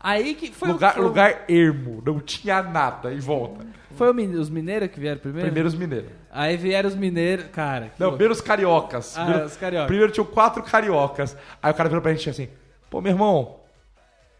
Aí 0.00 0.34
que 0.34 0.52
foi, 0.52 0.68
o- 0.68 0.72
Lugar, 0.72 0.94
foi, 0.94 1.02
o- 1.02 1.06
lugar 1.08 1.44
ermo, 1.48 2.02
não 2.04 2.20
tinha 2.20 2.62
nada 2.62 3.12
em 3.12 3.18
volta. 3.18 3.64
foi 3.96 4.10
o 4.10 4.14
mine- 4.14 4.36
os 4.36 4.50
mineiros 4.50 4.88
que 4.90 5.00
vieram 5.00 5.18
primeiro? 5.18 5.46
Primeiros 5.46 5.74
mineiros. 5.74 6.10
Aí 6.30 6.56
vieram 6.56 6.88
os 6.88 6.94
mineiros, 6.94 7.46
cara. 7.52 7.86
que 7.86 7.98
Não, 7.98 8.08
louco. 8.08 8.16
primeiro 8.18 8.34
os 8.34 8.40
cariocas. 8.40 9.16
Ah, 9.16 9.22
Primeiro- 9.24 9.46
os 9.46 9.56
cariocas. 9.56 9.86
Primeiro 9.88 10.12
tinham 10.12 10.26
quatro 10.26 10.62
cariocas. 10.62 11.36
Aí 11.62 11.70
o 11.72 11.74
cara 11.74 11.88
virou 11.88 12.02
pra 12.02 12.12
gente 12.12 12.28
assim: 12.30 12.48
Pô, 12.90 13.00
meu 13.00 13.10
irmão, 13.12 13.56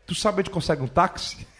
tu 0.07 0.15
sabe 0.15 0.41
onde 0.41 0.51
consegue 0.51 0.83
um 0.83 0.87
táxi? 0.89 1.47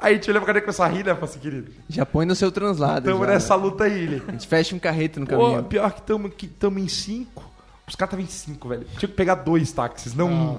Aí 0.00 0.12
a 0.12 0.16
gente 0.16 0.30
olhou 0.30 0.40
pra 0.42 0.46
cara 0.48 0.58
e 0.58 0.62
começou 0.62 0.84
a 0.84 0.88
rir, 0.88 1.04
né? 1.04 1.14
Falei 1.14 1.24
assim, 1.30 1.38
querido, 1.38 1.72
Já 1.88 2.04
põe 2.04 2.26
no 2.26 2.34
seu 2.34 2.50
translado. 2.50 3.04
tamo 3.08 3.24
já, 3.24 3.30
nessa 3.32 3.56
né? 3.56 3.62
luta 3.62 3.84
aí, 3.84 4.02
ele. 4.02 4.22
A 4.26 4.32
gente 4.32 4.46
fecha 4.46 4.74
um 4.74 4.78
carreto 4.78 5.20
no 5.20 5.26
Pô, 5.26 5.36
caminho. 5.36 5.64
pior 5.64 5.92
que 5.92 6.02
tamo, 6.02 6.30
que 6.30 6.46
tamo 6.48 6.78
em 6.78 6.88
cinco. 6.88 7.48
Os 7.86 7.94
caras 7.94 8.12
estavam 8.12 8.24
em 8.24 8.28
cinco, 8.28 8.68
velho. 8.68 8.84
Tinha 8.84 9.08
que 9.08 9.14
pegar 9.14 9.36
dois 9.36 9.70
táxis, 9.72 10.14
não 10.14 10.30
um. 10.30 10.58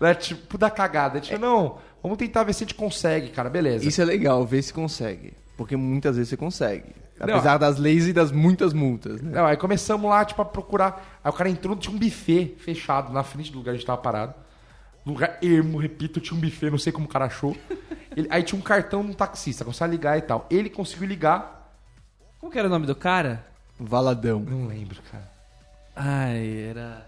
Né? 0.00 0.14
Tipo, 0.14 0.56
da 0.56 0.70
cagada. 0.70 1.20
Tipo, 1.20 1.38
não, 1.38 1.78
vamos 2.02 2.18
tentar 2.18 2.44
ver 2.44 2.52
se 2.54 2.64
a 2.64 2.66
gente 2.66 2.74
consegue, 2.74 3.28
cara. 3.30 3.50
Beleza. 3.50 3.86
Isso 3.86 4.00
é 4.00 4.04
legal, 4.04 4.44
ver 4.46 4.62
se 4.62 4.72
consegue. 4.72 5.34
Porque 5.56 5.76
muitas 5.76 6.16
vezes 6.16 6.30
você 6.30 6.36
consegue. 6.36 6.94
Não. 7.20 7.34
Apesar 7.34 7.58
das 7.58 7.78
leis 7.78 8.06
e 8.08 8.12
das 8.12 8.32
muitas 8.32 8.72
multas, 8.72 9.20
né? 9.20 9.32
Não, 9.34 9.46
aí 9.46 9.56
começamos 9.56 10.08
lá, 10.10 10.24
tipo, 10.24 10.40
a 10.40 10.44
procurar. 10.44 11.20
Aí 11.22 11.30
o 11.30 11.34
cara 11.34 11.48
entrou, 11.48 11.76
tinha 11.76 11.94
um 11.94 11.98
buffet 11.98 12.56
fechado 12.58 13.12
na 13.12 13.22
frente 13.22 13.52
do 13.52 13.58
lugar 13.58 13.72
que 13.72 13.76
a 13.76 13.78
gente 13.78 13.86
tava 13.86 14.00
parado. 14.00 14.34
Lugar 15.04 15.38
ermo, 15.42 15.78
repito, 15.78 16.20
tinha 16.20 16.36
um 16.36 16.40
buffet, 16.40 16.70
não 16.70 16.78
sei 16.78 16.92
como 16.92 17.06
o 17.06 17.08
cara 17.08 17.24
achou. 17.26 17.56
Ele- 18.16 18.28
aí 18.30 18.42
tinha 18.42 18.58
um 18.58 18.62
cartão 18.62 19.04
de 19.04 19.10
um 19.10 19.14
taxista, 19.14 19.64
começou 19.64 19.84
a 19.84 19.88
ligar 19.88 20.18
e 20.18 20.22
tal. 20.22 20.46
Ele 20.50 20.68
conseguiu 20.70 21.06
ligar. 21.08 21.74
Como 22.38 22.50
que 22.52 22.58
era 22.58 22.68
o 22.68 22.70
nome 22.70 22.86
do 22.86 22.94
cara? 22.94 23.44
Valadão. 23.78 24.40
Não 24.40 24.66
lembro, 24.66 25.00
cara. 25.10 25.30
Ai, 25.96 26.66
era... 26.70 27.06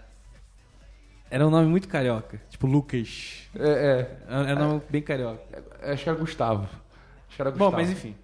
Era 1.29 1.45
um 1.47 1.49
nome 1.49 1.67
muito 1.67 1.87
carioca. 1.87 2.39
Tipo, 2.49 2.67
Lucas. 2.67 3.47
É, 3.55 4.07
Era 4.27 4.55
um 4.65 4.67
nome 4.67 4.81
bem 4.89 5.01
carioca. 5.01 5.41
é, 5.81 5.91
acho 5.93 6.03
que 6.03 6.09
era 6.09 6.17
Gustavo. 6.17 6.63
Acho 6.63 7.35
que 7.35 7.41
era 7.41 7.49
Gustavo. 7.51 7.71
Bom, 7.71 7.77
mas 7.77 7.89
enfim. 7.89 8.15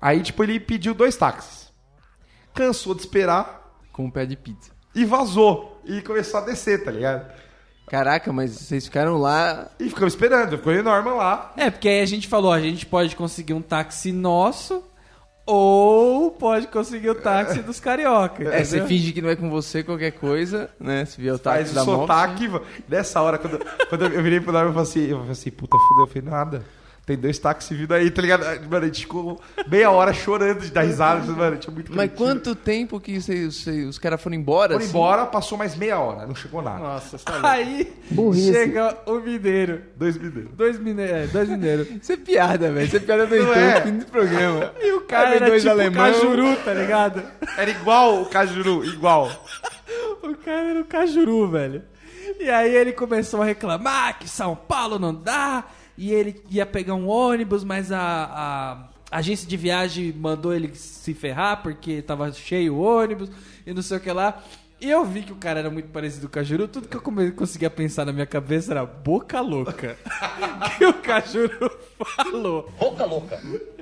Aí, 0.00 0.22
tipo, 0.22 0.42
ele 0.42 0.58
pediu 0.58 0.92
dois 0.94 1.16
táxis. 1.16 1.72
Cansou 2.52 2.94
de 2.94 3.00
esperar 3.02 3.78
Com 3.92 4.06
um 4.06 4.10
pé 4.10 4.26
de 4.26 4.36
pizza. 4.36 4.72
e 4.94 5.04
vazou. 5.04 5.80
E 5.84 6.02
começou 6.02 6.40
a 6.40 6.44
descer, 6.44 6.84
tá 6.84 6.90
ligado? 6.90 7.32
Caraca, 7.88 8.32
mas 8.32 8.52
vocês 8.52 8.84
ficaram 8.86 9.18
lá. 9.18 9.68
E 9.78 9.88
ficamos 9.88 10.14
esperando, 10.14 10.56
ficou 10.56 10.72
enorme 10.72 11.10
lá. 11.10 11.52
É, 11.56 11.70
porque 11.70 11.88
aí 11.88 12.00
a 12.00 12.06
gente 12.06 12.26
falou, 12.28 12.52
a 12.52 12.60
gente 12.60 12.86
pode 12.86 13.14
conseguir 13.14 13.52
um 13.52 13.60
táxi 13.60 14.12
nosso 14.12 14.82
ou 15.44 16.30
pode 16.30 16.68
conseguir 16.68 17.10
o 17.10 17.14
táxi 17.14 17.60
dos 17.60 17.80
carioca. 17.80 18.44
É, 18.44 18.64
você 18.64 18.86
finge 18.86 19.12
que 19.12 19.20
não 19.20 19.28
é 19.28 19.36
com 19.36 19.50
você 19.50 19.82
qualquer 19.82 20.12
coisa, 20.12 20.70
né? 20.78 21.04
Se 21.04 21.20
vier 21.20 21.34
o 21.34 21.38
Faz 21.38 21.70
táxi 21.70 21.72
o 21.72 21.74
da 21.74 21.84
moto. 21.84 22.00
sotaque. 22.02 22.50
Nessa 22.88 23.20
hora, 23.20 23.38
quando, 23.38 23.58
quando 23.88 24.04
eu 24.06 24.22
virei 24.22 24.40
pro 24.40 24.52
Norman, 24.52 24.68
eu 24.70 24.72
falei 24.74 24.88
assim, 24.88 25.10
eu 25.10 25.16
falei 25.18 25.32
assim, 25.32 25.50
puta, 25.50 25.76
fudeu. 25.88 26.04
Eu 26.04 26.06
falei, 26.06 26.22
nada. 26.30 26.64
Tem 27.04 27.16
dois 27.16 27.36
táxis 27.36 27.76
vindo 27.76 27.92
aí, 27.92 28.08
tá 28.12 28.22
ligado? 28.22 28.44
Mano, 28.70 28.84
a 28.84 28.86
gente 28.86 29.00
ficou 29.00 29.40
meia 29.66 29.90
hora 29.90 30.12
chorando 30.12 30.60
de 30.60 30.70
dar 30.70 30.82
risada. 30.82 31.20
Mano, 31.32 31.56
tinha 31.56 31.74
muito 31.74 31.92
Mas 31.92 32.12
quanto 32.14 32.54
tempo 32.54 33.00
que 33.00 33.20
vocês- 33.20 33.56
vocês- 33.56 33.88
os 33.88 33.98
caras 33.98 34.22
foram 34.22 34.36
embora? 34.36 34.74
Foram 34.74 34.78
assim? 34.84 34.88
embora, 34.96 35.26
passou 35.26 35.58
mais 35.58 35.74
meia 35.74 35.98
hora, 35.98 36.28
não 36.28 36.34
chegou 36.36 36.62
nada. 36.62 36.78
Nossa, 36.78 37.18
você 37.18 37.24
tá. 37.24 37.40
Aí 37.50 37.92
Burrice. 38.08 38.52
chega 38.52 38.96
o 39.04 39.18
mineiro. 39.18 39.82
Dois 39.96 40.16
mineiros. 40.16 40.50
Dois 40.54 40.78
mineiros. 40.78 41.16
É, 41.16 41.26
dois 41.26 41.48
mineiros. 41.48 41.88
Isso 42.00 42.12
é 42.12 42.16
piada, 42.16 42.70
velho. 42.70 42.86
Isso 42.86 42.96
é 42.96 43.00
piada 43.00 43.26
do 43.26 43.36
então, 43.36 43.52
é? 43.54 43.80
fim 43.80 43.98
do 43.98 44.06
programa. 44.06 44.72
E 44.80 44.92
o 44.92 45.00
cara 45.00 45.28
Aí 45.30 45.36
era 45.36 45.46
dois 45.46 45.62
tipo 45.62 45.72
alemão. 45.74 46.04
cajuru, 46.12 46.56
tá 46.64 46.72
ligado? 46.74 47.22
Era 47.58 47.70
igual 47.70 48.22
o 48.22 48.26
Cajuru, 48.26 48.84
igual. 48.84 49.28
O 50.22 50.36
cara 50.36 50.68
era 50.70 50.80
o 50.80 50.84
cajuru, 50.84 51.50
velho. 51.50 51.82
E 52.38 52.48
aí 52.48 52.74
ele 52.74 52.92
começou 52.92 53.42
a 53.42 53.44
reclamar 53.44 54.18
que 54.20 54.28
São 54.28 54.54
Paulo 54.54 54.96
não 54.98 55.12
dá. 55.12 55.64
E 55.96 56.10
ele 56.10 56.42
ia 56.50 56.64
pegar 56.64 56.94
um 56.94 57.08
ônibus, 57.08 57.64
mas 57.64 57.92
a, 57.92 58.88
a 59.10 59.18
agência 59.18 59.46
de 59.46 59.56
viagem 59.56 60.12
mandou 60.12 60.54
ele 60.54 60.74
se 60.74 61.12
ferrar 61.12 61.62
porque 61.62 62.00
tava 62.00 62.32
cheio 62.32 62.74
o 62.74 62.80
ônibus 62.80 63.30
e 63.66 63.74
não 63.74 63.82
sei 63.82 63.98
o 63.98 64.00
que 64.00 64.10
lá. 64.10 64.42
E 64.84 64.90
eu 64.90 65.04
vi 65.04 65.22
que 65.22 65.32
o 65.32 65.36
cara 65.36 65.60
era 65.60 65.70
muito 65.70 65.88
parecido 65.90 66.22
com 66.22 66.32
o 66.32 66.34
Cajuru. 66.34 66.66
Tudo 66.66 66.88
que 66.88 66.96
eu 66.96 67.00
come- 67.00 67.30
conseguia 67.30 67.70
pensar 67.70 68.04
na 68.04 68.12
minha 68.12 68.26
cabeça 68.26 68.72
era 68.72 68.84
boca 68.84 69.40
louca. 69.40 69.96
que 70.76 70.84
o 70.86 70.92
Cajuru 70.94 71.70
falou. 72.16 72.68
Boca 72.78 73.04
louca. 73.06 73.40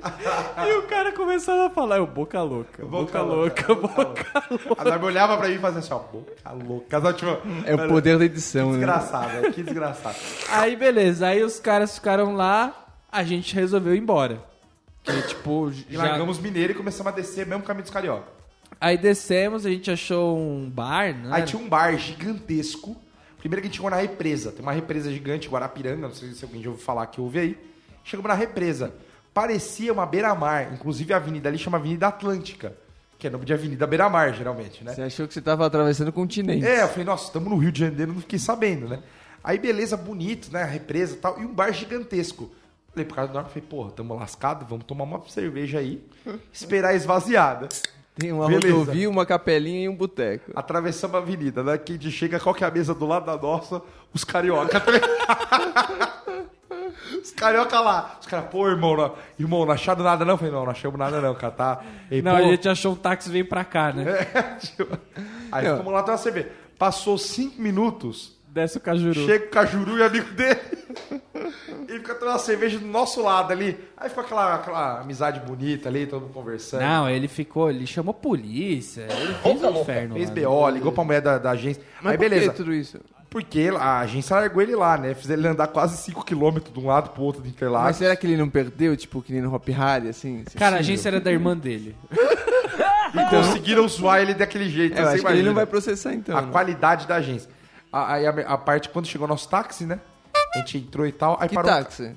E 0.67 0.73
o 0.77 0.83
cara 0.83 1.11
começava 1.11 1.67
a 1.67 1.69
falar, 1.69 1.97
eu, 1.97 2.07
boca 2.07 2.41
louca, 2.41 2.83
boca, 2.85 3.21
louca, 3.21 3.75
boca 3.75 4.03
louca. 4.49 4.79
A 4.79 4.83
Norma 4.83 5.05
olhava 5.05 5.37
pra 5.37 5.47
mim 5.47 5.55
e 5.55 5.59
fazia 5.59 5.79
assim, 5.79 5.93
ó, 5.93 5.99
boca 5.99 6.51
louca. 6.67 7.01
Sabe, 7.01 7.17
tipo, 7.19 7.37
É 7.65 7.75
o 7.75 7.87
poder 7.87 8.17
da 8.17 8.25
edição, 8.25 8.67
né? 8.71 8.77
Desgraçado, 8.79 9.29
velho, 9.29 9.53
que 9.53 9.61
desgraçado. 9.63 10.15
Aí 10.49 10.75
beleza, 10.75 11.27
aí 11.27 11.43
os 11.43 11.59
caras 11.59 11.95
ficaram 11.95 12.33
lá, 12.33 12.87
a 13.11 13.23
gente 13.23 13.53
resolveu 13.53 13.93
ir 13.95 13.99
embora. 13.99 14.43
Que 15.03 15.21
tipo, 15.23 15.69
E 15.87 15.93
já... 15.95 16.03
largamos 16.03 16.39
Mineiro 16.39 16.73
e 16.73 16.75
começamos 16.75 17.11
a 17.13 17.15
descer 17.15 17.45
mesmo 17.45 17.63
caminho 17.63 17.83
dos 17.83 17.91
Carioca. 17.91 18.40
Aí 18.79 18.97
descemos, 18.97 19.65
a 19.65 19.69
gente 19.69 19.89
achou 19.91 20.37
um 20.37 20.69
bar, 20.69 21.13
né? 21.15 21.29
Aí 21.31 21.43
tinha 21.43 21.61
um 21.61 21.67
bar 21.67 21.97
gigantesco. 21.97 22.95
Primeiro 23.37 23.61
que 23.61 23.67
a 23.67 23.69
gente 23.69 23.77
chegou 23.77 23.89
na 23.89 23.97
represa. 23.97 24.51
Tem 24.51 24.61
uma 24.61 24.71
represa 24.71 25.11
gigante, 25.11 25.49
Guarapiranga, 25.49 26.07
não 26.07 26.13
sei 26.13 26.31
se 26.33 26.45
alguém 26.45 26.61
já 26.61 26.69
ouviu 26.69 26.85
falar 26.85 27.07
que 27.07 27.19
houve 27.19 27.39
aí. 27.39 27.57
Chegamos 28.03 28.29
na 28.29 28.35
represa. 28.35 28.93
Parecia 29.33 29.91
uma 29.91 30.05
beira-mar. 30.05 30.71
Inclusive 30.73 31.13
a 31.13 31.17
avenida 31.17 31.49
ali 31.49 31.57
chama 31.57 31.77
Avenida 31.77 32.07
Atlântica. 32.07 32.75
Que 33.17 33.27
é 33.27 33.29
nome 33.29 33.45
de 33.45 33.53
Avenida 33.53 33.85
Beira-Mar, 33.85 34.33
geralmente, 34.33 34.83
né? 34.83 34.95
Você 34.95 35.01
achou 35.03 35.27
que 35.27 35.33
você 35.35 35.41
tava 35.41 35.63
atravessando 35.63 36.07
o 36.07 36.13
continente. 36.13 36.65
É, 36.65 36.81
eu 36.81 36.87
falei, 36.87 37.05
nossa, 37.05 37.25
estamos 37.25 37.49
no 37.51 37.57
Rio 37.57 37.71
de 37.71 37.79
Janeiro, 37.79 38.13
não 38.13 38.21
fiquei 38.21 38.39
sabendo, 38.39 38.87
né? 38.87 38.99
Aí, 39.43 39.59
beleza, 39.59 39.95
bonito, 39.95 40.51
né? 40.51 40.63
A 40.63 40.65
represa 40.65 41.13
e 41.13 41.17
tal. 41.17 41.39
E 41.39 41.45
um 41.45 41.53
bar 41.53 41.71
gigantesco. 41.71 42.51
Falei 42.91 43.05
pro 43.05 43.15
cara 43.15 43.27
do 43.27 43.33
norte, 43.35 43.49
falei, 43.49 43.67
porra, 43.69 43.91
tamo 43.91 44.15
lascado, 44.15 44.65
vamos 44.65 44.85
tomar 44.85 45.03
uma 45.03 45.21
cerveja 45.29 45.79
aí, 45.79 46.03
esperar 46.51 46.93
esvaziada. 46.93 47.69
Tem 48.21 48.31
uma 48.31 48.47
Beleza. 48.47 48.75
rodovia, 48.75 49.09
uma 49.09 49.25
capelinha 49.25 49.85
e 49.85 49.89
um 49.89 49.95
boteco. 49.95 50.51
Atravessamos 50.55 51.15
a 51.15 51.19
avenida, 51.19 51.63
né? 51.63 51.77
Quem 51.77 51.97
de 51.97 52.11
chega, 52.11 52.39
qual 52.39 52.53
que 52.53 52.63
é 52.63 52.67
a 52.67 52.71
mesa 52.71 52.93
do 52.93 53.05
lado 53.07 53.25
da 53.25 53.35
nossa? 53.37 53.81
Os 54.13 54.23
carioca. 54.23 54.79
tá? 54.79 54.91
Os 57.23 57.31
carioca 57.31 57.79
lá. 57.79 58.17
Os 58.19 58.27
caras, 58.27 58.49
pô, 58.49 58.67
irmão, 58.67 58.95
não, 58.95 59.13
irmão, 59.39 59.65
não 59.65 59.73
acharam 59.73 60.03
nada 60.03 60.23
não? 60.25 60.33
Eu 60.33 60.37
falei, 60.37 60.53
não, 60.53 60.63
não 60.63 60.71
achamos 60.71 60.97
nada 60.97 61.19
não, 61.21 61.33
cara, 61.35 61.51
tá? 61.53 61.83
E, 62.09 62.21
Não, 62.21 62.31
pô, 62.31 62.37
a 62.37 62.41
gente 62.43 62.67
achou 62.69 62.93
um 62.93 62.95
táxi 62.95 63.29
e 63.29 63.31
veio 63.31 63.45
pra 63.47 63.63
cá, 63.63 63.91
né? 63.91 64.05
tipo, 64.59 64.97
Aí 65.51 65.65
Não. 65.67 65.71
ficamos 65.77 65.93
lá 65.93 66.03
tomando 66.03 66.19
cerveja. 66.19 66.49
Passou 66.77 67.17
cinco 67.17 67.61
minutos, 67.61 68.39
Desce 68.51 68.77
o 68.77 68.81
Cajuru. 68.81 69.25
Chega 69.25 69.45
o 69.45 69.49
Cajuru 69.49 69.97
e 69.97 70.03
amigo 70.03 70.29
dele. 70.33 70.59
Ele 71.87 71.99
fica 71.99 72.15
tomando 72.15 72.33
uma 72.33 72.39
cerveja 72.39 72.77
do 72.77 72.85
nosso 72.85 73.21
lado 73.21 73.51
ali. 73.51 73.77
Aí 73.95 74.09
ficou 74.09 74.23
aquela, 74.23 74.55
aquela 74.55 75.01
amizade 75.01 75.39
bonita 75.39 75.87
ali, 75.87 76.05
todo 76.05 76.23
mundo 76.23 76.33
conversando. 76.33 76.81
Não, 76.81 77.09
ele 77.09 77.27
ficou, 77.27 77.69
ele 77.69 77.85
chamou 77.85 78.13
polícia, 78.13 79.07
ele 79.09 79.33
fez 79.33 79.63
um 79.63 79.81
inferno. 79.81 80.15
Fez 80.15 80.29
lá, 80.29 80.35
BO, 80.35 80.69
ligou 80.69 80.91
pra 80.91 81.03
mulher 81.03 81.21
da, 81.21 81.37
da 81.37 81.51
agência. 81.51 81.83
Mas 82.01 82.13
Aí 82.13 82.17
por 82.17 82.29
beleza. 82.29 82.51
que 82.51 82.55
tudo 82.55 82.73
isso? 82.73 82.99
Porque 83.29 83.71
a 83.77 83.99
agência 83.99 84.35
largou 84.35 84.61
ele 84.61 84.75
lá, 84.75 84.97
né? 84.97 85.13
Fizeram 85.13 85.41
ele 85.41 85.49
andar 85.49 85.67
quase 85.67 86.11
5km 86.11 86.71
de 86.71 86.79
um 86.79 86.87
lado 86.87 87.09
pro 87.11 87.23
outro 87.23 87.41
de 87.41 87.49
Interlagos. 87.49 87.87
Mas 87.87 87.97
será 87.97 88.15
que 88.15 88.27
ele 88.27 88.37
não 88.37 88.49
perdeu, 88.49 88.95
tipo, 88.95 89.21
que 89.21 89.33
nem 89.33 89.41
no 89.41 89.53
Hop 89.53 89.67
Harry, 89.69 90.09
assim? 90.09 90.43
Cara, 90.57 90.77
a 90.77 90.79
agência 90.79 91.09
era 91.09 91.19
da 91.19 91.31
irmã 91.31 91.55
dele. 91.55 91.95
E 93.13 93.29
conseguiram 93.29 93.85
zoar 93.89 94.21
ele 94.21 94.33
daquele 94.33 94.69
jeito. 94.69 94.97
É, 94.97 95.17
que 95.17 95.27
ele 95.27 95.43
não 95.43 95.53
vai 95.53 95.65
processar 95.65 96.13
então. 96.13 96.37
A 96.37 96.43
né? 96.43 96.49
qualidade 96.49 97.05
da 97.05 97.15
agência. 97.15 97.49
A- 97.91 98.13
Aí 98.13 98.25
a, 98.27 98.29
a 98.31 98.57
parte, 98.57 98.89
quando 98.89 99.05
chegou 99.07 99.27
nosso 99.27 99.47
táxi, 99.49 99.85
né? 99.85 99.99
A 100.55 100.57
gente 100.59 100.77
entrou 100.77 101.05
e 101.07 101.11
tal. 101.11 101.37
Aí 101.39 101.47
Que 101.49 101.55
parou. 101.55 101.71
táxi? 101.71 102.13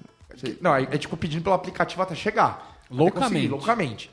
Não, 0.61 0.73
aí 0.73 0.89
é 0.91 0.99
tipo 0.99 1.17
pedindo 1.17 1.43
pelo 1.43 1.55
aplicativo 1.55 2.03
até 2.03 2.15
chegar. 2.15 2.77
Até 2.85 2.95
Loucamente. 2.95 3.29
conseguir, 3.33 3.49
loucamente. 3.49 4.11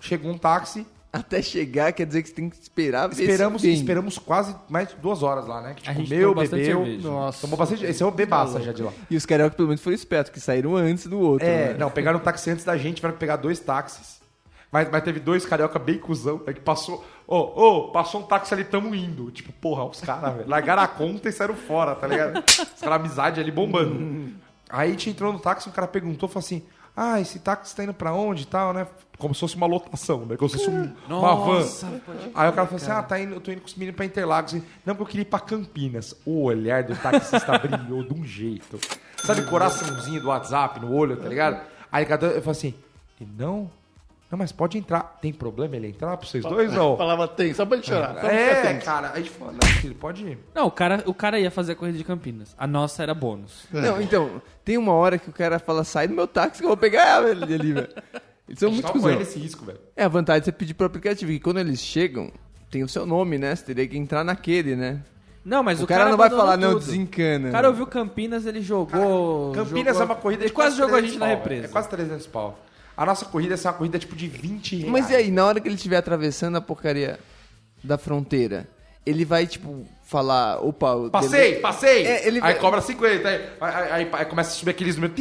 Chegou 0.00 0.30
um 0.30 0.38
táxi, 0.38 0.86
Até 1.12 1.42
chegar 1.42 1.92
quer 1.92 2.06
dizer 2.06 2.22
que 2.22 2.28
você 2.28 2.34
tem 2.36 2.48
que 2.48 2.56
esperar 2.56 3.10
esperamos, 3.10 3.64
esperamos 3.64 4.16
quase 4.18 4.54
mais 4.68 4.88
de 4.90 4.94
duas 4.94 5.24
horas 5.24 5.44
lá, 5.46 5.60
né? 5.60 5.74
Que 5.74 5.82
A 5.90 5.92
tipo, 5.92 6.06
gente 6.06 6.22
comeu, 6.22 6.34
bebeu. 6.34 6.86
Nossa. 7.02 7.40
Tomou 7.40 7.56
bastante. 7.58 7.84
Esse 7.84 8.00
é 8.00 8.06
o 8.06 8.12
bebaça 8.12 8.60
já 8.60 8.72
de 8.72 8.82
lá. 8.84 8.92
E 9.10 9.16
os 9.16 9.26
carioca 9.26 9.56
pelo 9.56 9.66
menos 9.68 9.82
foram 9.82 9.94
espertos, 9.96 10.32
que 10.32 10.38
saíram 10.38 10.76
antes 10.76 11.08
do 11.08 11.18
outro. 11.18 11.44
É, 11.46 11.72
né? 11.72 11.74
não, 11.76 11.90
pegaram 11.90 12.18
um 12.20 12.22
táxi 12.22 12.48
antes 12.50 12.64
da 12.64 12.76
gente, 12.78 12.96
tiveram 12.96 13.14
que 13.14 13.20
pegar 13.20 13.34
dois 13.36 13.58
táxis. 13.58 14.19
Mas, 14.72 14.88
mas 14.90 15.02
teve 15.02 15.18
dois 15.18 15.44
carioca 15.44 15.78
bem 15.78 15.98
cuzão, 15.98 16.40
né, 16.46 16.52
que 16.52 16.60
passou. 16.60 17.04
Ô, 17.26 17.36
ô, 17.38 17.88
passou 17.90 18.20
um 18.20 18.24
táxi 18.24 18.54
ali, 18.54 18.64
tamo 18.64 18.94
indo. 18.94 19.30
Tipo, 19.30 19.52
porra, 19.52 19.84
os 19.84 20.00
caras, 20.00 20.34
velho. 20.36 20.48
Largaram 20.48 20.82
a 20.82 20.88
conta 20.88 21.28
e 21.28 21.32
saíram 21.32 21.54
fora, 21.56 21.94
tá 21.96 22.06
ligado? 22.06 22.38
Os 22.46 22.80
caras, 22.80 23.00
amizade 23.00 23.40
ali 23.40 23.50
bombando. 23.50 24.32
Aí 24.68 24.88
a 24.88 24.92
gente 24.92 25.10
entrou 25.10 25.32
no 25.32 25.38
táxi, 25.40 25.68
um 25.68 25.72
cara 25.72 25.88
perguntou, 25.88 26.28
falou 26.28 26.44
assim: 26.44 26.62
Ah, 26.96 27.20
esse 27.20 27.40
táxi 27.40 27.74
tá 27.74 27.82
indo 27.82 27.92
pra 27.94 28.12
onde 28.12 28.42
e 28.44 28.46
tal, 28.46 28.72
né? 28.72 28.86
Como 29.18 29.34
se 29.34 29.40
fosse 29.40 29.56
uma 29.56 29.66
lotação, 29.66 30.24
né? 30.24 30.36
Como 30.36 30.48
se 30.48 30.56
fosse 30.58 30.70
um- 30.70 30.94
uma 31.18 31.34
van. 31.34 31.62
Aí 32.34 32.48
o 32.48 32.52
cara 32.52 32.66
falou 32.66 32.76
assim: 32.76 32.90
Ah, 32.92 33.02
tá 33.02 33.18
indo, 33.20 33.34
eu 33.34 33.40
tô 33.40 33.50
indo 33.50 33.60
com 33.60 33.66
os 33.66 33.74
meninos 33.74 33.96
pra 33.96 34.04
Interlagos. 34.06 34.52
Não, 34.54 34.94
porque 34.94 35.02
eu 35.02 35.06
queria 35.06 35.22
ir 35.22 35.24
pra 35.26 35.40
Campinas. 35.40 36.14
O 36.24 36.44
olhar 36.44 36.84
do 36.84 36.94
taxista 36.96 37.58
brilhou 37.58 38.04
de 38.04 38.14
um 38.14 38.24
jeito. 38.24 38.78
Sabe, 39.24 39.42
coraçãozinho 39.42 40.20
do 40.22 40.28
WhatsApp 40.28 40.78
no 40.80 40.92
olho, 40.94 41.16
tá 41.16 41.28
ligado? 41.28 41.60
Aí 41.90 42.04
eu 42.04 42.08
falei 42.18 42.40
assim: 42.46 42.74
E 43.20 43.24
não? 43.26 43.68
Não, 44.30 44.38
mas 44.38 44.52
pode 44.52 44.78
entrar. 44.78 45.18
Tem 45.20 45.32
problema 45.32 45.74
ele 45.74 45.88
entrar 45.88 46.16
pra 46.16 46.26
vocês 46.26 46.44
dois? 46.44 46.72
Não. 46.72 46.94
Falava 46.98 47.26
tem, 47.26 47.52
só 47.52 47.66
pra 47.66 47.76
ele 47.78 47.84
chorar. 47.86 48.08
só 48.08 48.20
pra 48.20 48.20
ficar 48.30 48.32
É, 48.34 48.62
tenso. 48.74 48.84
cara. 48.86 49.06
Aí 49.08 49.12
a 49.14 49.16
gente 49.18 49.30
falou: 49.30 49.52
Não, 49.54 49.68
filho, 49.80 49.94
pode 49.96 50.24
ir. 50.24 50.38
Não, 50.54 50.66
o 50.66 50.70
cara, 50.70 51.02
o 51.06 51.12
cara 51.12 51.40
ia 51.40 51.50
fazer 51.50 51.72
a 51.72 51.74
corrida 51.74 51.98
de 51.98 52.04
Campinas. 52.04 52.54
A 52.56 52.66
nossa 52.66 53.02
era 53.02 53.12
bônus. 53.12 53.64
Não, 53.72 54.00
então, 54.00 54.40
tem 54.64 54.78
uma 54.78 54.92
hora 54.92 55.18
que 55.18 55.28
o 55.28 55.32
cara 55.32 55.58
fala, 55.58 55.82
sai 55.82 56.06
do 56.06 56.14
meu 56.14 56.28
táxi 56.28 56.58
que 56.60 56.64
eu 56.64 56.68
vou 56.68 56.76
pegar 56.76 57.28
ele 57.28 57.42
ali, 57.54 57.72
velho. 57.72 57.88
Eles 58.48 58.58
são 58.60 58.70
muito 58.70 58.86
cuzão. 58.92 59.02
correndo 59.02 59.22
esse 59.22 59.38
risco, 59.38 59.64
velho. 59.64 59.78
É, 59.96 60.04
a 60.04 60.08
vantagem 60.08 60.40
de 60.40 60.44
você 60.46 60.52
pedir 60.52 60.74
pro 60.74 60.86
aplicativo, 60.86 61.30
que 61.32 61.40
quando 61.40 61.58
eles 61.58 61.80
chegam, 61.80 62.30
tem 62.70 62.82
o 62.84 62.88
seu 62.88 63.04
nome, 63.06 63.36
né? 63.38 63.54
Você 63.54 63.64
teria 63.64 63.86
que 63.88 63.96
entrar 63.98 64.22
naquele, 64.24 64.74
né? 64.76 65.02
Não, 65.44 65.62
mas 65.62 65.80
O, 65.80 65.84
o, 65.84 65.86
cara, 65.86 66.08
não 66.08 66.16
vai 66.16 66.26
abandonou 66.28 66.44
falar, 66.46 66.56
não, 66.56 66.72
tudo. 66.74 66.84
desencana. 66.86 67.48
O 67.48 67.52
cara 67.52 67.68
ouviu 67.68 67.86
Campinas, 67.86 68.46
ele 68.46 68.60
jogou. 68.60 69.52
Campinas 69.52 69.96
jogou- 69.96 70.02
é 70.02 70.04
uma 70.04 70.14
corrida 70.14 70.42
Ele 70.42 70.48
de 70.50 70.54
quase 70.54 70.76
jogou 70.76 70.96
a 70.96 70.98
300 70.98 71.10
gente 71.12 71.18
na 71.20 71.26
pau, 71.26 71.36
represa. 71.36 71.64
É 71.64 71.68
quase 71.68 71.88
300 71.88 72.26
pau. 72.26 72.58
A 73.00 73.06
nossa 73.06 73.24
corrida 73.24 73.54
é 73.54 73.58
uma 73.66 73.72
corrida 73.72 73.98
tipo 73.98 74.14
de 74.14 74.28
20 74.28 74.76
reais. 74.76 74.92
Mas 74.92 75.08
e 75.08 75.16
aí, 75.16 75.30
na 75.30 75.46
hora 75.46 75.58
que 75.58 75.66
ele 75.66 75.76
estiver 75.76 75.96
atravessando 75.96 76.56
a 76.56 76.60
porcaria 76.60 77.18
da 77.82 77.96
fronteira, 77.96 78.68
ele 79.06 79.24
vai, 79.24 79.46
tipo, 79.46 79.86
falar, 80.10 80.58
opa... 80.60 81.08
Passei, 81.08 81.50
dele- 81.52 81.60
passei! 81.60 82.04
É, 82.04 82.26
ele 82.26 82.40
aí 82.42 82.54
cobra 82.56 82.80
50, 82.80 83.28
aí, 83.28 83.40
aí, 83.60 83.92
aí- 83.92 84.10
aí 84.12 84.24
começa 84.24 84.50
a 84.50 84.54
subir 84.54 84.72
aqueles 84.72 84.96
números. 84.96 85.14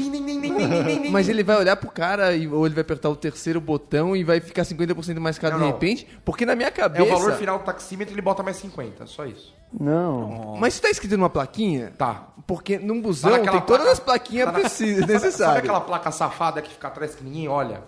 Mas 1.12 1.30
ele 1.30 1.44
vai 1.44 1.58
olhar 1.58 1.76
pro 1.76 1.92
cara 1.92 2.34
e, 2.36 2.48
ou 2.48 2.66
ele 2.66 2.74
vai 2.74 2.82
apertar 2.82 3.08
o 3.10 3.16
terceiro 3.16 3.62
botão 3.62 4.16
e 4.16 4.24
vai 4.24 4.40
ficar 4.40 4.64
50% 4.64 5.20
mais 5.20 5.38
caro 5.38 5.54
Não, 5.54 5.60
de 5.60 5.66
não. 5.68 5.72
repente? 5.74 6.08
Porque 6.26 6.44
na 6.46 6.56
minha 6.56 6.70
É 6.70 6.72
cabeça... 6.72 7.04
o 7.06 7.08
valor 7.20 7.34
final 7.34 7.60
do 7.60 7.66
taxímetro, 7.66 8.16
ele 8.16 8.22
bota 8.22 8.42
mais 8.42 8.58
50, 8.58 9.06
só 9.06 9.26
isso. 9.26 9.54
Não. 9.80 10.56
Mas 10.60 10.74
isso 10.74 10.82
tá 10.82 10.90
escrito 10.90 11.16
numa 11.16 11.30
plaquinha? 11.30 11.94
Tá. 11.96 12.30
Porque 12.48 12.80
num 12.80 13.00
busão 13.00 13.30
Sabe 13.30 13.44
aquela 13.44 13.58
tem 13.60 13.68
todas 13.68 13.82
placa- 13.84 13.92
as 13.92 14.00
plaquinhas 14.00 14.52
precisas, 14.52 15.02
sabe- 15.02 15.14
necessárias. 15.14 15.38
Sabe 15.56 15.60
aquela 15.60 15.82
placa 15.82 16.12
safada 16.12 16.62
que 16.64 16.72
fica 16.72 16.88
atrás 16.88 17.14
que 17.14 17.24
ninguém 17.24 17.48
olha? 17.48 17.84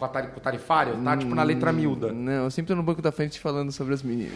Com, 0.00 0.04
a 0.06 0.08
tari- 0.08 0.28
com 0.28 0.38
o 0.38 0.40
tarifário? 0.40 0.96
Tá 1.04 1.14
tipo 1.16 1.34
na 1.34 1.42
letra 1.42 1.70
miúda. 1.72 2.10
Não, 2.10 2.44
eu 2.44 2.50
sempre 2.50 2.68
tô 2.68 2.74
no 2.74 2.82
banco 2.82 3.00
da 3.02 3.12
frente 3.12 3.38
falando 3.38 3.70
sobre 3.70 3.92
as 3.94 4.02
meninas. 4.02 4.32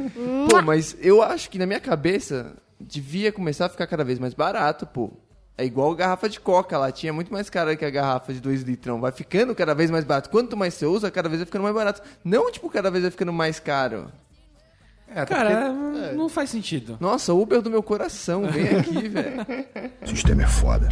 pô, 0.50 0.62
mas 0.64 0.96
eu 1.00 1.22
acho 1.22 1.48
que 1.50 1.58
na 1.58 1.66
minha 1.66 1.78
cabeça 1.80 2.54
devia 2.80 3.30
começar 3.30 3.66
a 3.66 3.68
ficar 3.68 3.86
cada 3.86 4.02
vez 4.02 4.18
mais 4.18 4.32
barato, 4.34 4.86
pô. 4.86 5.10
É 5.58 5.66
igual 5.66 5.94
garrafa 5.94 6.30
de 6.30 6.40
coca 6.40 6.78
lá, 6.78 6.90
tinha 6.90 7.12
muito 7.12 7.30
mais 7.30 7.50
cara 7.50 7.76
que 7.76 7.84
a 7.84 7.90
garrafa 7.90 8.32
de 8.32 8.40
2 8.40 8.62
litrão. 8.62 9.00
Vai 9.02 9.12
ficando 9.12 9.54
cada 9.54 9.74
vez 9.74 9.90
mais 9.90 10.02
barato. 10.02 10.30
Quanto 10.30 10.56
mais 10.56 10.72
você 10.72 10.86
usa, 10.86 11.10
cada 11.10 11.28
vez 11.28 11.40
vai 11.40 11.46
ficando 11.46 11.62
mais 11.62 11.74
barato. 11.74 12.00
Não, 12.24 12.50
tipo, 12.50 12.70
cada 12.70 12.90
vez 12.90 13.02
vai 13.02 13.10
ficando 13.10 13.34
mais 13.34 13.60
caro. 13.60 14.10
É, 15.14 15.26
Cara, 15.26 15.70
porque- 15.70 16.16
não 16.16 16.26
faz 16.30 16.48
sentido. 16.48 16.96
Nossa, 16.98 17.34
Uber 17.34 17.60
do 17.60 17.68
meu 17.70 17.82
coração, 17.82 18.46
vem 18.50 18.66
aqui, 18.78 19.08
velho. 19.08 19.46
O 20.02 20.08
sistema 20.08 20.42
é 20.44 20.46
foda. 20.46 20.88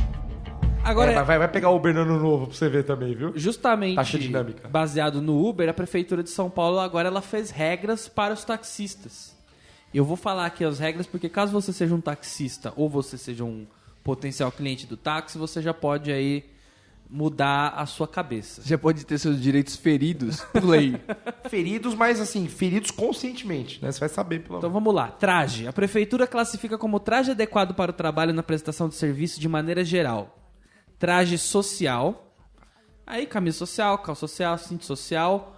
Agora, 0.82 1.12
É, 1.12 1.14
vai, 1.16 1.24
vai- 1.24 1.38
vai 1.40 1.48
pegar 1.48 1.70
o 1.70 1.76
Uber 1.76 1.94
no 1.94 2.00
ano 2.00 2.18
novo 2.18 2.46
pra 2.46 2.56
você 2.56 2.68
ver 2.68 2.84
também, 2.84 3.14
viu? 3.14 3.32
justamente 3.36 3.96
Taxa 3.96 4.18
dinâmica. 4.18 4.68
baseado 4.68 5.20
no 5.20 5.46
Uber, 5.46 5.68
a 5.68 5.74
prefeitura 5.74 6.22
de 6.22 6.30
São 6.30 6.48
Paulo 6.50 6.78
agora 6.78 7.08
ela 7.08 7.20
fez 7.22 7.50
regras 7.50 8.08
para 8.08 8.32
os 8.34 8.44
taxistas. 8.44 9.36
Eu 9.92 10.04
vou 10.04 10.16
falar 10.16 10.46
aqui 10.46 10.64
as 10.64 10.78
regras 10.78 11.06
porque 11.06 11.28
caso 11.28 11.52
você 11.52 11.72
seja 11.72 11.94
um 11.94 12.00
taxista 12.00 12.72
ou 12.76 12.88
você 12.88 13.18
seja 13.18 13.44
um 13.44 13.66
potencial 14.02 14.50
cliente 14.50 14.86
do 14.86 14.96
táxi, 14.96 15.36
você 15.36 15.60
já 15.60 15.74
pode 15.74 16.10
aí 16.10 16.44
mudar 17.12 17.70
a 17.76 17.84
sua 17.86 18.06
cabeça. 18.06 18.62
Já 18.64 18.78
pode 18.78 19.04
ter 19.04 19.18
seus 19.18 19.40
direitos 19.42 19.74
feridos 19.76 20.40
por 20.42 20.64
lei. 20.64 20.94
Feridos, 21.50 21.92
mas 21.96 22.20
assim, 22.20 22.46
feridos 22.46 22.92
conscientemente, 22.92 23.82
né? 23.82 23.90
Você 23.90 23.98
vai 23.98 24.08
saber 24.08 24.44
pelo 24.44 24.58
Então 24.58 24.70
vamos 24.70 24.94
lá. 24.94 25.08
Traje. 25.08 25.66
A 25.66 25.72
prefeitura 25.72 26.24
classifica 26.28 26.78
como 26.78 27.00
traje 27.00 27.32
adequado 27.32 27.74
para 27.74 27.90
o 27.90 27.94
trabalho 27.94 28.32
na 28.32 28.44
prestação 28.44 28.88
de 28.88 28.94
serviço 28.94 29.40
de 29.40 29.48
maneira 29.48 29.84
geral. 29.84 30.39
Traje 31.00 31.36
social. 31.38 32.32
Aí 33.06 33.26
camisa 33.26 33.58
social, 33.58 33.98
calça 33.98 34.20
social, 34.20 34.56
cinto 34.58 34.84
social. 34.84 35.56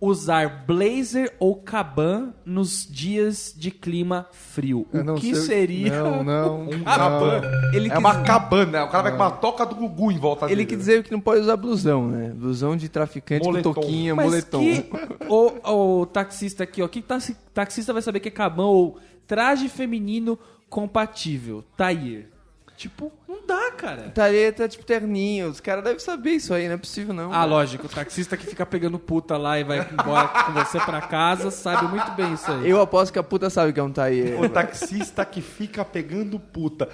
Usar 0.00 0.64
blazer 0.66 1.34
ou 1.38 1.56
caban 1.62 2.34
nos 2.44 2.86
dias 2.86 3.54
de 3.56 3.70
clima 3.70 4.26
frio. 4.32 4.86
Eu 4.92 5.00
O 5.00 5.04
não 5.04 5.14
que 5.14 5.34
sei- 5.34 5.44
seria 5.46 6.02
Não, 6.02 6.22
não. 6.22 6.60
Um 6.68 6.78
não. 6.78 6.84
caban. 6.84 7.40
Ele 7.72 7.86
é 7.86 7.90
quis- 7.90 7.98
uma 7.98 8.22
cabana. 8.22 8.84
O 8.84 8.88
cara 8.88 9.02
vai 9.04 9.12
com 9.12 9.18
uma 9.18 9.30
toca 9.30 9.64
do 9.64 9.74
Gugu 9.74 10.12
em 10.12 10.18
volta 10.18 10.46
Ele 10.46 10.56
dele. 10.56 10.66
quer 10.66 10.76
dizer 10.76 11.02
que 11.04 11.10
não 11.12 11.20
pode 11.20 11.40
usar 11.40 11.56
blusão, 11.56 12.08
né? 12.08 12.28
Blusão 12.34 12.76
de 12.76 12.88
traficante 12.88 13.44
Moletom. 13.46 13.72
com 13.74 13.80
toquinha, 13.80 14.14
Mas 14.14 14.26
moletom. 14.26 14.60
que 14.60 14.90
o, 15.28 16.00
o 16.02 16.06
taxista 16.06 16.64
aqui, 16.64 16.82
ó, 16.82 16.88
que 16.88 17.00
taxi- 17.00 17.36
taxista 17.54 17.92
vai 17.92 18.02
saber 18.02 18.20
que 18.20 18.28
é 18.28 18.32
caban 18.32 18.66
ou 18.66 18.98
traje 19.26 19.68
feminino 19.68 20.38
compatível, 20.68 21.64
Tair. 21.76 22.28
Tipo, 22.76 23.12
não 23.28 23.46
dá, 23.46 23.70
cara. 23.70 24.10
Tareta, 24.10 24.68
tipo, 24.68 24.84
terninho. 24.84 25.48
Os 25.48 25.60
caras 25.60 25.84
devem 25.84 25.98
saber 25.98 26.32
isso 26.32 26.52
aí, 26.52 26.66
não 26.66 26.74
é 26.74 26.76
possível 26.76 27.14
não. 27.14 27.32
Ah, 27.32 27.44
lógico, 27.44 27.86
o 27.86 27.88
taxista 27.88 28.36
que 28.36 28.46
fica 28.46 28.66
pegando 28.66 28.98
puta 28.98 29.36
lá 29.36 29.58
e 29.58 29.64
vai 29.64 29.86
embora 29.92 30.28
com 30.28 30.52
você 30.52 30.80
pra 30.80 31.00
casa 31.00 31.50
sabe 31.50 31.86
muito 31.88 32.10
bem 32.12 32.34
isso 32.34 32.50
aí. 32.50 32.68
Eu 32.68 32.80
aposto 32.80 33.12
que 33.12 33.18
a 33.18 33.22
puta 33.22 33.48
sabe 33.48 33.72
que 33.72 33.78
é 33.78 33.82
um 33.82 33.92
taie. 33.92 34.34
O 34.34 34.48
taxista 34.48 35.24
que 35.24 35.40
fica 35.40 35.84
pegando 35.84 36.38
puta. 36.38 36.88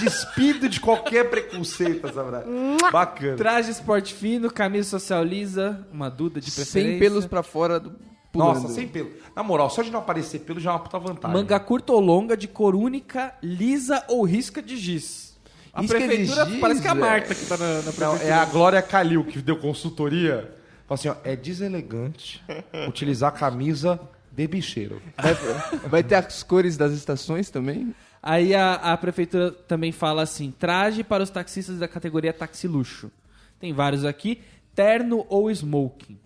Despido 0.00 0.68
de 0.68 0.80
qualquer 0.80 1.30
preconceito, 1.30 2.12
sabe? 2.12 2.44
Bacana. 2.92 3.36
Traje 3.36 3.70
esporte 3.70 4.12
fino, 4.12 4.50
camisa 4.50 4.90
social 4.90 5.24
lisa, 5.24 5.86
uma 5.92 6.10
duda 6.10 6.40
de 6.40 6.50
preferência. 6.50 6.90
Sem 6.90 6.98
pelos 6.98 7.26
pra 7.26 7.42
fora 7.42 7.80
do 7.80 7.94
pulando. 8.36 8.62
Nossa, 8.62 8.74
sem 8.74 8.86
pelo. 8.88 9.10
Na 9.34 9.42
moral, 9.42 9.68
só 9.70 9.82
de 9.82 9.90
não 9.90 10.00
aparecer 10.00 10.40
pelo 10.40 10.60
já 10.60 10.70
é 10.70 10.72
uma 10.74 10.80
puta 10.80 10.98
vantagem. 10.98 11.36
Manga 11.36 11.58
curta 11.60 11.92
ou 11.92 12.00
longa, 12.00 12.36
de 12.36 12.46
cor 12.48 12.74
única, 12.74 13.34
lisa 13.42 14.04
ou 14.08 14.24
risca 14.24 14.62
de 14.62 14.76
giz. 14.76 15.36
A 15.72 15.82
Risca 15.82 15.98
de 15.98 16.06
prefeitura 16.06 16.46
giz, 16.46 16.60
parece 16.60 16.80
que 16.80 16.86
é 16.86 16.90
a 16.90 16.94
velho. 16.94 17.06
Marta 17.06 17.34
que 17.34 17.44
tá 17.46 17.56
na, 17.56 17.66
na 17.66 17.74
Não, 17.82 17.92
prefeitura. 17.92 18.24
é 18.24 18.32
a 18.32 18.44
Glória 18.46 18.82
Calil 18.82 19.24
que 19.24 19.40
deu 19.42 19.58
consultoria. 19.58 20.50
Fala 20.86 20.98
assim, 20.98 21.08
ó, 21.08 21.16
é 21.24 21.34
deselegante 21.36 22.42
utilizar 22.88 23.32
camisa 23.34 24.00
de 24.32 24.46
bicheiro. 24.46 25.02
Vai, 25.16 25.34
vai 25.88 26.02
ter 26.02 26.14
as 26.14 26.42
cores 26.42 26.76
das 26.76 26.92
estações 26.92 27.50
também? 27.50 27.94
Aí 28.22 28.54
a, 28.54 28.74
a 28.74 28.96
prefeitura 28.96 29.50
também 29.50 29.92
fala 29.92 30.22
assim: 30.22 30.52
traje 30.58 31.04
para 31.04 31.22
os 31.22 31.30
taxistas 31.30 31.78
da 31.78 31.86
categoria 31.88 32.32
taxi 32.32 32.66
luxo. 32.66 33.10
Tem 33.60 33.72
vários 33.72 34.04
aqui: 34.04 34.40
terno 34.74 35.26
ou 35.28 35.50
smoking. 35.50 36.18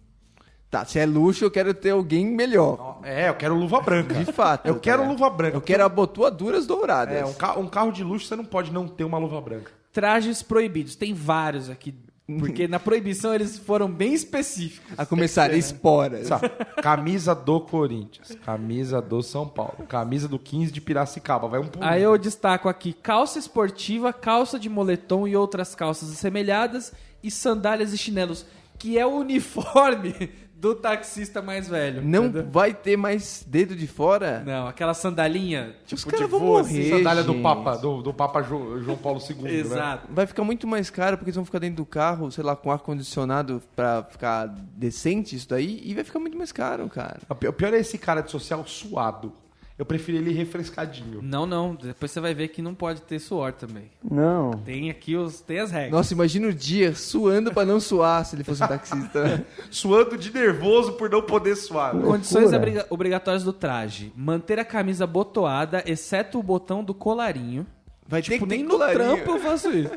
Tá, 0.71 0.85
se 0.85 0.99
é 1.01 1.05
luxo, 1.07 1.45
eu 1.45 1.51
quero 1.51 1.75
ter 1.75 1.91
alguém 1.91 2.25
melhor. 2.27 3.01
É, 3.03 3.29
eu 3.29 3.35
quero 3.35 3.57
luva 3.57 3.81
branca. 3.81 4.15
De 4.15 4.33
fato. 4.33 4.67
Eu 4.67 4.79
quero 4.79 4.99
cara. 4.99 5.11
luva 5.11 5.29
branca. 5.29 5.57
Eu 5.57 5.61
quero 5.61 5.85
abotoaduras 5.85 6.65
douradas. 6.67 7.17
É, 7.17 7.25
um, 7.25 7.33
ca- 7.35 7.59
um 7.59 7.67
carro 7.67 7.91
de 7.91 8.05
luxo 8.05 8.27
você 8.27 8.37
não 8.37 8.45
pode 8.45 8.73
não 8.73 8.87
ter 8.87 9.03
uma 9.03 9.19
luva 9.19 9.41
branca. 9.41 9.73
Trajes 9.93 10.43
proibidos. 10.43 10.95
Tem 10.95 11.13
vários 11.13 11.69
aqui 11.69 11.93
Porque 12.39 12.69
na 12.69 12.79
proibição 12.79 13.35
eles 13.35 13.59
foram 13.59 13.91
bem 13.91 14.15
específicos. 14.15 14.97
A 14.97 15.05
começar, 15.05 15.53
esporas. 15.53 16.29
Sabe? 16.29 16.49
Camisa 16.81 17.35
do 17.35 17.61
Corinthians, 17.61 18.37
camisa 18.47 19.03
do 19.03 19.21
São 19.25 19.49
Paulo, 19.49 19.85
camisa 19.89 20.29
do 20.29 20.39
15 20.39 20.71
de 20.71 20.81
Piracicaba. 20.81 21.49
Vai 21.49 21.59
um 21.59 21.67
por 21.67 21.83
Aí 21.83 22.01
eu 22.05 22.17
destaco 22.17 22.69
aqui 22.69 22.93
calça 22.93 23.41
esportiva, 23.41 24.13
calça 24.13 24.57
de 24.61 24.69
moletom 24.69 25.27
e 25.27 25.35
outras 25.37 25.75
calças 25.75 26.13
assemelhadas 26.13 26.93
e 27.21 27.29
sandálias 27.29 27.93
e 27.93 27.99
chinelos, 27.99 28.47
que 28.79 28.97
é 28.97 29.05
o 29.05 29.11
uniforme 29.17 30.31
do 30.61 30.75
taxista 30.75 31.41
mais 31.41 31.67
velho. 31.69 32.03
Não 32.03 32.27
entendeu? 32.27 32.47
vai 32.51 32.75
ter 32.75 32.97
mais 32.97 33.43
dedo 33.49 33.75
de 33.75 33.87
fora? 33.87 34.43
Não, 34.45 34.67
aquela 34.69 34.93
sandalinha, 34.93 35.75
tipo 35.87 35.97
Os 35.99 36.05
caras 36.05 36.29
vão 36.31 36.39
voo, 36.41 36.59
assim. 36.59 36.75
morrer. 36.77 36.99
Sandália 36.99 37.23
do 37.25 37.33
gente. 37.33 37.43
Papa, 37.43 37.77
do, 37.79 38.03
do 38.03 38.13
Papa 38.13 38.43
Jo- 38.43 38.79
João 38.83 38.99
Paulo 38.99 39.21
II, 39.29 39.37
né? 39.43 39.53
Exato. 39.55 40.07
Vai 40.11 40.27
ficar 40.27 40.45
muito 40.45 40.67
mais 40.67 40.91
caro 40.91 41.17
porque 41.17 41.31
eles 41.31 41.37
vão 41.37 41.45
ficar 41.47 41.59
dentro 41.61 41.77
do 41.77 41.87
carro, 41.87 42.31
sei 42.31 42.45
lá, 42.45 42.55
com 42.55 42.71
ar-condicionado 42.71 43.63
pra 43.75 44.03
ficar 44.05 44.47
decente 44.77 45.35
isso 45.35 45.49
daí, 45.49 45.81
e 45.85 45.95
vai 45.95 46.05
ficar 46.05 46.19
muito 46.19 46.37
mais 46.37 46.53
caro, 46.53 46.89
cara. 46.89 47.19
O 47.29 47.35
pior 47.35 47.73
é 47.73 47.79
esse 47.79 47.97
cara 47.97 48.21
de 48.21 48.31
social 48.31 48.65
suado. 48.67 49.33
Eu 49.81 49.87
prefiro 49.87 50.19
ele 50.19 50.31
refrescadinho. 50.35 51.21
Não, 51.23 51.47
não. 51.47 51.75
Depois 51.75 52.11
você 52.11 52.21
vai 52.21 52.35
ver 52.35 52.49
que 52.49 52.61
não 52.61 52.75
pode 52.75 53.01
ter 53.01 53.19
suor 53.19 53.51
também. 53.55 53.85
Não. 54.05 54.51
Tem 54.63 54.91
aqui 54.91 55.17
os, 55.17 55.41
tem 55.41 55.59
as 55.59 55.71
regras. 55.71 55.91
Nossa, 55.93 56.13
imagina 56.13 56.49
o 56.49 56.53
dia 56.53 56.95
suando 56.95 57.51
pra 57.51 57.65
não 57.65 57.81
suar 57.81 58.27
se 58.27 58.37
ele 58.37 58.45
fosse 58.45 58.63
um 58.63 58.67
taxista. 58.69 59.43
Suando 59.71 60.19
de 60.19 60.31
nervoso 60.35 60.93
por 60.93 61.09
não 61.09 61.23
poder 61.23 61.57
suar. 61.57 61.95
né? 61.95 62.03
Condições 62.05 62.53
obriga- 62.53 62.87
obrigatórias 62.91 63.43
do 63.43 63.55
traje: 63.55 64.13
manter 64.15 64.59
a 64.59 64.67
camisa 64.67 65.07
botoada, 65.07 65.83
exceto 65.87 66.39
o 66.39 66.43
botão 66.43 66.85
do 66.85 66.93
colarinho. 66.93 67.67
Vai 68.07 68.21
ter 68.21 68.33
Tipo, 68.35 68.45
nem 68.45 68.63
no 68.63 68.71
colarinho. 68.73 69.15
trampo 69.15 69.31
eu 69.31 69.39
faço 69.41 69.71
isso. 69.71 69.91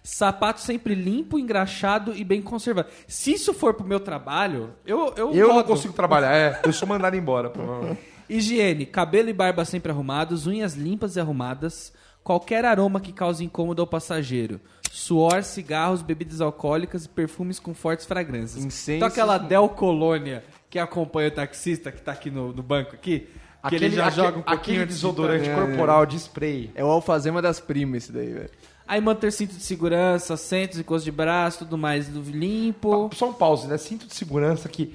Sapato 0.00 0.60
sempre 0.60 0.94
limpo, 0.94 1.38
engraxado 1.38 2.12
e 2.14 2.22
bem 2.22 2.40
conservado. 2.40 2.88
Se 3.08 3.32
isso 3.32 3.52
for 3.54 3.74
pro 3.74 3.84
meu 3.86 3.98
trabalho, 3.98 4.70
eu 4.86 5.12
eu, 5.16 5.32
Eu 5.34 5.48
não 5.48 5.62
consigo 5.64 5.92
trabalhar, 5.94 6.32
é. 6.36 6.60
Eu 6.64 6.72
sou 6.72 6.86
mandado 6.86 7.16
embora. 7.16 7.50
provavelmente. 7.50 8.13
Higiene: 8.28 8.86
cabelo 8.86 9.28
e 9.28 9.32
barba 9.32 9.64
sempre 9.64 9.90
arrumados, 9.92 10.46
unhas 10.46 10.74
limpas 10.74 11.16
e 11.16 11.20
arrumadas, 11.20 11.92
qualquer 12.22 12.64
aroma 12.64 13.00
que 13.00 13.12
cause 13.12 13.44
incômodo 13.44 13.82
ao 13.82 13.86
passageiro. 13.86 14.60
Suor, 14.90 15.42
cigarros, 15.42 16.02
bebidas 16.02 16.40
alcoólicas 16.40 17.04
e 17.04 17.08
perfumes 17.08 17.58
com 17.58 17.74
fortes 17.74 18.06
fragrâncias. 18.06 18.64
Incenso. 18.64 18.96
Então 18.96 19.08
aquela 19.08 19.38
Del 19.38 19.68
Colônia 19.68 20.44
que 20.70 20.78
acompanha 20.78 21.28
o 21.28 21.32
taxista 21.32 21.90
que 21.92 22.00
tá 22.00 22.12
aqui 22.12 22.30
no, 22.30 22.52
no 22.52 22.62
banco 22.62 22.94
aqui, 22.94 23.28
que 23.68 23.74
ele 23.74 23.90
já 23.90 24.06
aquele- 24.06 24.24
joga 24.26 24.38
um 24.38 24.42
pouquinho 24.42 24.80
de 24.80 24.86
desodorante 24.86 25.50
corporal 25.50 26.06
de 26.06 26.16
spray. 26.16 26.70
É 26.74 26.84
o 26.84 26.88
alfazema 26.88 27.42
das 27.42 27.58
primas 27.60 28.04
esse 28.04 28.12
daí, 28.12 28.32
velho. 28.32 28.50
Aí 28.86 29.00
manter 29.00 29.32
cinto 29.32 29.54
de 29.56 29.62
segurança, 29.62 30.34
assentos 30.34 30.78
e 30.78 30.84
coisas 30.84 31.04
de 31.04 31.10
braço, 31.10 31.60
tudo 31.60 31.78
mais 31.78 32.06
limpo. 32.08 33.08
Só 33.14 33.30
um 33.30 33.32
pause, 33.32 33.66
né? 33.66 33.78
Cinto 33.78 34.06
de 34.06 34.14
segurança 34.14 34.68
que. 34.68 34.94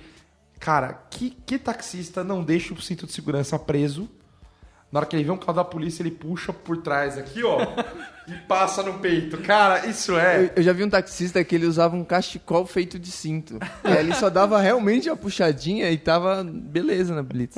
Cara, 0.60 1.02
que, 1.10 1.30
que 1.46 1.58
taxista 1.58 2.24
não 2.24 2.44
deixa 2.44 2.74
o 2.74 2.82
cinto 2.82 3.06
de 3.06 3.14
segurança 3.14 3.58
preso? 3.58 4.10
Na 4.92 5.00
hora 5.00 5.06
que 5.08 5.16
ele 5.16 5.24
vê 5.24 5.32
um 5.32 5.38
carro 5.38 5.54
da 5.54 5.64
polícia, 5.64 6.02
ele 6.02 6.10
puxa 6.10 6.52
por 6.52 6.78
trás 6.78 7.16
aqui, 7.16 7.44
ó, 7.44 7.60
e 8.28 8.34
passa 8.48 8.82
no 8.82 8.96
peito. 8.96 9.38
Cara, 9.38 9.86
isso 9.86 10.18
é. 10.18 10.46
Eu, 10.46 10.52
eu 10.56 10.64
já 10.64 10.74
vi 10.74 10.84
um 10.84 10.90
taxista 10.90 11.44
que 11.44 11.54
ele 11.54 11.68
usava 11.68 11.96
um 11.96 12.04
cachecol 12.04 12.66
feito 12.66 12.98
de 12.98 13.12
cinto. 13.12 13.60
Aí 13.84 13.98
ele 13.98 14.16
só 14.16 14.32
dava 14.32 14.60
realmente 14.60 15.08
a 15.08 15.16
puxadinha 15.16 15.92
e 15.92 15.98
tava 15.98 16.44
beleza 16.44 17.14
na 17.14 17.22
blitz. 17.22 17.56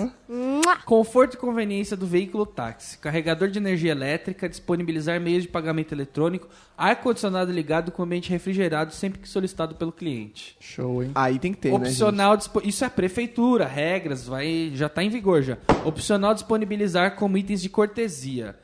Conforto 0.86 1.34
e 1.36 1.38
conveniência 1.38 1.96
do 1.98 2.06
veículo 2.06 2.46
táxi. 2.46 2.98
Carregador 2.98 3.50
de 3.50 3.58
energia 3.60 3.92
elétrica, 3.92 4.48
disponibilizar 4.50 5.20
meios 5.20 5.44
de 5.44 5.50
pagamento 5.50 5.94
eletrônico, 5.94 6.48
ar-condicionado 6.78 7.52
ligado 7.52 7.92
com 7.92 8.04
ambiente 8.04 8.30
refrigerado 8.30 8.94
sempre 8.94 9.20
que 9.20 9.28
solicitado 9.28 9.76
pelo 9.76 9.92
cliente. 9.92 10.56
Show, 10.60 11.04
hein? 11.04 11.12
Aí 11.16 11.40
tem 11.40 11.52
que 11.54 11.60
ter, 11.60 11.70
né, 11.70 11.76
Opcional, 11.76 12.36
dispo- 12.38 12.62
isso 12.64 12.84
é 12.84 12.88
a 12.88 12.90
prefeitura, 12.90 13.66
regras, 13.66 14.26
vai, 14.28 14.72
já 14.76 14.88
está 14.88 15.04
em 15.04 15.10
vigor 15.10 15.42
já. 15.42 15.58
Opcional 15.86 16.34
disponibilizar 16.34 17.16
como 17.16 17.38
itens 17.38 17.62
de 17.62 17.70
cortesia: 17.70 18.56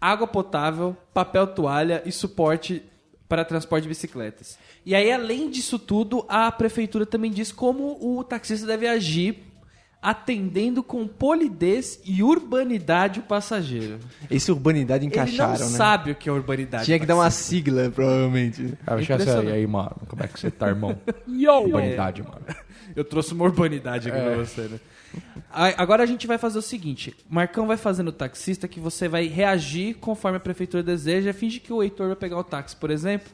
água 0.00 0.26
potável, 0.26 0.96
papel 1.14 1.46
toalha 1.46 2.02
e 2.04 2.12
suporte 2.12 2.82
para 3.28 3.44
transporte 3.44 3.82
de 3.82 3.88
bicicletas. 3.88 4.56
E 4.84 4.94
aí, 4.94 5.10
além 5.10 5.50
disso 5.50 5.78
tudo, 5.80 6.24
a 6.28 6.50
prefeitura 6.52 7.04
também 7.04 7.30
diz 7.30 7.50
como 7.50 7.98
o 8.00 8.22
taxista 8.22 8.66
deve 8.66 8.86
agir 8.86 9.42
atendendo 10.00 10.82
com 10.82 11.06
polidez 11.06 12.00
e 12.04 12.22
urbanidade 12.22 13.20
o 13.20 13.22
passageiro. 13.22 13.98
Esse 14.30 14.52
urbanidade 14.52 15.04
Ele 15.04 15.12
encaixaram, 15.12 15.58
não 15.58 15.70
né? 15.70 15.76
sabe 15.76 16.10
o 16.12 16.14
que 16.14 16.28
é 16.28 16.32
urbanidade. 16.32 16.84
Tinha 16.84 16.98
que 16.98 17.06
dar 17.06 17.16
uma 17.16 17.30
sigla, 17.30 17.90
provavelmente. 17.90 18.74
Cara, 18.84 19.02
Impressionante. 19.02 19.48
e 19.48 19.52
aí, 19.52 19.66
mano? 19.66 19.96
Como 20.06 20.22
é 20.22 20.28
que 20.28 20.38
você 20.38 20.50
tá, 20.50 20.68
irmão? 20.68 20.96
Yo! 21.28 21.60
Humanidade, 21.64 22.22
mano. 22.22 22.42
Eu 22.94 23.04
trouxe 23.04 23.32
uma 23.32 23.44
urbanidade 23.44 24.08
aqui 24.10 24.20
pra 24.20 24.36
você, 24.36 24.62
né? 24.62 24.80
Agora 25.50 26.02
a 26.02 26.06
gente 26.06 26.26
vai 26.26 26.38
fazer 26.38 26.58
o 26.58 26.62
seguinte: 26.62 27.14
o 27.30 27.34
Marcão 27.34 27.66
vai 27.66 27.76
fazendo 27.76 28.08
o 28.08 28.12
taxista 28.12 28.68
que 28.68 28.78
você 28.78 29.08
vai 29.08 29.26
reagir 29.26 29.94
conforme 29.94 30.36
a 30.36 30.40
prefeitura 30.40 30.82
deseja. 30.82 31.32
Finge 31.32 31.58
que 31.58 31.72
o 31.72 31.82
Heitor 31.82 32.08
vai 32.08 32.16
pegar 32.16 32.38
o 32.38 32.44
táxi, 32.44 32.76
por 32.76 32.90
exemplo. 32.90 33.28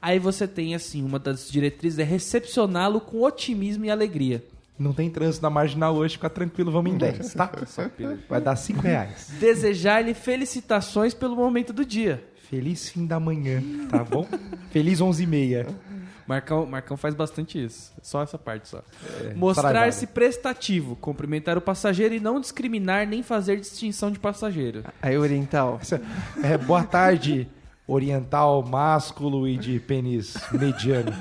Aí 0.00 0.18
você 0.18 0.46
tem, 0.46 0.74
assim, 0.74 1.02
uma 1.04 1.18
das 1.18 1.48
diretrizes 1.50 1.98
é 1.98 2.04
recepcioná-lo 2.04 3.00
com 3.00 3.22
otimismo 3.22 3.84
e 3.84 3.90
alegria. 3.90 4.44
Não 4.78 4.92
tem 4.92 5.08
trânsito 5.08 5.42
na 5.42 5.50
marginal 5.50 5.94
hoje, 5.94 6.14
fica 6.14 6.28
tranquilo, 6.28 6.70
vamos 6.70 6.92
em 6.92 6.98
10, 6.98 7.34
tá? 7.34 7.50
Vai 8.28 8.40
dar 8.40 8.56
5 8.56 8.80
reais. 8.80 9.32
Desejar-lhe 9.40 10.12
felicitações 10.12 11.14
pelo 11.14 11.34
momento 11.34 11.72
do 11.72 11.84
dia. 11.84 12.22
Feliz 12.50 12.90
fim 12.90 13.06
da 13.06 13.18
manhã, 13.18 13.62
tá 13.90 14.04
bom? 14.04 14.26
Feliz 14.70 15.00
11 15.00 15.22
e 15.22 15.26
meia. 15.26 15.66
Marcão, 16.26 16.66
Marcão 16.66 16.96
faz 16.96 17.14
bastante 17.14 17.64
isso. 17.64 17.92
Só 18.02 18.22
essa 18.22 18.36
parte 18.36 18.68
só. 18.68 18.82
É, 19.24 19.34
Mostrar-se 19.34 20.08
prestativo, 20.08 20.96
cumprimentar 20.96 21.56
o 21.56 21.60
passageiro 21.60 22.14
e 22.14 22.20
não 22.20 22.40
discriminar 22.40 23.06
nem 23.06 23.22
fazer 23.22 23.60
distinção 23.60 24.10
de 24.10 24.18
passageiro. 24.18 24.84
Aí 25.00 25.16
oriental. 25.16 25.80
É, 26.42 26.58
boa 26.58 26.82
tarde, 26.82 27.48
oriental, 27.86 28.64
másculo 28.64 29.46
e 29.46 29.56
de 29.56 29.78
pênis 29.78 30.36
mediano. 30.50 31.12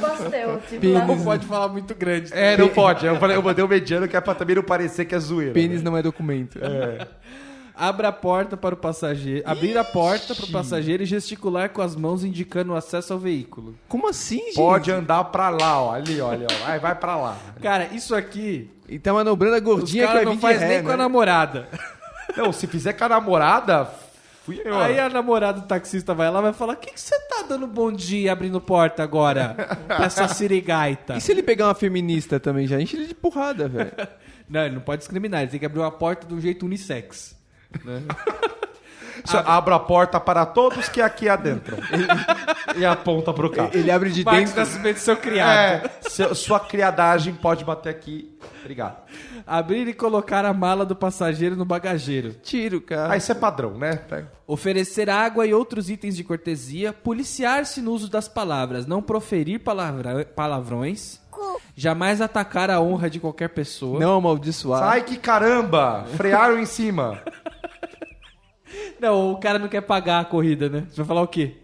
Gostei, 0.00 0.80
tipo 0.80 0.92
lá 0.92 1.06
Não 1.06 1.22
pode 1.22 1.46
falar 1.46 1.68
muito 1.68 1.94
grande. 1.94 2.32
É, 2.32 2.56
não 2.56 2.68
pode. 2.68 3.06
Eu, 3.06 3.16
falei, 3.16 3.36
eu 3.36 3.42
mandei 3.42 3.64
o 3.64 3.68
mediano 3.68 4.08
que 4.08 4.16
é 4.16 4.20
pra 4.20 4.34
também 4.34 4.56
não 4.56 4.62
parecer 4.62 5.04
que 5.04 5.14
é 5.14 5.18
zoeira. 5.18 5.52
Pênis 5.52 5.82
não 5.82 5.96
é 5.96 6.02
documento. 6.02 6.58
Abra 7.78 8.08
a 8.08 8.12
porta 8.12 8.56
para 8.56 8.74
o 8.74 8.78
passageiro. 8.78 9.48
Abrir 9.48 9.78
a 9.78 9.84
porta 9.84 10.34
para 10.34 10.44
o 10.46 10.50
passageiro 10.50 11.04
e 11.04 11.06
gesticular 11.06 11.70
com 11.70 11.80
as 11.80 11.94
mãos 11.94 12.24
indicando 12.24 12.72
o 12.72 12.76
acesso 12.76 13.12
ao 13.12 13.20
veículo. 13.20 13.76
Como 13.86 14.08
assim, 14.08 14.38
gente? 14.46 14.56
Pode 14.56 14.90
andar 14.90 15.22
pra 15.24 15.48
lá, 15.48 15.80
ó. 15.80 15.92
Ali, 15.92 16.20
olha, 16.20 16.48
ó. 16.50 16.66
Vai, 16.66 16.80
vai 16.80 16.94
pra 16.96 17.16
lá. 17.16 17.36
Cara, 17.62 17.84
isso 17.92 18.16
aqui. 18.16 18.68
E 18.88 18.98
tá 18.98 19.12
manobrando 19.12 19.54
a 19.54 19.58
Os 19.58 19.62
gordinha 19.62 20.08
que 20.08 20.24
não 20.24 20.32
vir 20.32 20.36
de 20.36 20.42
faz 20.42 20.60
ré, 20.60 20.68
nem 20.68 20.82
com 20.82 20.88
a 20.88 20.96
né? 20.96 21.02
namorada. 21.04 21.68
Não, 22.36 22.52
se 22.52 22.66
fizer 22.66 22.94
com 22.94 23.04
a 23.04 23.08
namorada, 23.08 23.88
fui 24.48 24.62
eu. 24.64 24.78
Aí 24.78 24.98
a 24.98 25.10
namorada 25.10 25.60
do 25.60 25.66
taxista 25.66 26.14
vai 26.14 26.30
lá 26.30 26.38
e 26.38 26.42
vai 26.42 26.52
falar: 26.54 26.72
O 26.72 26.76
que, 26.76 26.90
que 26.92 27.00
você 27.00 27.18
tá 27.28 27.42
dando 27.46 27.66
bom 27.66 27.92
dia 27.92 28.32
abrindo 28.32 28.58
porta 28.60 29.02
agora? 29.02 29.54
pra 29.86 30.06
essa 30.06 30.26
sirigaita. 30.32 31.16
E 31.16 31.20
se 31.20 31.30
ele 31.32 31.42
pegar 31.42 31.66
uma 31.66 31.74
feminista 31.74 32.40
também, 32.40 32.66
já 32.66 32.80
enche 32.80 32.96
ele 32.96 33.06
de 33.08 33.14
porrada, 33.14 33.68
velho. 33.68 33.92
Não, 34.48 34.62
ele 34.64 34.76
não 34.76 34.80
pode 34.80 35.00
discriminar. 35.00 35.42
Ele 35.42 35.50
tem 35.50 35.60
que 35.60 35.66
abrir 35.66 35.80
uma 35.80 35.90
porta 35.90 36.26
de 36.26 36.32
um 36.32 36.40
jeito 36.40 36.64
unissex. 36.64 37.36
né? 37.84 38.02
Só 39.30 39.38
Abra 39.46 39.76
a 39.76 39.78
porta 39.80 40.18
para 40.20 40.44
todos 40.46 40.88
que 40.88 41.00
aqui 41.00 41.28
adentram. 41.28 41.78
e 42.76 42.84
aponta 42.84 43.32
pro 43.32 43.50
carro. 43.50 43.70
Ele 43.72 43.90
abre 43.90 44.10
de 44.10 44.24
Parte 44.24 44.38
dentro. 44.46 44.56
nascimento 44.60 44.96
do 44.96 45.00
seu 45.00 45.16
criado. 45.16 45.50
É, 45.50 45.90
seu- 46.08 46.34
sua 46.34 46.60
criadagem 46.60 47.34
pode 47.34 47.64
bater 47.64 47.88
aqui. 47.90 48.36
Obrigado. 48.60 48.96
Abrir 49.46 49.88
e 49.88 49.94
colocar 49.94 50.44
a 50.44 50.52
mala 50.52 50.84
do 50.84 50.94
passageiro 50.94 51.56
no 51.56 51.64
bagageiro. 51.64 52.34
Tiro, 52.42 52.80
cara. 52.80 53.12
Ah, 53.14 53.16
isso 53.16 53.32
é 53.32 53.34
padrão, 53.34 53.78
né? 53.78 53.96
Pega. 53.96 54.30
Oferecer 54.46 55.08
água 55.08 55.46
e 55.46 55.54
outros 55.54 55.88
itens 55.88 56.16
de 56.16 56.24
cortesia, 56.24 56.92
policiar-se 56.92 57.80
no 57.80 57.92
uso 57.92 58.10
das 58.10 58.28
palavras, 58.28 58.86
não 58.86 59.00
proferir 59.02 59.60
palavra- 59.60 60.24
palavrões, 60.24 61.20
jamais 61.74 62.20
atacar 62.20 62.70
a 62.70 62.80
honra 62.80 63.08
de 63.08 63.20
qualquer 63.20 63.48
pessoa. 63.48 63.98
Não 64.00 64.16
amaldiçoar. 64.16 64.80
Sai 64.80 65.02
que 65.02 65.16
caramba! 65.16 66.04
Frearam 66.16 66.58
em 66.58 66.66
cima. 66.66 67.20
Não, 69.00 69.32
o 69.32 69.36
cara 69.38 69.58
não 69.58 69.68
quer 69.68 69.80
pagar 69.82 70.20
a 70.20 70.24
corrida, 70.24 70.68
né? 70.68 70.84
Você 70.90 70.96
vai 70.96 71.06
falar 71.06 71.22
o 71.22 71.28
quê? 71.28 71.54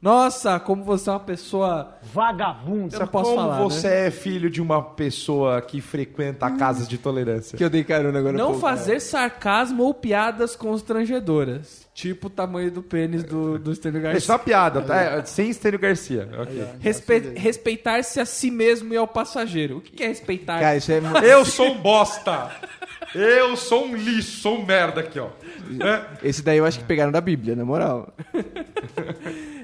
Nossa, 0.00 0.60
como 0.60 0.84
você 0.84 1.08
é 1.08 1.12
uma 1.14 1.20
pessoa. 1.20 1.96
Vagabundo. 2.12 2.94
Eu 2.94 3.06
posso 3.08 3.30
Como 3.30 3.42
falar, 3.42 3.58
você 3.58 3.88
né? 3.88 4.06
é 4.06 4.10
filho 4.10 4.48
de 4.50 4.60
uma 4.60 4.80
pessoa 4.82 5.60
que 5.62 5.80
frequenta 5.80 6.48
casas 6.50 6.86
de 6.86 6.98
tolerância? 6.98 7.56
Que 7.56 7.64
eu 7.64 7.70
dei 7.70 7.82
carona 7.82 8.18
agora. 8.18 8.36
Não 8.36 8.48
pouco. 8.48 8.60
fazer 8.60 9.00
sarcasmo 9.00 9.82
ou 9.82 9.94
piadas 9.94 10.54
constrangedoras. 10.54 11.86
Tipo 11.94 12.26
o 12.26 12.30
tamanho 12.30 12.70
do 12.70 12.82
pênis 12.82 13.24
do, 13.24 13.58
do 13.58 13.72
Estênio 13.72 13.98
É 13.98 14.02
Garcia. 14.02 14.20
só 14.20 14.36
piada, 14.38 14.82
tá? 14.82 14.96
É, 15.00 15.24
Sem 15.24 15.48
Estênio 15.48 15.78
Garcia. 15.78 16.28
Ok. 16.40 16.64
Respe- 16.78 17.32
Respeitar-se 17.34 18.20
a 18.20 18.26
si 18.26 18.50
mesmo 18.50 18.92
e 18.92 18.96
ao 18.98 19.08
passageiro. 19.08 19.78
O 19.78 19.80
que 19.80 19.92
que 19.92 20.04
é 20.04 20.08
respeitar? 20.08 20.60
Cara, 20.60 20.76
isso 20.76 20.92
é. 20.92 21.00
Eu 21.24 21.44
sou 21.44 21.72
um 21.72 21.78
bosta! 21.78 22.50
Eu 23.14 23.56
sou 23.56 23.86
um 23.86 23.96
lixo, 23.96 24.40
sou 24.40 24.58
um 24.58 24.66
merda 24.66 25.00
aqui, 25.00 25.18
ó. 25.18 25.28
É. 25.80 26.28
Esse 26.28 26.42
daí 26.42 26.58
eu 26.58 26.64
acho 26.64 26.78
que 26.78 26.84
pegaram 26.84 27.12
da 27.12 27.20
Bíblia, 27.20 27.56
na 27.56 27.64
moral. 27.64 28.12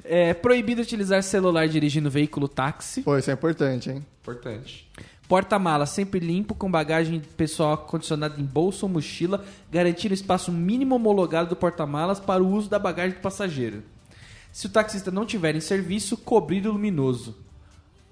É 0.05 0.35
proibido 0.35 0.83
utilizar 0.83 1.23
celular 1.23 1.69
dirigindo 1.69 2.11
veículo 2.11 2.49
táxi. 2.49 3.03
Pô, 3.03 3.17
isso 3.17 3.31
é 3.31 3.35
importante, 3.35 3.91
hein? 3.91 4.05
Importante. 4.21 4.89
Porta-mala 5.29 5.87
sempre 5.87 6.21
limpo, 6.21 6.55
com 6.55 6.71
bagagem 6.71 7.21
pessoal 7.37 7.79
condicionada 7.79 8.39
em 8.39 8.45
bolsa 8.45 8.85
ou 8.85 8.93
mochila, 8.93 9.45
garantindo 9.71 10.13
espaço 10.13 10.53
mínimo 10.53 10.95
homologado 10.95 11.49
do 11.49 11.57
porta-malas 11.57 12.21
para 12.21 12.43
o 12.43 12.49
uso 12.49 12.69
da 12.69 12.79
bagagem 12.79 13.17
do 13.17 13.23
passageiro. 13.23 13.83
Se 14.53 14.67
o 14.67 14.71
taxista 14.71 15.11
não 15.11 15.25
tiver 15.25 15.57
em 15.57 15.61
serviço, 15.61 16.17
cobrido 16.19 16.71
luminoso. 16.71 17.35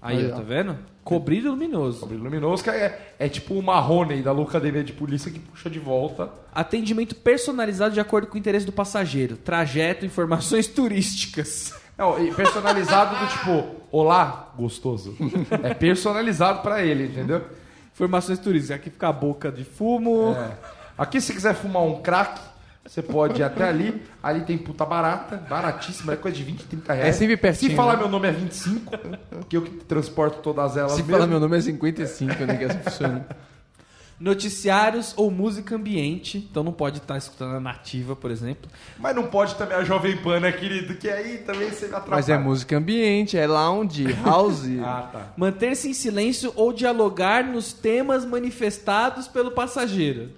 Aí, 0.02 0.16
Aí, 0.18 0.30
ó, 0.30 0.34
ó. 0.34 0.36
tá 0.38 0.42
vendo? 0.42 0.78
Cobrido 1.04 1.50
luminoso. 1.50 2.06
Brilho 2.06 2.22
luminoso 2.24 2.62
que 2.62 2.70
é, 2.70 3.14
é 3.18 3.28
tipo 3.28 3.54
o 3.54 3.62
Marrone 3.62 4.22
da 4.22 4.32
Loucademia 4.32 4.84
de 4.84 4.92
Polícia 4.92 5.30
que 5.30 5.38
puxa 5.38 5.68
de 5.68 5.78
volta. 5.78 6.30
Atendimento 6.54 7.14
personalizado 7.14 7.94
de 7.94 8.00
acordo 8.00 8.26
com 8.26 8.34
o 8.36 8.38
interesse 8.38 8.66
do 8.66 8.72
passageiro. 8.72 9.36
Trajeto, 9.36 10.04
informações 10.06 10.66
turísticas. 10.68 11.74
Não, 11.98 12.22
e 12.22 12.32
personalizado 12.32 13.14
do 13.16 13.26
tipo, 13.30 13.76
olá, 13.90 14.52
gostoso. 14.56 15.14
É 15.62 15.74
personalizado 15.74 16.62
pra 16.62 16.82
ele, 16.82 17.04
entendeu? 17.06 17.42
Informações 17.92 18.38
turísticas. 18.38 18.76
Aqui 18.76 18.88
fica 18.90 19.08
a 19.08 19.12
boca 19.12 19.50
de 19.52 19.64
fumo. 19.64 20.34
É. 20.34 20.52
Aqui, 20.96 21.20
se 21.20 21.32
quiser 21.32 21.54
fumar 21.54 21.82
um 21.82 22.00
crack, 22.00 22.40
você 22.86 23.02
pode 23.02 23.40
ir 23.40 23.44
até 23.44 23.68
ali. 23.68 24.02
Ali 24.22 24.40
tem 24.42 24.56
puta 24.58 24.84
barata, 24.84 25.36
baratíssima, 25.36 26.14
é 26.14 26.16
coisa 26.16 26.36
de 26.36 26.42
20, 26.44 26.64
30 26.64 26.92
reais. 26.92 27.14
É 27.14 27.18
sempre 27.18 27.36
pertinho, 27.36 27.70
Se 27.70 27.76
falar 27.76 27.92
né? 27.94 28.00
meu 28.00 28.08
nome 28.08 28.28
é 28.28 28.32
25, 28.32 28.92
que 29.48 29.56
eu 29.56 29.62
que 29.62 29.70
transporto 29.84 30.38
todas 30.40 30.76
elas 30.76 30.92
Se 30.92 30.98
mesmo. 30.98 31.12
falar 31.12 31.26
meu 31.26 31.38
nome 31.38 31.56
é 31.58 31.60
55, 31.60 32.44
né? 32.44 32.56
Que 32.56 32.64
assim 32.64 32.78
funciona. 32.78 33.26
Noticiários 34.18 35.14
ou 35.16 35.30
música 35.30 35.74
ambiente. 35.76 36.36
Então 36.50 36.62
não 36.62 36.72
pode 36.72 36.98
estar 36.98 37.16
escutando 37.16 37.54
a 37.56 37.60
nativa, 37.60 38.14
por 38.14 38.30
exemplo. 38.30 38.70
Mas 38.98 39.16
não 39.16 39.26
pode 39.28 39.54
também 39.54 39.78
a 39.78 39.82
Jovem 39.82 40.16
Pan, 40.18 40.40
né, 40.40 40.52
querido? 40.52 40.94
Que 40.94 41.08
aí 41.08 41.38
também 41.38 41.70
você 41.70 41.86
me 41.86 41.92
atrapalha. 41.92 42.16
Mas 42.16 42.28
é 42.28 42.36
música 42.36 42.76
ambiente, 42.76 43.38
é 43.38 43.46
lounge, 43.46 44.04
house. 44.24 44.66
Ah, 44.84 45.08
tá. 45.10 45.26
Manter-se 45.36 45.88
em 45.88 45.94
silêncio 45.94 46.52
ou 46.54 46.70
dialogar 46.72 47.44
nos 47.44 47.72
temas 47.72 48.24
manifestados 48.26 49.26
pelo 49.26 49.52
passageiro. 49.52 50.30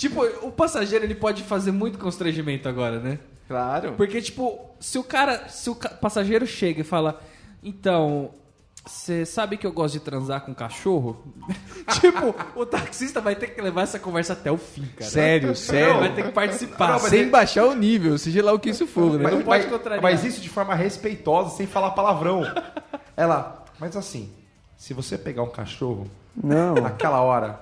Tipo, 0.00 0.24
o 0.46 0.50
passageiro 0.50 1.04
ele 1.04 1.14
pode 1.14 1.42
fazer 1.42 1.72
muito 1.72 1.98
constrangimento 1.98 2.66
agora, 2.66 2.98
né? 2.98 3.18
Claro. 3.46 3.92
Porque, 3.98 4.22
tipo, 4.22 4.58
se 4.80 4.98
o 4.98 5.04
cara. 5.04 5.46
Se 5.50 5.68
o 5.68 5.74
passageiro 5.74 6.46
chega 6.46 6.80
e 6.80 6.84
fala, 6.84 7.20
então. 7.62 8.30
Você 8.86 9.26
sabe 9.26 9.58
que 9.58 9.66
eu 9.66 9.72
gosto 9.72 9.92
de 9.92 10.00
transar 10.00 10.40
com 10.40 10.54
cachorro? 10.54 11.22
tipo, 12.00 12.34
o 12.58 12.64
taxista 12.64 13.20
vai 13.20 13.36
ter 13.36 13.48
que 13.48 13.60
levar 13.60 13.82
essa 13.82 13.98
conversa 13.98 14.32
até 14.32 14.50
o 14.50 14.56
fim, 14.56 14.86
cara. 14.96 15.10
Sério, 15.10 15.54
sério. 15.54 15.98
Vai 16.00 16.14
ter 16.14 16.24
que 16.24 16.32
participar. 16.32 16.92
Não, 16.92 16.98
Sem 17.00 17.20
ele- 17.20 17.30
baixar 17.30 17.66
o 17.66 17.74
nível, 17.74 18.16
seja 18.16 18.42
lá 18.42 18.54
o 18.54 18.58
que 18.58 18.70
isso 18.70 18.86
for, 18.86 19.18
né? 19.18 19.24
Mas, 19.24 19.34
não 19.34 19.42
pode 19.42 19.64
mas- 19.64 19.70
contrariar. 19.72 20.02
mas 20.02 20.24
isso 20.24 20.40
de 20.40 20.48
forma 20.48 20.74
respeitosa, 20.74 21.54
sem 21.58 21.66
falar 21.66 21.90
palavrão. 21.90 22.42
Ela, 23.14 23.66
mas 23.78 23.94
assim, 23.98 24.32
se 24.78 24.94
você 24.94 25.18
pegar 25.18 25.42
um 25.42 25.50
cachorro 25.50 26.06
Não. 26.34 26.72
naquela 26.74 27.20
hora, 27.20 27.60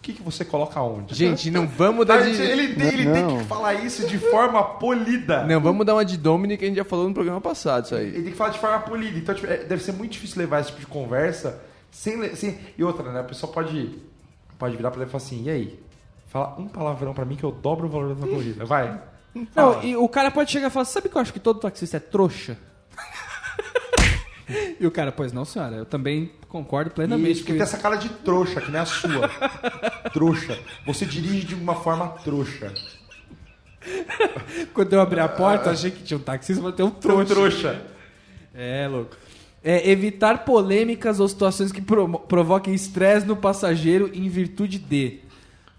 o 0.00 0.02
que, 0.02 0.14
que 0.14 0.22
você 0.22 0.46
coloca 0.46 0.80
onde? 0.80 1.14
Gente, 1.14 1.50
não 1.50 1.66
vamos 1.66 2.06
dar 2.06 2.22
de... 2.22 2.30
ele 2.30 2.74
tem, 2.74 2.88
ele 2.88 3.12
tem 3.12 3.36
que 3.38 3.44
falar 3.44 3.74
isso 3.74 4.06
de 4.06 4.16
forma 4.16 4.64
polida. 4.64 5.44
Não, 5.44 5.60
vamos 5.60 5.84
dar 5.84 5.92
uma 5.94 6.04
de 6.06 6.16
Dominic 6.16 6.58
que 6.58 6.64
a 6.64 6.68
gente 6.68 6.78
já 6.78 6.84
falou 6.84 7.06
no 7.06 7.12
programa 7.12 7.38
passado, 7.38 7.84
isso 7.84 7.94
aí. 7.94 8.06
Ele 8.06 8.22
tem 8.22 8.32
que 8.32 8.38
falar 8.38 8.48
de 8.48 8.58
forma 8.58 8.78
polida. 8.80 9.18
Então, 9.18 9.34
tipo, 9.34 9.46
é- 9.46 9.58
deve 9.58 9.82
ser 9.82 9.92
muito 9.92 10.12
difícil 10.12 10.38
levar 10.38 10.60
esse 10.60 10.70
tipo 10.70 10.80
de 10.80 10.86
conversa 10.86 11.60
sem, 11.90 12.34
sem... 12.34 12.58
E 12.78 12.82
outra, 12.82 13.12
né? 13.12 13.20
A 13.20 13.24
pessoa 13.24 13.52
pode, 13.52 13.98
pode 14.58 14.74
virar 14.74 14.90
pra 14.90 15.02
ele 15.02 15.10
e 15.10 15.12
falar 15.12 15.22
assim, 15.22 15.42
e 15.44 15.50
aí? 15.50 15.78
Fala 16.28 16.54
um 16.58 16.66
palavrão 16.66 17.12
pra 17.12 17.26
mim 17.26 17.36
que 17.36 17.44
eu 17.44 17.52
dobro 17.52 17.86
o 17.86 17.90
valor 17.90 18.14
da 18.14 18.22
tua 18.22 18.28
corrida. 18.34 18.64
Vai. 18.64 18.98
Não, 19.54 19.82
e 19.82 19.96
o 19.96 20.08
cara 20.08 20.30
pode 20.30 20.50
chegar 20.50 20.68
e 20.68 20.70
falar: 20.70 20.86
Sabe 20.86 21.08
que 21.10 21.16
eu 21.16 21.20
acho 21.20 21.32
que 21.32 21.38
todo 21.40 21.60
taxista 21.60 21.98
é 21.98 22.00
trouxa? 22.00 22.56
E 24.80 24.86
o 24.86 24.90
cara, 24.90 25.10
pois 25.12 25.32
não, 25.32 25.44
senhora, 25.44 25.76
eu 25.76 25.84
também 25.86 26.30
concordo 26.48 26.90
plenamente 26.90 27.32
Isso, 27.32 27.40
com 27.42 27.46
porque 27.46 27.58
tem 27.58 27.64
isso. 27.66 27.74
essa 27.74 27.82
cara 27.82 27.96
de 27.96 28.08
trouxa, 28.08 28.60
que 28.60 28.70
nem 28.70 28.80
a 28.80 28.84
sua. 28.86 29.28
trouxa. 30.12 30.58
Você 30.86 31.04
dirige 31.06 31.46
de 31.46 31.54
uma 31.54 31.74
forma 31.76 32.08
trouxa. 32.24 32.72
Quando 34.74 34.92
eu 34.92 35.00
abri 35.00 35.20
a 35.20 35.28
porta, 35.28 35.70
achei 35.70 35.90
que 35.90 36.02
tinha 36.02 36.18
um 36.18 36.22
taxista, 36.22 36.62
mas 36.62 36.74
tem 36.74 36.84
um 36.84 36.90
Trouxa. 36.90 37.34
trouxa. 37.34 37.58
trouxa. 37.70 37.82
É, 38.54 38.88
louco. 38.88 39.16
É, 39.62 39.90
evitar 39.90 40.44
polêmicas 40.44 41.20
ou 41.20 41.28
situações 41.28 41.70
que 41.70 41.80
provoquem 41.82 42.74
estresse 42.74 43.26
no 43.26 43.36
passageiro 43.36 44.10
em 44.12 44.28
virtude 44.28 44.78
de 44.78 45.20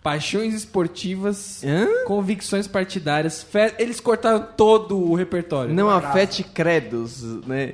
paixões 0.03 0.53
esportivas, 0.53 1.63
Hã? 1.63 2.05
convicções 2.05 2.67
partidárias. 2.67 3.43
fe- 3.43 3.73
Eles 3.77 3.99
cortaram 3.99 4.47
todo 4.57 4.97
o 4.99 5.13
repertório. 5.15 5.73
Não 5.73 5.89
afete 5.89 6.43
credos, 6.43 7.21
né? 7.45 7.73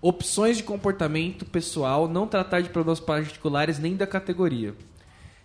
Opções 0.00 0.56
de 0.56 0.62
comportamento 0.62 1.44
pessoal, 1.44 2.08
não 2.08 2.26
tratar 2.26 2.60
de 2.60 2.68
problemas 2.68 3.00
particulares 3.00 3.78
nem 3.78 3.96
da 3.96 4.06
categoria. 4.06 4.74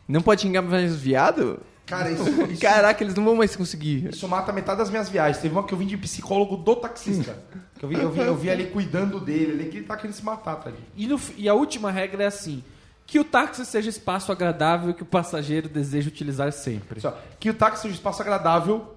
Não 0.07 0.21
pode 0.21 0.41
xingar 0.41 0.61
mais 0.61 0.95
viado? 0.95 1.59
Cara, 1.85 2.11
isso, 2.11 2.23
isso, 2.51 2.61
Caraca, 2.61 3.03
eles 3.03 3.15
não 3.15 3.23
vão 3.23 3.35
mais 3.35 3.55
conseguir. 3.55 4.09
isso 4.09 4.27
mata 4.27 4.51
metade 4.51 4.79
das 4.79 4.89
minhas 4.89 5.09
viagens. 5.09 5.41
Teve 5.41 5.53
uma 5.53 5.63
que 5.63 5.73
eu 5.73 5.77
vim 5.77 5.87
de 5.87 5.97
psicólogo 5.97 6.57
do 6.57 6.75
taxista. 6.75 7.37
Que 7.77 7.85
eu, 7.85 7.89
vi, 7.89 7.95
eu, 7.95 8.11
vi, 8.11 8.19
eu 8.19 8.35
vi 8.35 8.49
ali 8.49 8.67
cuidando 8.67 9.19
dele, 9.19 9.53
ali 9.53 9.65
que 9.69 9.77
ele 9.77 9.85
tá 9.85 9.97
querendo 9.97 10.13
se 10.13 10.23
matar, 10.23 10.55
tadinho. 10.55 10.83
E, 10.95 11.07
no 11.07 11.19
e 11.35 11.49
a 11.49 11.53
última 11.53 11.91
regra 11.91 12.23
é 12.23 12.27
assim: 12.27 12.63
que 13.05 13.19
o 13.19 13.23
táxi 13.23 13.65
seja 13.65 13.89
espaço 13.89 14.31
agradável 14.31 14.93
que 14.93 15.03
o 15.03 15.05
passageiro 15.05 15.67
deseja 15.67 16.07
utilizar 16.07 16.51
sempre. 16.53 17.01
Só, 17.01 17.17
que 17.39 17.49
o 17.49 17.53
táxi 17.53 17.83
seja 17.83 17.95
espaço 17.95 18.21
agradável, 18.21 18.95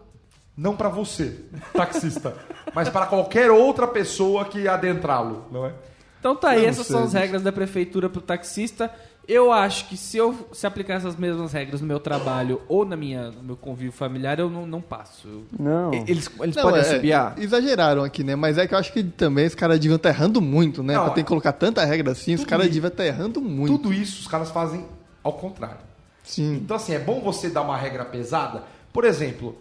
não 0.56 0.76
pra 0.76 0.88
você, 0.88 1.40
taxista, 1.72 2.36
mas 2.74 2.88
para 2.88 3.06
qualquer 3.06 3.50
outra 3.50 3.86
pessoa 3.86 4.44
que 4.44 4.68
adentrá-lo, 4.68 5.46
não 5.50 5.66
é? 5.66 5.72
Então 6.20 6.34
tá 6.34 6.50
aí, 6.50 6.64
essas 6.64 6.86
sei, 6.86 6.96
são 6.96 7.04
as 7.04 7.10
gente. 7.12 7.20
regras 7.20 7.42
da 7.42 7.52
prefeitura 7.52 8.08
pro 8.08 8.20
taxista. 8.20 8.90
Eu 9.26 9.50
acho 9.52 9.88
que 9.88 9.96
se 9.96 10.18
eu 10.18 10.48
se 10.52 10.66
aplicar 10.66 10.94
essas 10.94 11.16
mesmas 11.16 11.52
regras 11.52 11.80
no 11.80 11.86
meu 11.86 11.98
trabalho 11.98 12.60
ou 12.68 12.84
na 12.84 12.94
minha, 12.94 13.30
no 13.30 13.42
meu 13.42 13.56
convívio 13.56 13.92
familiar, 13.92 14.38
eu 14.38 14.50
não, 14.50 14.66
não 14.66 14.80
passo. 14.82 15.26
Eu- 15.28 15.44
Não. 15.58 15.92
Eles, 15.94 16.30
eles 16.40 16.54
Não, 16.56 16.62
podem 16.62 16.80
é, 16.80 16.82
assobiar? 16.82 17.34
Exageraram 17.38 18.04
aqui, 18.04 18.22
né? 18.22 18.36
Mas 18.36 18.58
é 18.58 18.66
que 18.66 18.74
eu 18.74 18.78
acho 18.78 18.92
que 18.92 19.02
também 19.02 19.46
os 19.46 19.54
caras 19.54 19.78
deviam 19.78 19.96
estar 19.96 20.10
errando 20.10 20.40
muito, 20.42 20.82
né? 20.82 20.94
Não, 20.94 21.04
pra 21.04 21.14
ter 21.14 21.22
que 21.22 21.28
colocar 21.28 21.52
tanta 21.52 21.82
regra 21.86 22.12
assim, 22.12 22.34
os 22.34 22.44
caras 22.44 22.66
deviam 22.70 22.88
estar 22.88 23.04
errando 23.06 23.40
muito. 23.40 23.76
Tudo 23.78 23.92
isso 23.94 24.20
os 24.20 24.28
caras 24.28 24.50
fazem 24.50 24.84
ao 25.22 25.32
contrário. 25.32 25.78
Sim. 26.22 26.56
Então, 26.62 26.76
assim, 26.76 26.92
é 26.94 26.98
bom 26.98 27.20
você 27.20 27.48
dar 27.48 27.62
uma 27.62 27.76
regra 27.78 28.04
pesada. 28.04 28.62
Por 28.92 29.04
exemplo, 29.04 29.56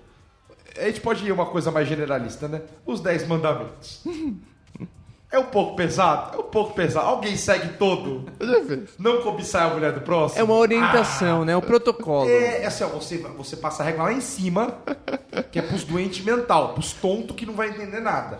a 0.78 0.86
gente 0.86 1.02
pode 1.02 1.26
ir 1.26 1.32
uma 1.32 1.46
coisa 1.46 1.72
mais 1.72 1.88
generalista, 1.88 2.48
né? 2.48 2.62
Os 2.86 3.00
10 3.00 3.28
mandamentos. 3.28 4.02
É 5.32 5.40
um 5.40 5.46
pouco 5.46 5.76
pesado? 5.76 6.36
É 6.38 6.40
um 6.40 6.44
pouco 6.44 6.74
pesado. 6.76 7.08
Alguém 7.08 7.36
segue 7.36 7.70
todo? 7.80 8.26
Não 9.00 9.22
cobiçar 9.24 9.72
a 9.72 9.74
mulher 9.74 9.92
do 9.92 10.02
próximo? 10.02 10.40
É 10.40 10.44
uma 10.44 10.54
orientação, 10.54 11.44
né? 11.44 11.58
O 11.58 11.62
protocolo. 11.62 12.30
É, 12.30 12.64
assim, 12.66 12.84
ó, 12.84 12.88
você, 12.90 13.18
você 13.36 13.56
passa 13.56 13.82
a 13.82 13.86
regra 13.88 14.04
lá 14.04 14.14
em 14.14 14.22
cima, 14.22 14.78
que 15.52 15.58
é 15.58 15.62
pros 15.64 15.84
doentes 15.84 16.24
mental, 16.24 16.74
pros 16.76 16.94
tontos 16.94 17.36
que 17.36 17.48
não 17.48 17.56
vai 17.56 17.70
entender 17.70 18.00
nada. 18.00 18.40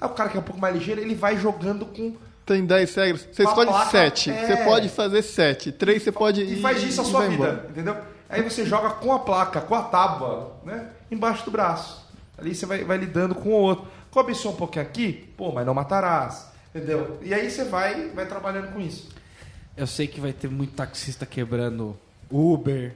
Aí 0.00 0.06
o 0.08 0.10
cara 0.10 0.28
que 0.30 0.36
é 0.36 0.40
um 0.40 0.42
pouco 0.42 0.60
mais 0.60 0.74
ligeiro, 0.74 1.00
ele 1.00 1.14
vai 1.14 1.36
jogando 1.38 1.86
com. 1.86 2.16
Tem 2.44 2.64
10 2.66 2.94
regras. 2.96 3.28
Você 3.30 3.44
escolhe 3.44 3.68
placa, 3.70 3.90
7. 3.92 4.30
é. 4.32 4.46
Você 4.46 4.56
pode 4.64 4.88
fazer 4.88 5.22
7. 5.22 5.70
3 5.70 6.02
você 6.02 6.10
pode 6.10 6.42
E 6.42 6.60
faz 6.60 6.80
disso 6.80 7.02
a 7.02 7.04
sua 7.04 7.20
vida, 7.20 7.34
embora. 7.34 7.66
entendeu? 7.70 7.96
Aí 8.32 8.40
você 8.40 8.64
joga 8.64 8.88
com 8.88 9.12
a 9.12 9.18
placa, 9.18 9.60
com 9.60 9.74
a 9.74 9.82
tábua, 9.82 10.56
né? 10.64 10.88
Embaixo 11.10 11.44
do 11.44 11.50
braço. 11.50 12.02
Ali 12.38 12.54
você 12.54 12.64
vai, 12.64 12.82
vai 12.82 12.96
lidando 12.96 13.34
com 13.34 13.50
o 13.50 13.52
outro. 13.52 13.86
Cobiçou 14.10 14.52
um 14.52 14.56
pouquinho 14.56 14.86
aqui, 14.86 15.30
pô, 15.36 15.52
mas 15.52 15.66
não 15.66 15.74
matarás. 15.74 16.50
Entendeu? 16.74 17.18
E 17.20 17.34
aí 17.34 17.50
você 17.50 17.64
vai, 17.64 18.08
vai 18.08 18.24
trabalhando 18.24 18.72
com 18.72 18.80
isso. 18.80 19.10
Eu 19.76 19.86
sei 19.86 20.06
que 20.06 20.18
vai 20.18 20.32
ter 20.32 20.48
muito 20.48 20.72
taxista 20.72 21.26
quebrando 21.26 21.94
Uber, 22.30 22.94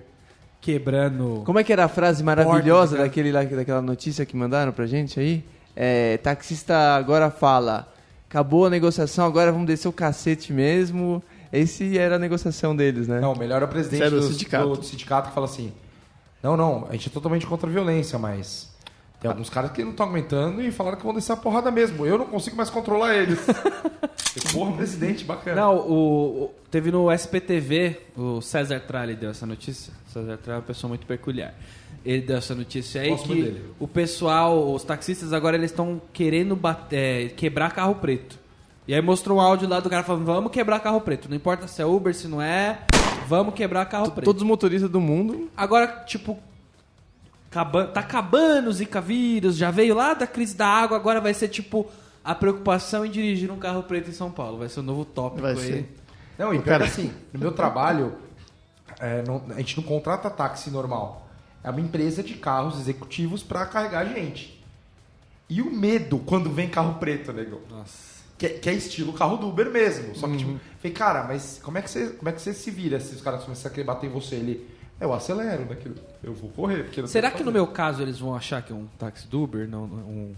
quebrando. 0.59 1.43
Como 1.45 1.59
é 1.59 1.65
que 1.65 1.73
era 1.73 1.85
a 1.85 1.89
frase 1.89 2.25
maravilhosa 2.25 2.97
Porta, 2.97 3.05
daquele, 3.05 3.31
daquela 3.31 3.83
notícia 3.83 4.25
que 4.25 4.35
mandaram 4.35 4.73
pra 4.73 4.87
gente 4.87 5.21
aí? 5.21 5.45
É, 5.75 6.17
taxista 6.17 6.97
agora 6.97 7.31
fala, 7.31 7.93
acabou 8.27 8.65
a 8.65 8.71
negociação, 8.71 9.27
agora 9.27 9.53
vamos 9.53 9.67
descer 9.67 9.89
o 9.89 9.93
cacete 9.93 10.51
mesmo. 10.51 11.23
Esse 11.53 11.97
era 11.99 12.17
a 12.17 12.19
negociação 12.19 12.75
deles, 12.75 13.07
né? 13.09 13.21
Não, 13.21 13.33
o 13.33 13.39
melhor 13.39 13.63
é 13.63 13.65
o 13.65 13.69
presidente 13.69 14.01
Sério, 14.03 14.21
do, 14.21 14.27
do 14.29 14.33
sindicato. 14.33 14.69
do- 14.69 14.77
do 14.77 14.85
sindicato 14.85 15.29
que 15.29 15.35
fala 15.35 15.47
assim: 15.47 15.73
Não, 16.43 16.57
não, 16.57 16.87
a 16.89 16.93
gente 16.93 17.09
é 17.09 17.13
totalmente 17.13 17.47
contra 17.47 17.69
a 17.69 17.73
violência, 17.73 18.19
mas 18.19 18.75
tem 19.21 19.31
alguns 19.31 19.49
caras 19.49 19.71
que 19.73 19.83
não 19.83 19.91
estão 19.93 20.07
aguentando 20.07 20.61
e 20.63 20.71
falaram 20.71 20.99
que 20.99 21.05
vão 21.05 21.15
descer 21.15 21.33
a 21.33 21.37
porrada 21.37 21.71
mesmo. 21.71 22.05
Eu 22.07 22.19
não 22.19 22.27
consigo 22.27 22.57
mais 22.57 22.69
controlar 22.71 23.15
eles. 23.15 23.39
Porra, 24.53 24.73
presidente, 24.73 25.25
bacana. 25.25 25.61
Não, 25.63 25.77
o, 25.77 26.43
o- 26.45 26.51
teve 26.71 26.91
no 26.91 27.11
SPTV, 27.11 28.01
o 28.17 28.41
César 28.43 28.81
Tralli 28.81 29.15
deu 29.15 29.31
essa 29.31 29.47
notícia. 29.47 29.93
O 30.09 30.13
César 30.13 30.37
Tralli 30.37 30.59
é 30.59 30.61
uma 30.61 30.67
pessoa 30.67 30.89
muito 30.89 31.07
peculiar. 31.07 31.55
Ele 32.05 32.23
deu 32.23 32.37
essa 32.37 32.55
notícia 32.55 33.01
aí 33.01 33.09
Gosto 33.11 33.29
que 33.29 33.35
dele. 33.43 33.65
o 33.81 33.89
pessoal, 33.89 34.73
os 34.73 34.85
taxistas 34.85 35.33
agora 35.33 35.57
eles 35.57 35.71
estão 35.71 36.01
querendo 36.13 36.55
bater- 36.55 37.27
é, 37.27 37.29
quebrar 37.31 37.73
carro 37.73 37.95
preto. 37.97 38.39
E 38.89 38.95
aí 38.95 39.01
mostrou 39.03 39.39
um 39.39 39.41
áudio 39.41 39.69
lá 39.69 39.81
do 39.81 39.91
cara 39.91 40.03
falando: 40.03 40.25
"Vamos 40.25 40.51
quebrar 40.53 40.81
carro 40.81 41.01
preto, 41.01 41.29
não 41.29 41.37
importa 41.37 41.67
se 41.67 41.83
é 41.83 41.85
Uber, 41.87 42.15
se 42.15 42.29
não 42.29 42.41
é, 42.41 42.81
vamos 43.27 43.55
quebrar 43.55 43.85
carro 43.87 44.11
preto". 44.13 44.25
Todos 44.25 44.43
os 44.43 44.49
motoristas 44.49 44.91
do 44.91 45.01
mundo. 45.01 45.51
Agora, 45.57 45.87
tipo, 46.07 46.39
tá 47.51 48.01
acabando 48.01 48.69
o 48.69 48.73
Zika 48.73 49.01
vírus, 49.01 49.57
já 49.57 49.71
veio 49.71 49.95
lá 49.95 50.15
da 50.15 50.27
crise 50.27 50.55
da 50.57 50.67
água, 50.67 50.97
agora 50.97 51.21
vai 51.21 51.35
ser 51.35 51.49
tipo, 51.49 51.87
A 52.29 52.35
preocupação 52.35 53.07
em 53.07 53.11
dirigir 53.11 53.53
um 53.53 53.57
carro 53.57 53.85
preto 53.85 54.11
em 54.11 54.13
São 54.13 54.33
Paulo. 54.33 54.59
Vai 54.59 54.69
ser 54.69 54.81
o 54.81 54.83
novo 54.83 55.05
tópico 55.05 55.43
Vai 55.43 55.53
aí. 55.53 55.59
ser. 55.59 55.97
Não, 56.37 56.53
e 56.53 56.61
que 56.61 56.69
assim, 56.71 57.13
no 57.33 57.39
meu 57.39 57.53
trabalho, 57.53 58.15
é, 58.99 59.23
não- 59.23 59.45
a 59.51 59.59
gente 59.59 59.77
não 59.77 59.85
contrata 59.85 60.29
táxi 60.29 60.69
normal. 60.69 61.29
É 61.63 61.71
uma 61.71 61.81
empresa 61.81 62.25
de 62.25 62.35
carros 62.35 62.81
executivos 62.81 63.45
pra 63.45 63.65
carregar 63.65 64.07
gente. 64.07 64.61
E 65.49 65.63
o 65.63 65.71
medo 65.73 66.19
quando 66.19 66.51
vem 66.51 66.69
carro 66.69 66.95
preto, 66.95 67.33
nego. 67.33 67.61
Nossa. 67.71 68.16
Que, 68.39 68.47
é- 68.47 68.51
que 68.51 68.69
é 68.69 68.73
estilo 68.75 69.13
carro 69.15 69.37
do 69.39 69.49
Uber 69.49 69.71
mesmo. 69.71 70.15
Só 70.15 70.29
que, 70.29 70.37
tipo, 70.37 70.59
falei, 70.79 70.93
cara, 70.95 71.25
mas 71.25 71.59
como 71.63 71.79
é, 71.79 71.83
que 71.83 71.91
você, 71.91 72.09
como 72.11 72.29
é 72.29 72.33
que 72.33 72.41
você 72.43 72.53
se 72.53 72.71
vira 72.71 73.01
se 73.01 73.15
os 73.15 73.23
caras 73.23 73.43
começarem 73.45 73.73
a 73.73 73.75
querer 73.75 73.87
bater 73.87 74.07
em 74.09 74.11
você? 74.13 74.35
Ele, 74.37 74.69
eu 75.01 75.13
acelero, 75.15 75.65
né? 75.65 75.75
que 75.77 75.91
Eu 76.23 76.35
vou 76.35 76.51
correr. 76.51 76.85
Porque 76.85 77.01
não 77.01 77.09
Será 77.09 77.29
o 77.29 77.33
que 77.33 77.39
no 77.39 77.47
fazer." 77.47 77.53
meu 77.59 77.67
caso 77.67 78.03
eles 78.03 78.19
vão 78.19 78.35
achar 78.35 78.61
que 78.63 78.73
é 78.73 78.77
um 78.77 78.87
táxi 78.99 79.27
do 79.29 79.43
Uber? 79.43 79.67
Não, 79.69 79.87
não, 79.87 79.97
um... 79.99 80.35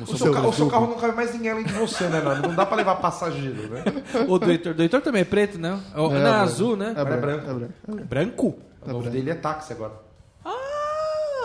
O 0.00 0.16
seu, 0.16 0.32
ca- 0.32 0.40
o 0.48 0.52
seu 0.52 0.66
carro 0.68 0.86
não 0.86 0.96
cabe 0.96 1.14
mais 1.14 1.32
ninguém 1.34 1.50
além 1.50 1.64
de 1.64 1.72
você, 1.74 2.08
né, 2.08 2.20
mano? 2.22 2.40
Não 2.48 2.54
dá 2.54 2.64
pra 2.64 2.74
levar 2.76 2.96
passageiro, 2.96 3.68
né? 3.68 3.84
O 4.26 4.38
do 4.38 4.50
Heitor. 4.50 4.72
Do 4.72 4.82
Heitor 4.82 5.02
também 5.02 5.20
é 5.20 5.24
preto, 5.26 5.58
né? 5.58 5.78
É, 5.94 5.96
não, 5.98 6.06
é 6.06 6.20
branco. 6.20 6.36
azul, 6.40 6.74
né? 6.76 6.94
É 6.96 7.00
é 7.00 7.04
branco. 7.04 7.20
branco. 7.20 7.50
É 7.50 7.52
branco. 7.54 7.74
é 7.86 7.90
branco. 7.92 8.08
Branco? 8.08 8.58
O 8.80 8.92
nome 8.92 9.10
dele 9.10 9.30
é 9.30 9.34
táxi 9.34 9.72
agora. 9.74 9.92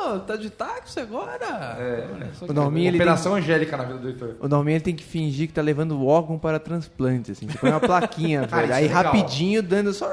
Ah, 0.05 0.19
tá 0.19 0.35
de 0.35 0.49
táxi 0.49 0.99
agora? 0.99 1.45
É. 1.79 2.07
Olha 2.13 2.33
só 2.33 2.45
O 2.45 2.47
que 2.47 2.53
Norminha, 2.53 2.89
ele 2.89 2.97
tem, 2.97 3.05
Operação 3.07 3.35
Angélica 3.35 3.77
na 3.77 3.83
vida 3.83 3.99
do 3.99 4.07
Heitor. 4.09 4.35
o 4.39 4.47
Norminha 4.47 4.75
ele 4.77 4.83
tem 4.83 4.95
que 4.95 5.03
fingir 5.03 5.47
que 5.47 5.53
tá 5.53 5.61
levando 5.61 5.93
o 5.93 6.05
órgão 6.07 6.37
para 6.37 6.59
transplante, 6.59 7.31
assim. 7.31 7.47
Você 7.47 7.57
põe 7.57 7.69
uma 7.69 7.79
plaquinha, 7.79 8.45
velho. 8.47 8.63
isso 8.65 8.73
Aí 8.73 8.85
é 8.85 8.89
rapidinho, 8.89 9.63
dando 9.63 9.93
só... 9.93 10.09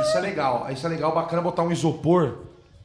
Isso 0.00 0.16
é 0.16 0.20
legal. 0.20 0.66
Isso 0.70 0.86
é 0.86 0.88
legal, 0.88 1.14
bacana 1.14 1.42
botar 1.42 1.62
um 1.62 1.72
isopor. 1.72 2.38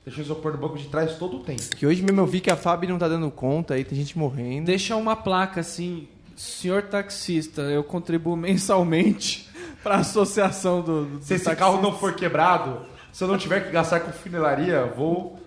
Deixa 0.06 0.22
o 0.22 0.24
isopor 0.24 0.54
no 0.54 0.58
banco 0.58 0.78
de 0.78 0.88
trás 0.88 1.16
todo 1.18 1.38
o 1.38 1.40
tempo. 1.42 1.62
Que 1.76 1.86
hoje 1.86 2.02
mesmo 2.02 2.22
eu 2.22 2.26
vi 2.26 2.40
que 2.40 2.50
a 2.50 2.56
Fábio 2.56 2.90
não 2.90 2.98
tá 2.98 3.08
dando 3.10 3.30
conta, 3.30 3.74
aí 3.74 3.84
tem 3.84 3.98
gente 3.98 4.18
morrendo. 4.18 4.66
Deixa 4.66 4.96
uma 4.96 5.16
placa 5.18 5.60
assim, 5.60 6.08
senhor 6.36 6.84
taxista, 6.84 7.62
eu 7.64 7.84
contribuo 7.84 8.36
mensalmente 8.36 9.50
para 9.84 9.96
a 9.96 10.00
associação 10.00 10.82
do, 10.82 11.06
do 11.06 11.18
Se 11.24 11.34
esse 11.34 11.44
taxista. 11.44 11.56
carro 11.56 11.82
não 11.82 11.92
for 11.98 12.14
quebrado, 12.14 12.82
se 13.12 13.22
eu 13.24 13.28
não 13.28 13.38
tiver 13.38 13.66
que 13.66 13.72
gastar 13.72 14.00
com 14.00 14.12
funilaria, 14.14 14.86
vou, 14.86 15.38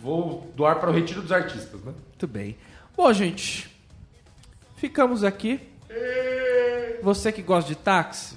vou 0.00 0.50
doar 0.54 0.78
para 0.80 0.90
o 0.90 0.92
retiro 0.92 1.22
dos 1.22 1.32
artistas, 1.32 1.80
né? 1.82 1.92
Muito 2.08 2.26
bem. 2.26 2.56
Bom, 2.96 3.12
gente, 3.12 3.70
ficamos 4.76 5.24
aqui. 5.24 5.60
Você 7.02 7.30
que 7.30 7.42
gosta 7.42 7.68
de 7.68 7.76
táxi, 7.76 8.36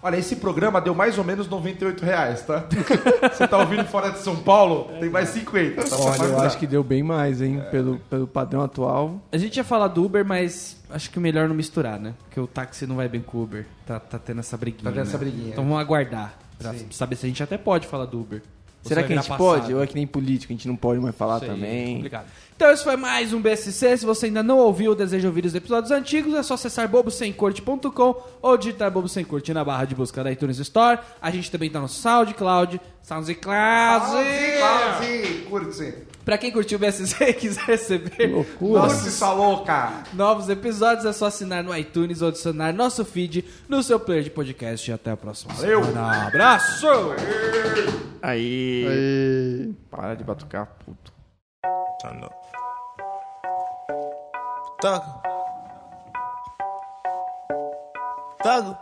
Olha, 0.00 0.16
esse 0.16 0.36
programa 0.36 0.80
deu 0.80 0.94
mais 0.94 1.18
ou 1.18 1.24
menos 1.24 1.48
98 1.48 2.04
reais, 2.04 2.42
tá? 2.42 2.64
Você 3.32 3.48
tá 3.48 3.58
ouvindo 3.58 3.84
fora 3.84 4.10
de 4.10 4.18
São 4.18 4.36
Paulo, 4.36 4.90
tem 5.00 5.10
mais 5.10 5.30
50. 5.30 5.82
Tá 5.82 5.96
Olha, 5.96 6.22
eu 6.22 6.40
acho 6.40 6.56
que 6.56 6.66
deu 6.66 6.84
bem 6.84 7.02
mais, 7.02 7.42
hein? 7.42 7.62
Pelo, 7.70 7.98
pelo 7.98 8.26
padrão 8.26 8.62
atual. 8.62 9.20
a 9.32 9.36
gente 9.36 9.56
ia 9.56 9.64
falar 9.64 9.88
do 9.88 10.04
Uber, 10.04 10.24
mas 10.24 10.76
acho 10.90 11.10
que 11.10 11.18
é 11.18 11.22
melhor 11.22 11.48
não 11.48 11.54
misturar, 11.54 11.98
né? 11.98 12.14
Porque 12.24 12.38
o 12.38 12.46
táxi 12.46 12.86
não 12.86 12.96
vai 12.96 13.08
bem 13.08 13.20
com 13.20 13.38
o 13.38 13.42
Uber. 13.42 13.66
Tá, 13.84 13.98
tá 13.98 14.18
tendo 14.18 14.38
essa 14.38 14.56
briguinha. 14.56 14.84
Tá 14.84 14.90
tendo 14.90 15.02
né? 15.02 15.08
essa 15.08 15.18
briguinha. 15.18 15.50
Então 15.50 15.64
vamos 15.64 15.80
aguardar 15.80 16.38
pra 16.56 16.72
Sim. 16.74 16.86
saber 16.90 17.16
se 17.16 17.26
a 17.26 17.28
gente 17.28 17.42
até 17.42 17.58
pode 17.58 17.86
falar 17.88 18.06
do 18.06 18.20
Uber. 18.20 18.42
Será 18.82 19.02
se 19.02 19.06
que 19.06 19.12
a 19.12 19.16
gente 19.16 19.28
passado. 19.28 19.38
pode? 19.38 19.74
Ou 19.74 19.82
é 19.82 19.86
que 19.86 19.94
nem 19.94 20.06
político, 20.06 20.52
a 20.52 20.56
gente 20.56 20.66
não 20.68 20.76
pode 20.76 21.00
mais 21.00 21.14
falar 21.14 21.40
Sei, 21.40 21.48
também. 21.48 21.96
complicado. 21.96 22.26
Então 22.56 22.70
esse 22.70 22.82
foi 22.82 22.96
mais 22.96 23.32
um 23.32 23.40
BSC. 23.40 23.98
Se 23.98 24.06
você 24.06 24.26
ainda 24.26 24.42
não 24.42 24.58
ouviu 24.58 24.90
ou 24.90 24.96
deseja 24.96 25.28
ouvir 25.28 25.44
os 25.44 25.54
episódios 25.54 25.90
antigos, 25.92 26.34
é 26.34 26.42
só 26.42 26.54
acessar 26.54 26.88
bobosemcorte.com 26.88 28.22
ou 28.42 28.56
digitar 28.56 28.90
Bobo 28.90 29.08
Sem 29.08 29.24
Corte 29.24 29.52
na 29.52 29.64
barra 29.64 29.84
de 29.84 29.94
busca 29.94 30.24
da 30.24 30.32
iTunes 30.32 30.58
Store. 30.58 30.98
A 31.22 31.30
gente 31.30 31.50
também 31.50 31.70
tá 31.70 31.80
no 31.80 31.88
SoundCloud, 31.88 32.80
SoundCloud. 33.02 34.16
Curte-se. 35.48 36.07
Pra 36.28 36.36
quem 36.36 36.52
curtiu 36.52 36.76
o 36.76 36.78
BSC 36.78 37.24
e 37.24 37.32
quiser 37.32 37.64
receber 37.64 38.44
Curte 38.58 39.08
sua 39.10 39.32
louca. 39.32 40.02
novos 40.12 40.50
episódios, 40.50 41.06
é 41.06 41.12
só 41.14 41.24
assinar 41.24 41.64
no 41.64 41.74
iTunes 41.74 42.20
ou 42.20 42.28
adicionar 42.28 42.70
nosso 42.70 43.02
feed 43.02 43.42
no 43.66 43.82
seu 43.82 43.98
player 43.98 44.24
de 44.24 44.28
podcast. 44.28 44.90
E 44.90 44.92
até 44.92 45.10
a 45.10 45.16
próxima 45.16 45.54
Valeu. 45.54 45.82
semana. 45.82 46.26
Abraço! 46.26 46.86
Aí. 48.20 48.86
Aí. 48.86 49.74
Para 49.90 50.14
de 50.16 50.22
batucar, 50.22 50.68
puto. 50.84 51.10
Turn 52.02 52.22
up. 52.22 52.34
Thug. 54.82 55.04
Thug. 58.42 58.76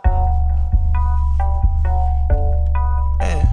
Yeah. 3.21 3.47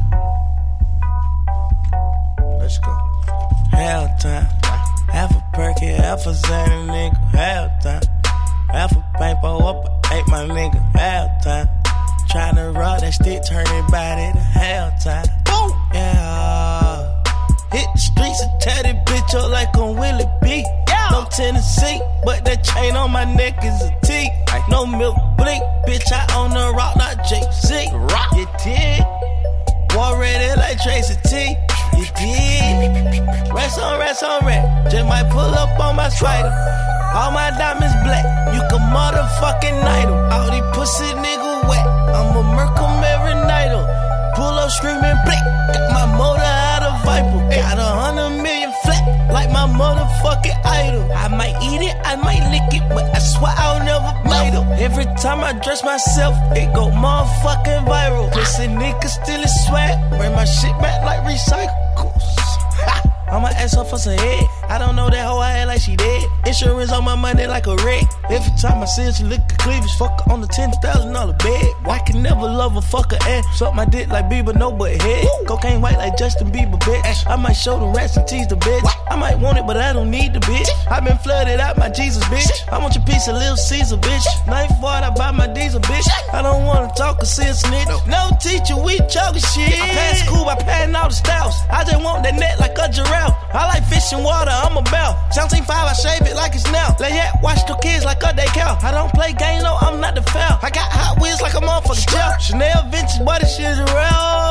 Let's 2.58 2.78
go. 2.78 3.03
Hell 3.84 4.08
time. 4.18 4.46
Half 5.12 5.36
a 5.36 5.44
perky, 5.52 5.88
half 5.88 6.24
a 6.24 6.30
Xanny, 6.30 6.88
nigga. 6.88 7.16
Hell 7.36 7.70
time. 7.82 8.00
Half 8.70 8.92
a 8.92 9.04
paintball 9.20 9.60
up, 9.60 10.10
ate 10.10 10.26
my 10.26 10.46
nigga. 10.46 10.80
Hell 10.96 11.28
time. 11.44 11.68
Tryna 12.32 12.74
rock 12.74 13.00
that 13.00 13.12
stick, 13.12 13.44
turn 13.46 13.66
it 13.66 13.86
body 13.92 14.32
to 14.32 14.40
hell 14.40 14.90
time. 15.04 15.26
Boom! 15.44 15.70
Yeah. 15.92 17.22
Hit 17.72 17.86
the 17.92 18.00
streets 18.00 18.40
and 18.40 18.58
tear 18.62 18.82
that 18.84 19.06
bitch 19.06 19.34
up 19.34 19.50
like 19.50 19.76
on 19.76 19.98
Willie 19.98 20.24
B. 20.40 20.64
From 21.10 21.26
Tennessee, 21.26 22.00
but 22.24 22.42
that 22.46 22.64
chain 22.64 22.96
on 22.96 23.10
my 23.10 23.24
neck 23.24 23.62
is 23.62 23.82
a 23.82 23.94
T. 24.02 24.30
No 24.70 24.86
milk 24.86 25.14
blink, 25.36 25.62
bitch, 25.86 26.10
I 26.10 26.24
own 26.38 26.50
the 26.54 26.72
rock, 26.72 26.96
not 26.96 27.22
Jay-Z. 27.28 27.90
Rock. 27.92 28.32
You 28.32 28.46
dig? 28.64 29.04
War 29.94 30.18
ready 30.18 30.58
like 30.58 30.80
Tracy 30.82 31.16
T. 31.26 31.54
Dig? 32.24 33.52
Rest 33.52 33.78
on, 33.78 33.98
rest 33.98 34.22
on, 34.22 34.46
rest. 34.46 34.90
Just 34.90 35.06
might 35.06 35.28
pull 35.30 35.52
up 35.62 35.78
on 35.78 35.96
my 35.96 36.08
swagger. 36.08 36.52
All 37.14 37.30
my 37.30 37.50
diamonds 37.60 37.94
black. 38.04 38.24
You 38.54 38.60
can 38.70 38.82
motherfucking 38.96 39.78
night 39.84 40.08
'em. 40.08 40.32
All 40.32 40.48
these 40.50 40.68
pussy 40.74 41.10
nigga 41.24 41.68
wet. 41.68 41.86
I'ma 42.16 42.42
murk 42.56 42.76
'em 42.80 43.04
every 43.14 43.36
night 43.52 43.70
'em. 43.76 43.84
Pull 44.36 44.58
up 44.62 44.70
screaming 44.70 45.18
black. 45.26 45.44
Got 45.74 45.86
my 45.98 46.06
motor 46.18 46.52
out 46.72 46.82
of 46.88 46.94
Viper. 47.04 47.40
Got 47.54 47.78
a 47.78 47.90
hundred 48.02 48.42
million 48.44 48.72
flat. 48.82 49.02
Like 49.36 49.50
my 49.50 49.66
motherfucking 49.80 50.58
idol. 50.64 51.04
I 51.24 51.28
might 51.28 51.56
eat 51.68 51.82
it, 51.88 51.96
I 52.04 52.16
might 52.16 52.44
lick 52.54 52.68
it, 52.78 52.84
but 52.88 53.04
I 53.14 53.18
swear 53.18 53.54
I'll 53.64 53.80
never 53.90 54.12
bite 54.30 54.54
'em. 54.54 54.66
Every 54.86 55.06
time 55.22 55.40
I 55.44 55.52
dress 55.64 55.84
myself, 55.84 56.34
it 56.56 56.72
go 56.72 56.84
motherfucking 57.04 57.82
viral. 57.86 58.32
Pussy 58.32 58.66
nigga 58.66 59.08
still 59.08 59.42
is 59.42 59.54
swag. 59.66 59.94
Bring 60.18 60.34
my 60.34 60.46
shit 60.46 60.74
back 60.80 60.98
like 61.04 61.20
recycles. 61.32 61.83
I'ma 63.34 63.48
ask 63.48 63.76
her 63.76 63.84
for 63.84 63.98
some 63.98 64.16
head. 64.16 64.46
I 64.68 64.78
don't 64.78 64.94
know 64.94 65.10
that 65.10 65.26
hoe 65.26 65.40
I 65.40 65.50
had 65.50 65.66
like 65.66 65.80
she 65.80 65.96
dead. 65.96 66.30
Insurance 66.46 66.92
on 66.92 67.04
my 67.04 67.16
money 67.16 67.46
like 67.48 67.66
a 67.66 67.74
wreck. 67.76 68.04
Every 68.30 68.52
time 68.56 68.80
I 68.80 68.84
see 68.84 69.02
her, 69.02 69.12
she 69.12 69.24
look 69.24 69.40
at 69.40 69.58
cleavage. 69.58 69.90
Fuck 69.98 70.22
her 70.24 70.32
on 70.32 70.40
the 70.40 70.46
ten 70.46 70.70
thousand 70.80 71.12
dollar 71.12 71.32
bed. 71.32 71.66
I 71.84 71.98
can 72.06 72.22
never 72.22 72.42
love 72.42 72.76
a 72.76 72.80
fucker 72.80 73.18
and 73.26 73.44
suck 73.56 73.74
my 73.74 73.86
dick 73.86 74.08
like 74.08 74.26
Bieber, 74.30 74.54
no 74.56 74.70
but 74.70 75.02
head. 75.02 75.26
Cocaine 75.46 75.80
white 75.80 75.98
like 75.98 76.16
Justin 76.16 76.50
Bieber, 76.50 76.78
bitch. 76.80 77.26
I 77.28 77.36
might 77.36 77.54
show 77.54 77.78
the 77.78 77.86
rats 77.86 78.16
and 78.16 78.26
tease 78.26 78.48
the 78.48 78.56
bitch. 78.56 78.88
I 79.10 79.16
might 79.16 79.38
want 79.38 79.58
it, 79.58 79.66
but 79.66 79.76
I 79.76 79.92
don't 79.92 80.10
need 80.10 80.32
the 80.32 80.40
bitch. 80.40 80.68
I 80.90 81.00
been 81.00 81.18
flooded 81.18 81.60
out 81.60 81.78
my 81.78 81.90
Jesus, 81.90 82.24
bitch. 82.24 82.48
I 82.72 82.78
want 82.78 82.94
your 82.94 83.04
piece 83.04 83.28
of 83.28 83.36
Little 83.36 83.56
Caesar, 83.56 83.96
bitch. 83.96 84.24
Knife 84.46 84.72
what 84.80 85.02
I 85.02 85.10
buy 85.10 85.30
my 85.32 85.46
diesel, 85.46 85.80
bitch. 85.80 86.06
I 86.32 86.42
don't 86.42 86.64
wanna 86.64 86.92
talk 86.96 87.20
a 87.20 87.26
sense 87.26 87.60
snitch. 87.60 87.88
No 88.06 88.30
teacher, 88.40 88.76
we 88.76 88.98
joking 89.08 89.42
shit. 89.42 89.80
I 89.80 89.88
pass 89.92 90.24
school 90.24 90.44
by 90.44 90.56
patting 90.56 90.94
all 90.94 91.08
the 91.08 91.14
styles. 91.14 91.54
I 91.70 91.84
just 91.84 92.02
want 92.02 92.22
that 92.24 92.34
net 92.34 92.58
like 92.58 92.76
a 92.78 92.88
giraffe. 92.90 93.34
I 93.54 93.66
like 93.66 93.84
fish 93.84 94.12
and 94.12 94.24
water, 94.24 94.50
I'm 94.50 94.76
a 94.76 94.82
bell. 94.82 95.14
17.5, 95.32 95.68
I 95.70 95.92
shave 95.92 96.26
it 96.26 96.36
like 96.36 96.54
it's 96.54 96.70
now. 96.72 96.96
Let 96.98 97.12
yet 97.12 97.36
watch 97.42 97.64
the 97.66 97.76
kids 97.82 98.04
like 98.04 98.22
a 98.22 98.34
day 98.34 98.48
cow. 98.48 98.78
I 98.82 98.90
don't 98.90 99.12
play 99.12 99.32
game, 99.32 99.62
no, 99.62 99.76
I'm 99.80 100.00
not 100.00 100.14
the 100.14 100.22
foul. 100.22 100.58
I 100.62 100.70
got 100.70 100.90
hot 100.90 101.20
wheels 101.20 101.40
like 101.40 101.54
a 101.54 101.60
motherfucker 101.60 102.08
gel. 102.10 102.38
Chanel 102.38 102.88
vintage, 102.90 103.24
but 103.24 103.40
this 103.40 103.56
shit 103.56 103.70
is 103.70 103.78
real. 103.78 104.43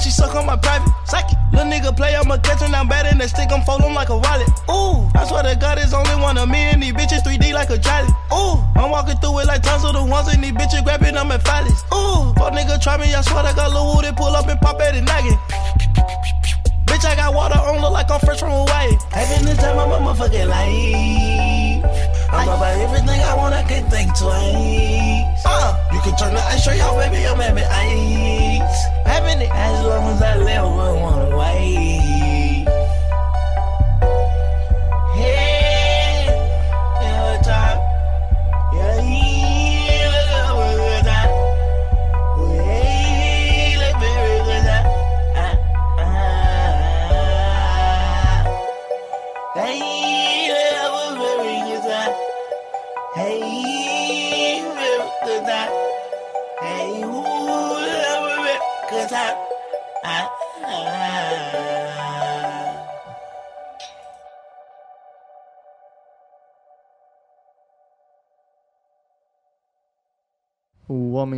she 0.00 0.10
suck 0.10 0.34
on 0.34 0.46
my 0.46 0.56
private. 0.56 0.88
Psyche, 1.04 1.36
little 1.52 1.70
nigga 1.70 1.94
play, 1.94 2.16
I'ma 2.16 2.38
catch 2.38 2.60
when 2.60 2.74
I'm 2.74 2.88
bad 2.88 3.06
and 3.06 3.20
that 3.20 3.30
stick, 3.30 3.52
I'm 3.52 3.62
folding 3.62 3.92
like 3.94 4.08
a 4.08 4.16
wallet. 4.16 4.48
Ooh, 4.70 5.04
I 5.14 5.24
swear 5.28 5.42
to 5.42 5.54
God, 5.56 5.78
it's 5.78 5.92
only 5.92 6.16
one 6.16 6.38
of 6.38 6.48
me 6.48 6.58
and 6.72 6.82
these 6.82 6.92
bitches 6.92 7.20
3D 7.20 7.52
like 7.52 7.70
a 7.70 7.78
jolly. 7.78 8.08
Ooh, 8.32 8.64
I'm 8.76 8.90
walking 8.90 9.16
through 9.18 9.40
it 9.40 9.46
like 9.46 9.62
tons 9.62 9.84
of 9.84 9.92
the 9.92 10.04
ones 10.04 10.28
and 10.32 10.42
these 10.42 10.52
bitches 10.52 10.84
grabbing 10.84 11.16
on 11.16 11.28
my 11.28 11.38
phallus. 11.38 11.84
Ooh, 11.92 12.32
fuck 12.34 12.52
nigga 12.52 12.80
try 12.80 12.96
me, 12.96 13.12
I 13.14 13.20
swear 13.20 13.44
to 13.44 13.54
God, 13.54 13.72
Lil 13.72 13.94
Wood, 13.94 14.04
they 14.04 14.12
pull 14.12 14.34
up 14.34 14.48
and 14.48 14.60
pop 14.60 14.80
at 14.80 14.96
it 14.96 15.04
noggin. 15.04 15.36
Bitch, 16.88 17.04
I 17.04 17.14
got 17.16 17.34
water 17.34 17.58
on, 17.58 17.80
look 17.80 17.92
like 17.92 18.10
I'm 18.10 18.20
fresh 18.20 18.40
from 18.40 18.50
Hawaii. 18.50 18.96
Having 19.12 19.46
the 19.46 19.54
time 19.54 19.78
of 19.78 19.88
my 19.88 19.98
motherfucking 20.00 20.48
life. 20.48 21.84
I'm 22.32 22.48
about 22.48 22.78
everything 22.78 23.20
I 23.20 23.34
want, 23.36 23.54
I 23.54 23.62
can 23.64 23.88
think 23.90 24.16
twice. 24.16 25.42
Uh, 25.44 25.76
you 25.92 26.00
can 26.00 26.16
turn 26.16 26.34
the 26.34 26.40
ice 26.40 26.62
show 26.62 26.72
y'all 26.72 26.96
baby, 26.96 27.26
I'm 27.26 27.38
having 27.38 27.64
ice 27.64 28.89
minute. 29.34 29.50
As 29.52 29.84
long 29.84 30.08
as 30.12 30.22
I 30.22 30.36
live, 30.36 30.64
I 30.64 31.02
wanna 31.02 31.36
wait. 31.36 32.09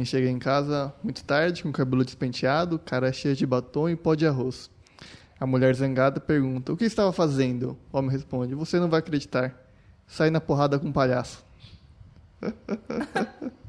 mãe 0.03 0.05
chega 0.05 0.29
em 0.29 0.39
casa 0.39 0.93
muito 1.03 1.25
tarde, 1.25 1.63
com 1.63 1.69
o 1.69 1.73
cabelo 1.73 2.05
despenteado, 2.05 2.79
cara 2.79 3.13
cheia 3.13 3.37
de 3.37 3.47
batom 3.47 3.89
e 3.89 3.95
pó 3.95 4.15
de 4.17 4.27
arroz. 4.27 4.69
A 5.39 5.47
mulher 5.47 5.75
zangada 5.75 6.21
pergunta: 6.21 6.73
O 6.73 6.77
que 6.77 6.85
estava 6.85 7.13
fazendo? 7.13 7.79
O 7.93 7.99
homem 7.99 8.11
responde: 8.11 8.55
Você 8.55 8.81
não 8.81 8.91
vai 8.91 8.99
acreditar. 8.99 9.55
Sai 10.07 10.29
na 10.29 10.41
porrada 10.41 10.79
com 10.79 10.89
um 10.89 10.93
palhaço. 10.93 11.45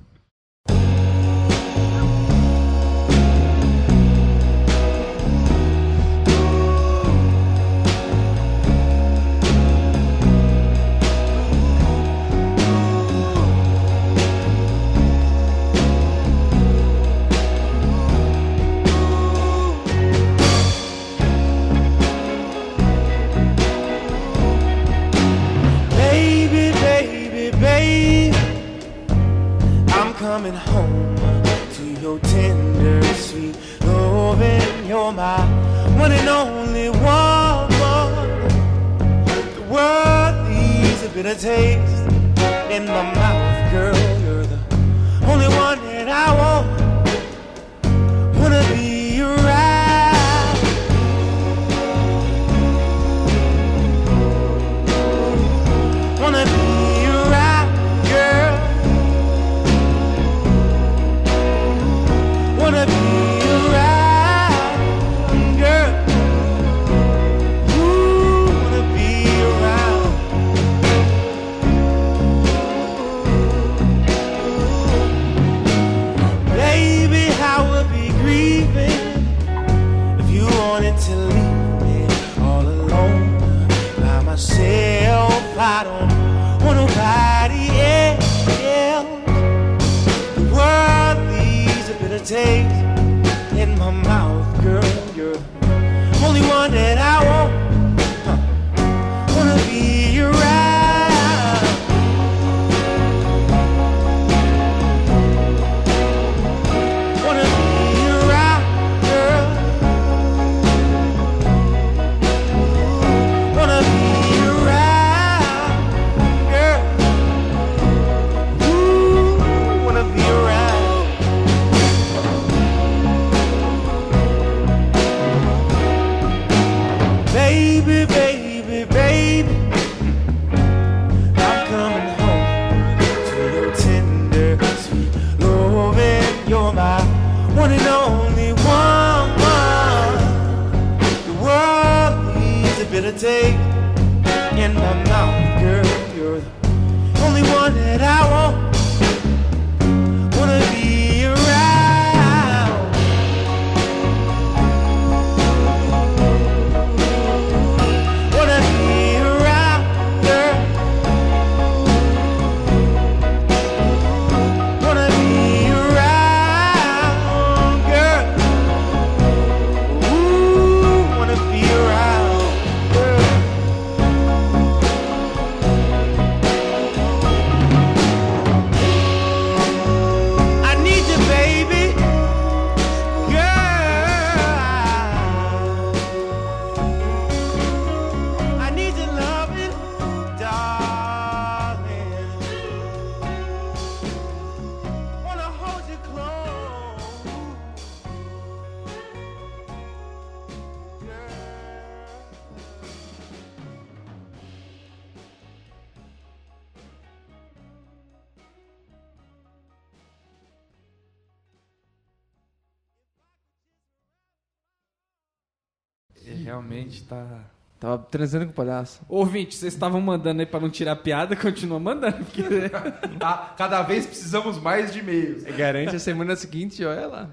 Transando 218.13 218.45
com 218.45 218.51
o 218.51 218.53
palhaço. 218.53 219.01
Ouvinte, 219.09 219.55
vocês 219.55 219.73
estavam 219.73 219.99
mandando 219.99 220.39
aí 220.39 220.45
pra 220.45 220.59
não 220.59 220.69
tirar 220.69 220.95
piada, 220.97 221.33
continua 221.35 221.79
mandando. 221.79 222.17
Porque... 222.17 222.43
Ah, 223.19 223.53
cada 223.57 223.81
vez 223.81 224.05
precisamos 224.05 224.59
mais 224.59 224.93
de 224.93 224.99
e-mails. 224.99 225.43
Né? 225.43 225.51
Garante 225.53 225.95
a 225.95 225.99
semana 225.99 226.35
seguinte, 226.35 226.85
olha 226.85 227.07
lá. 227.07 227.29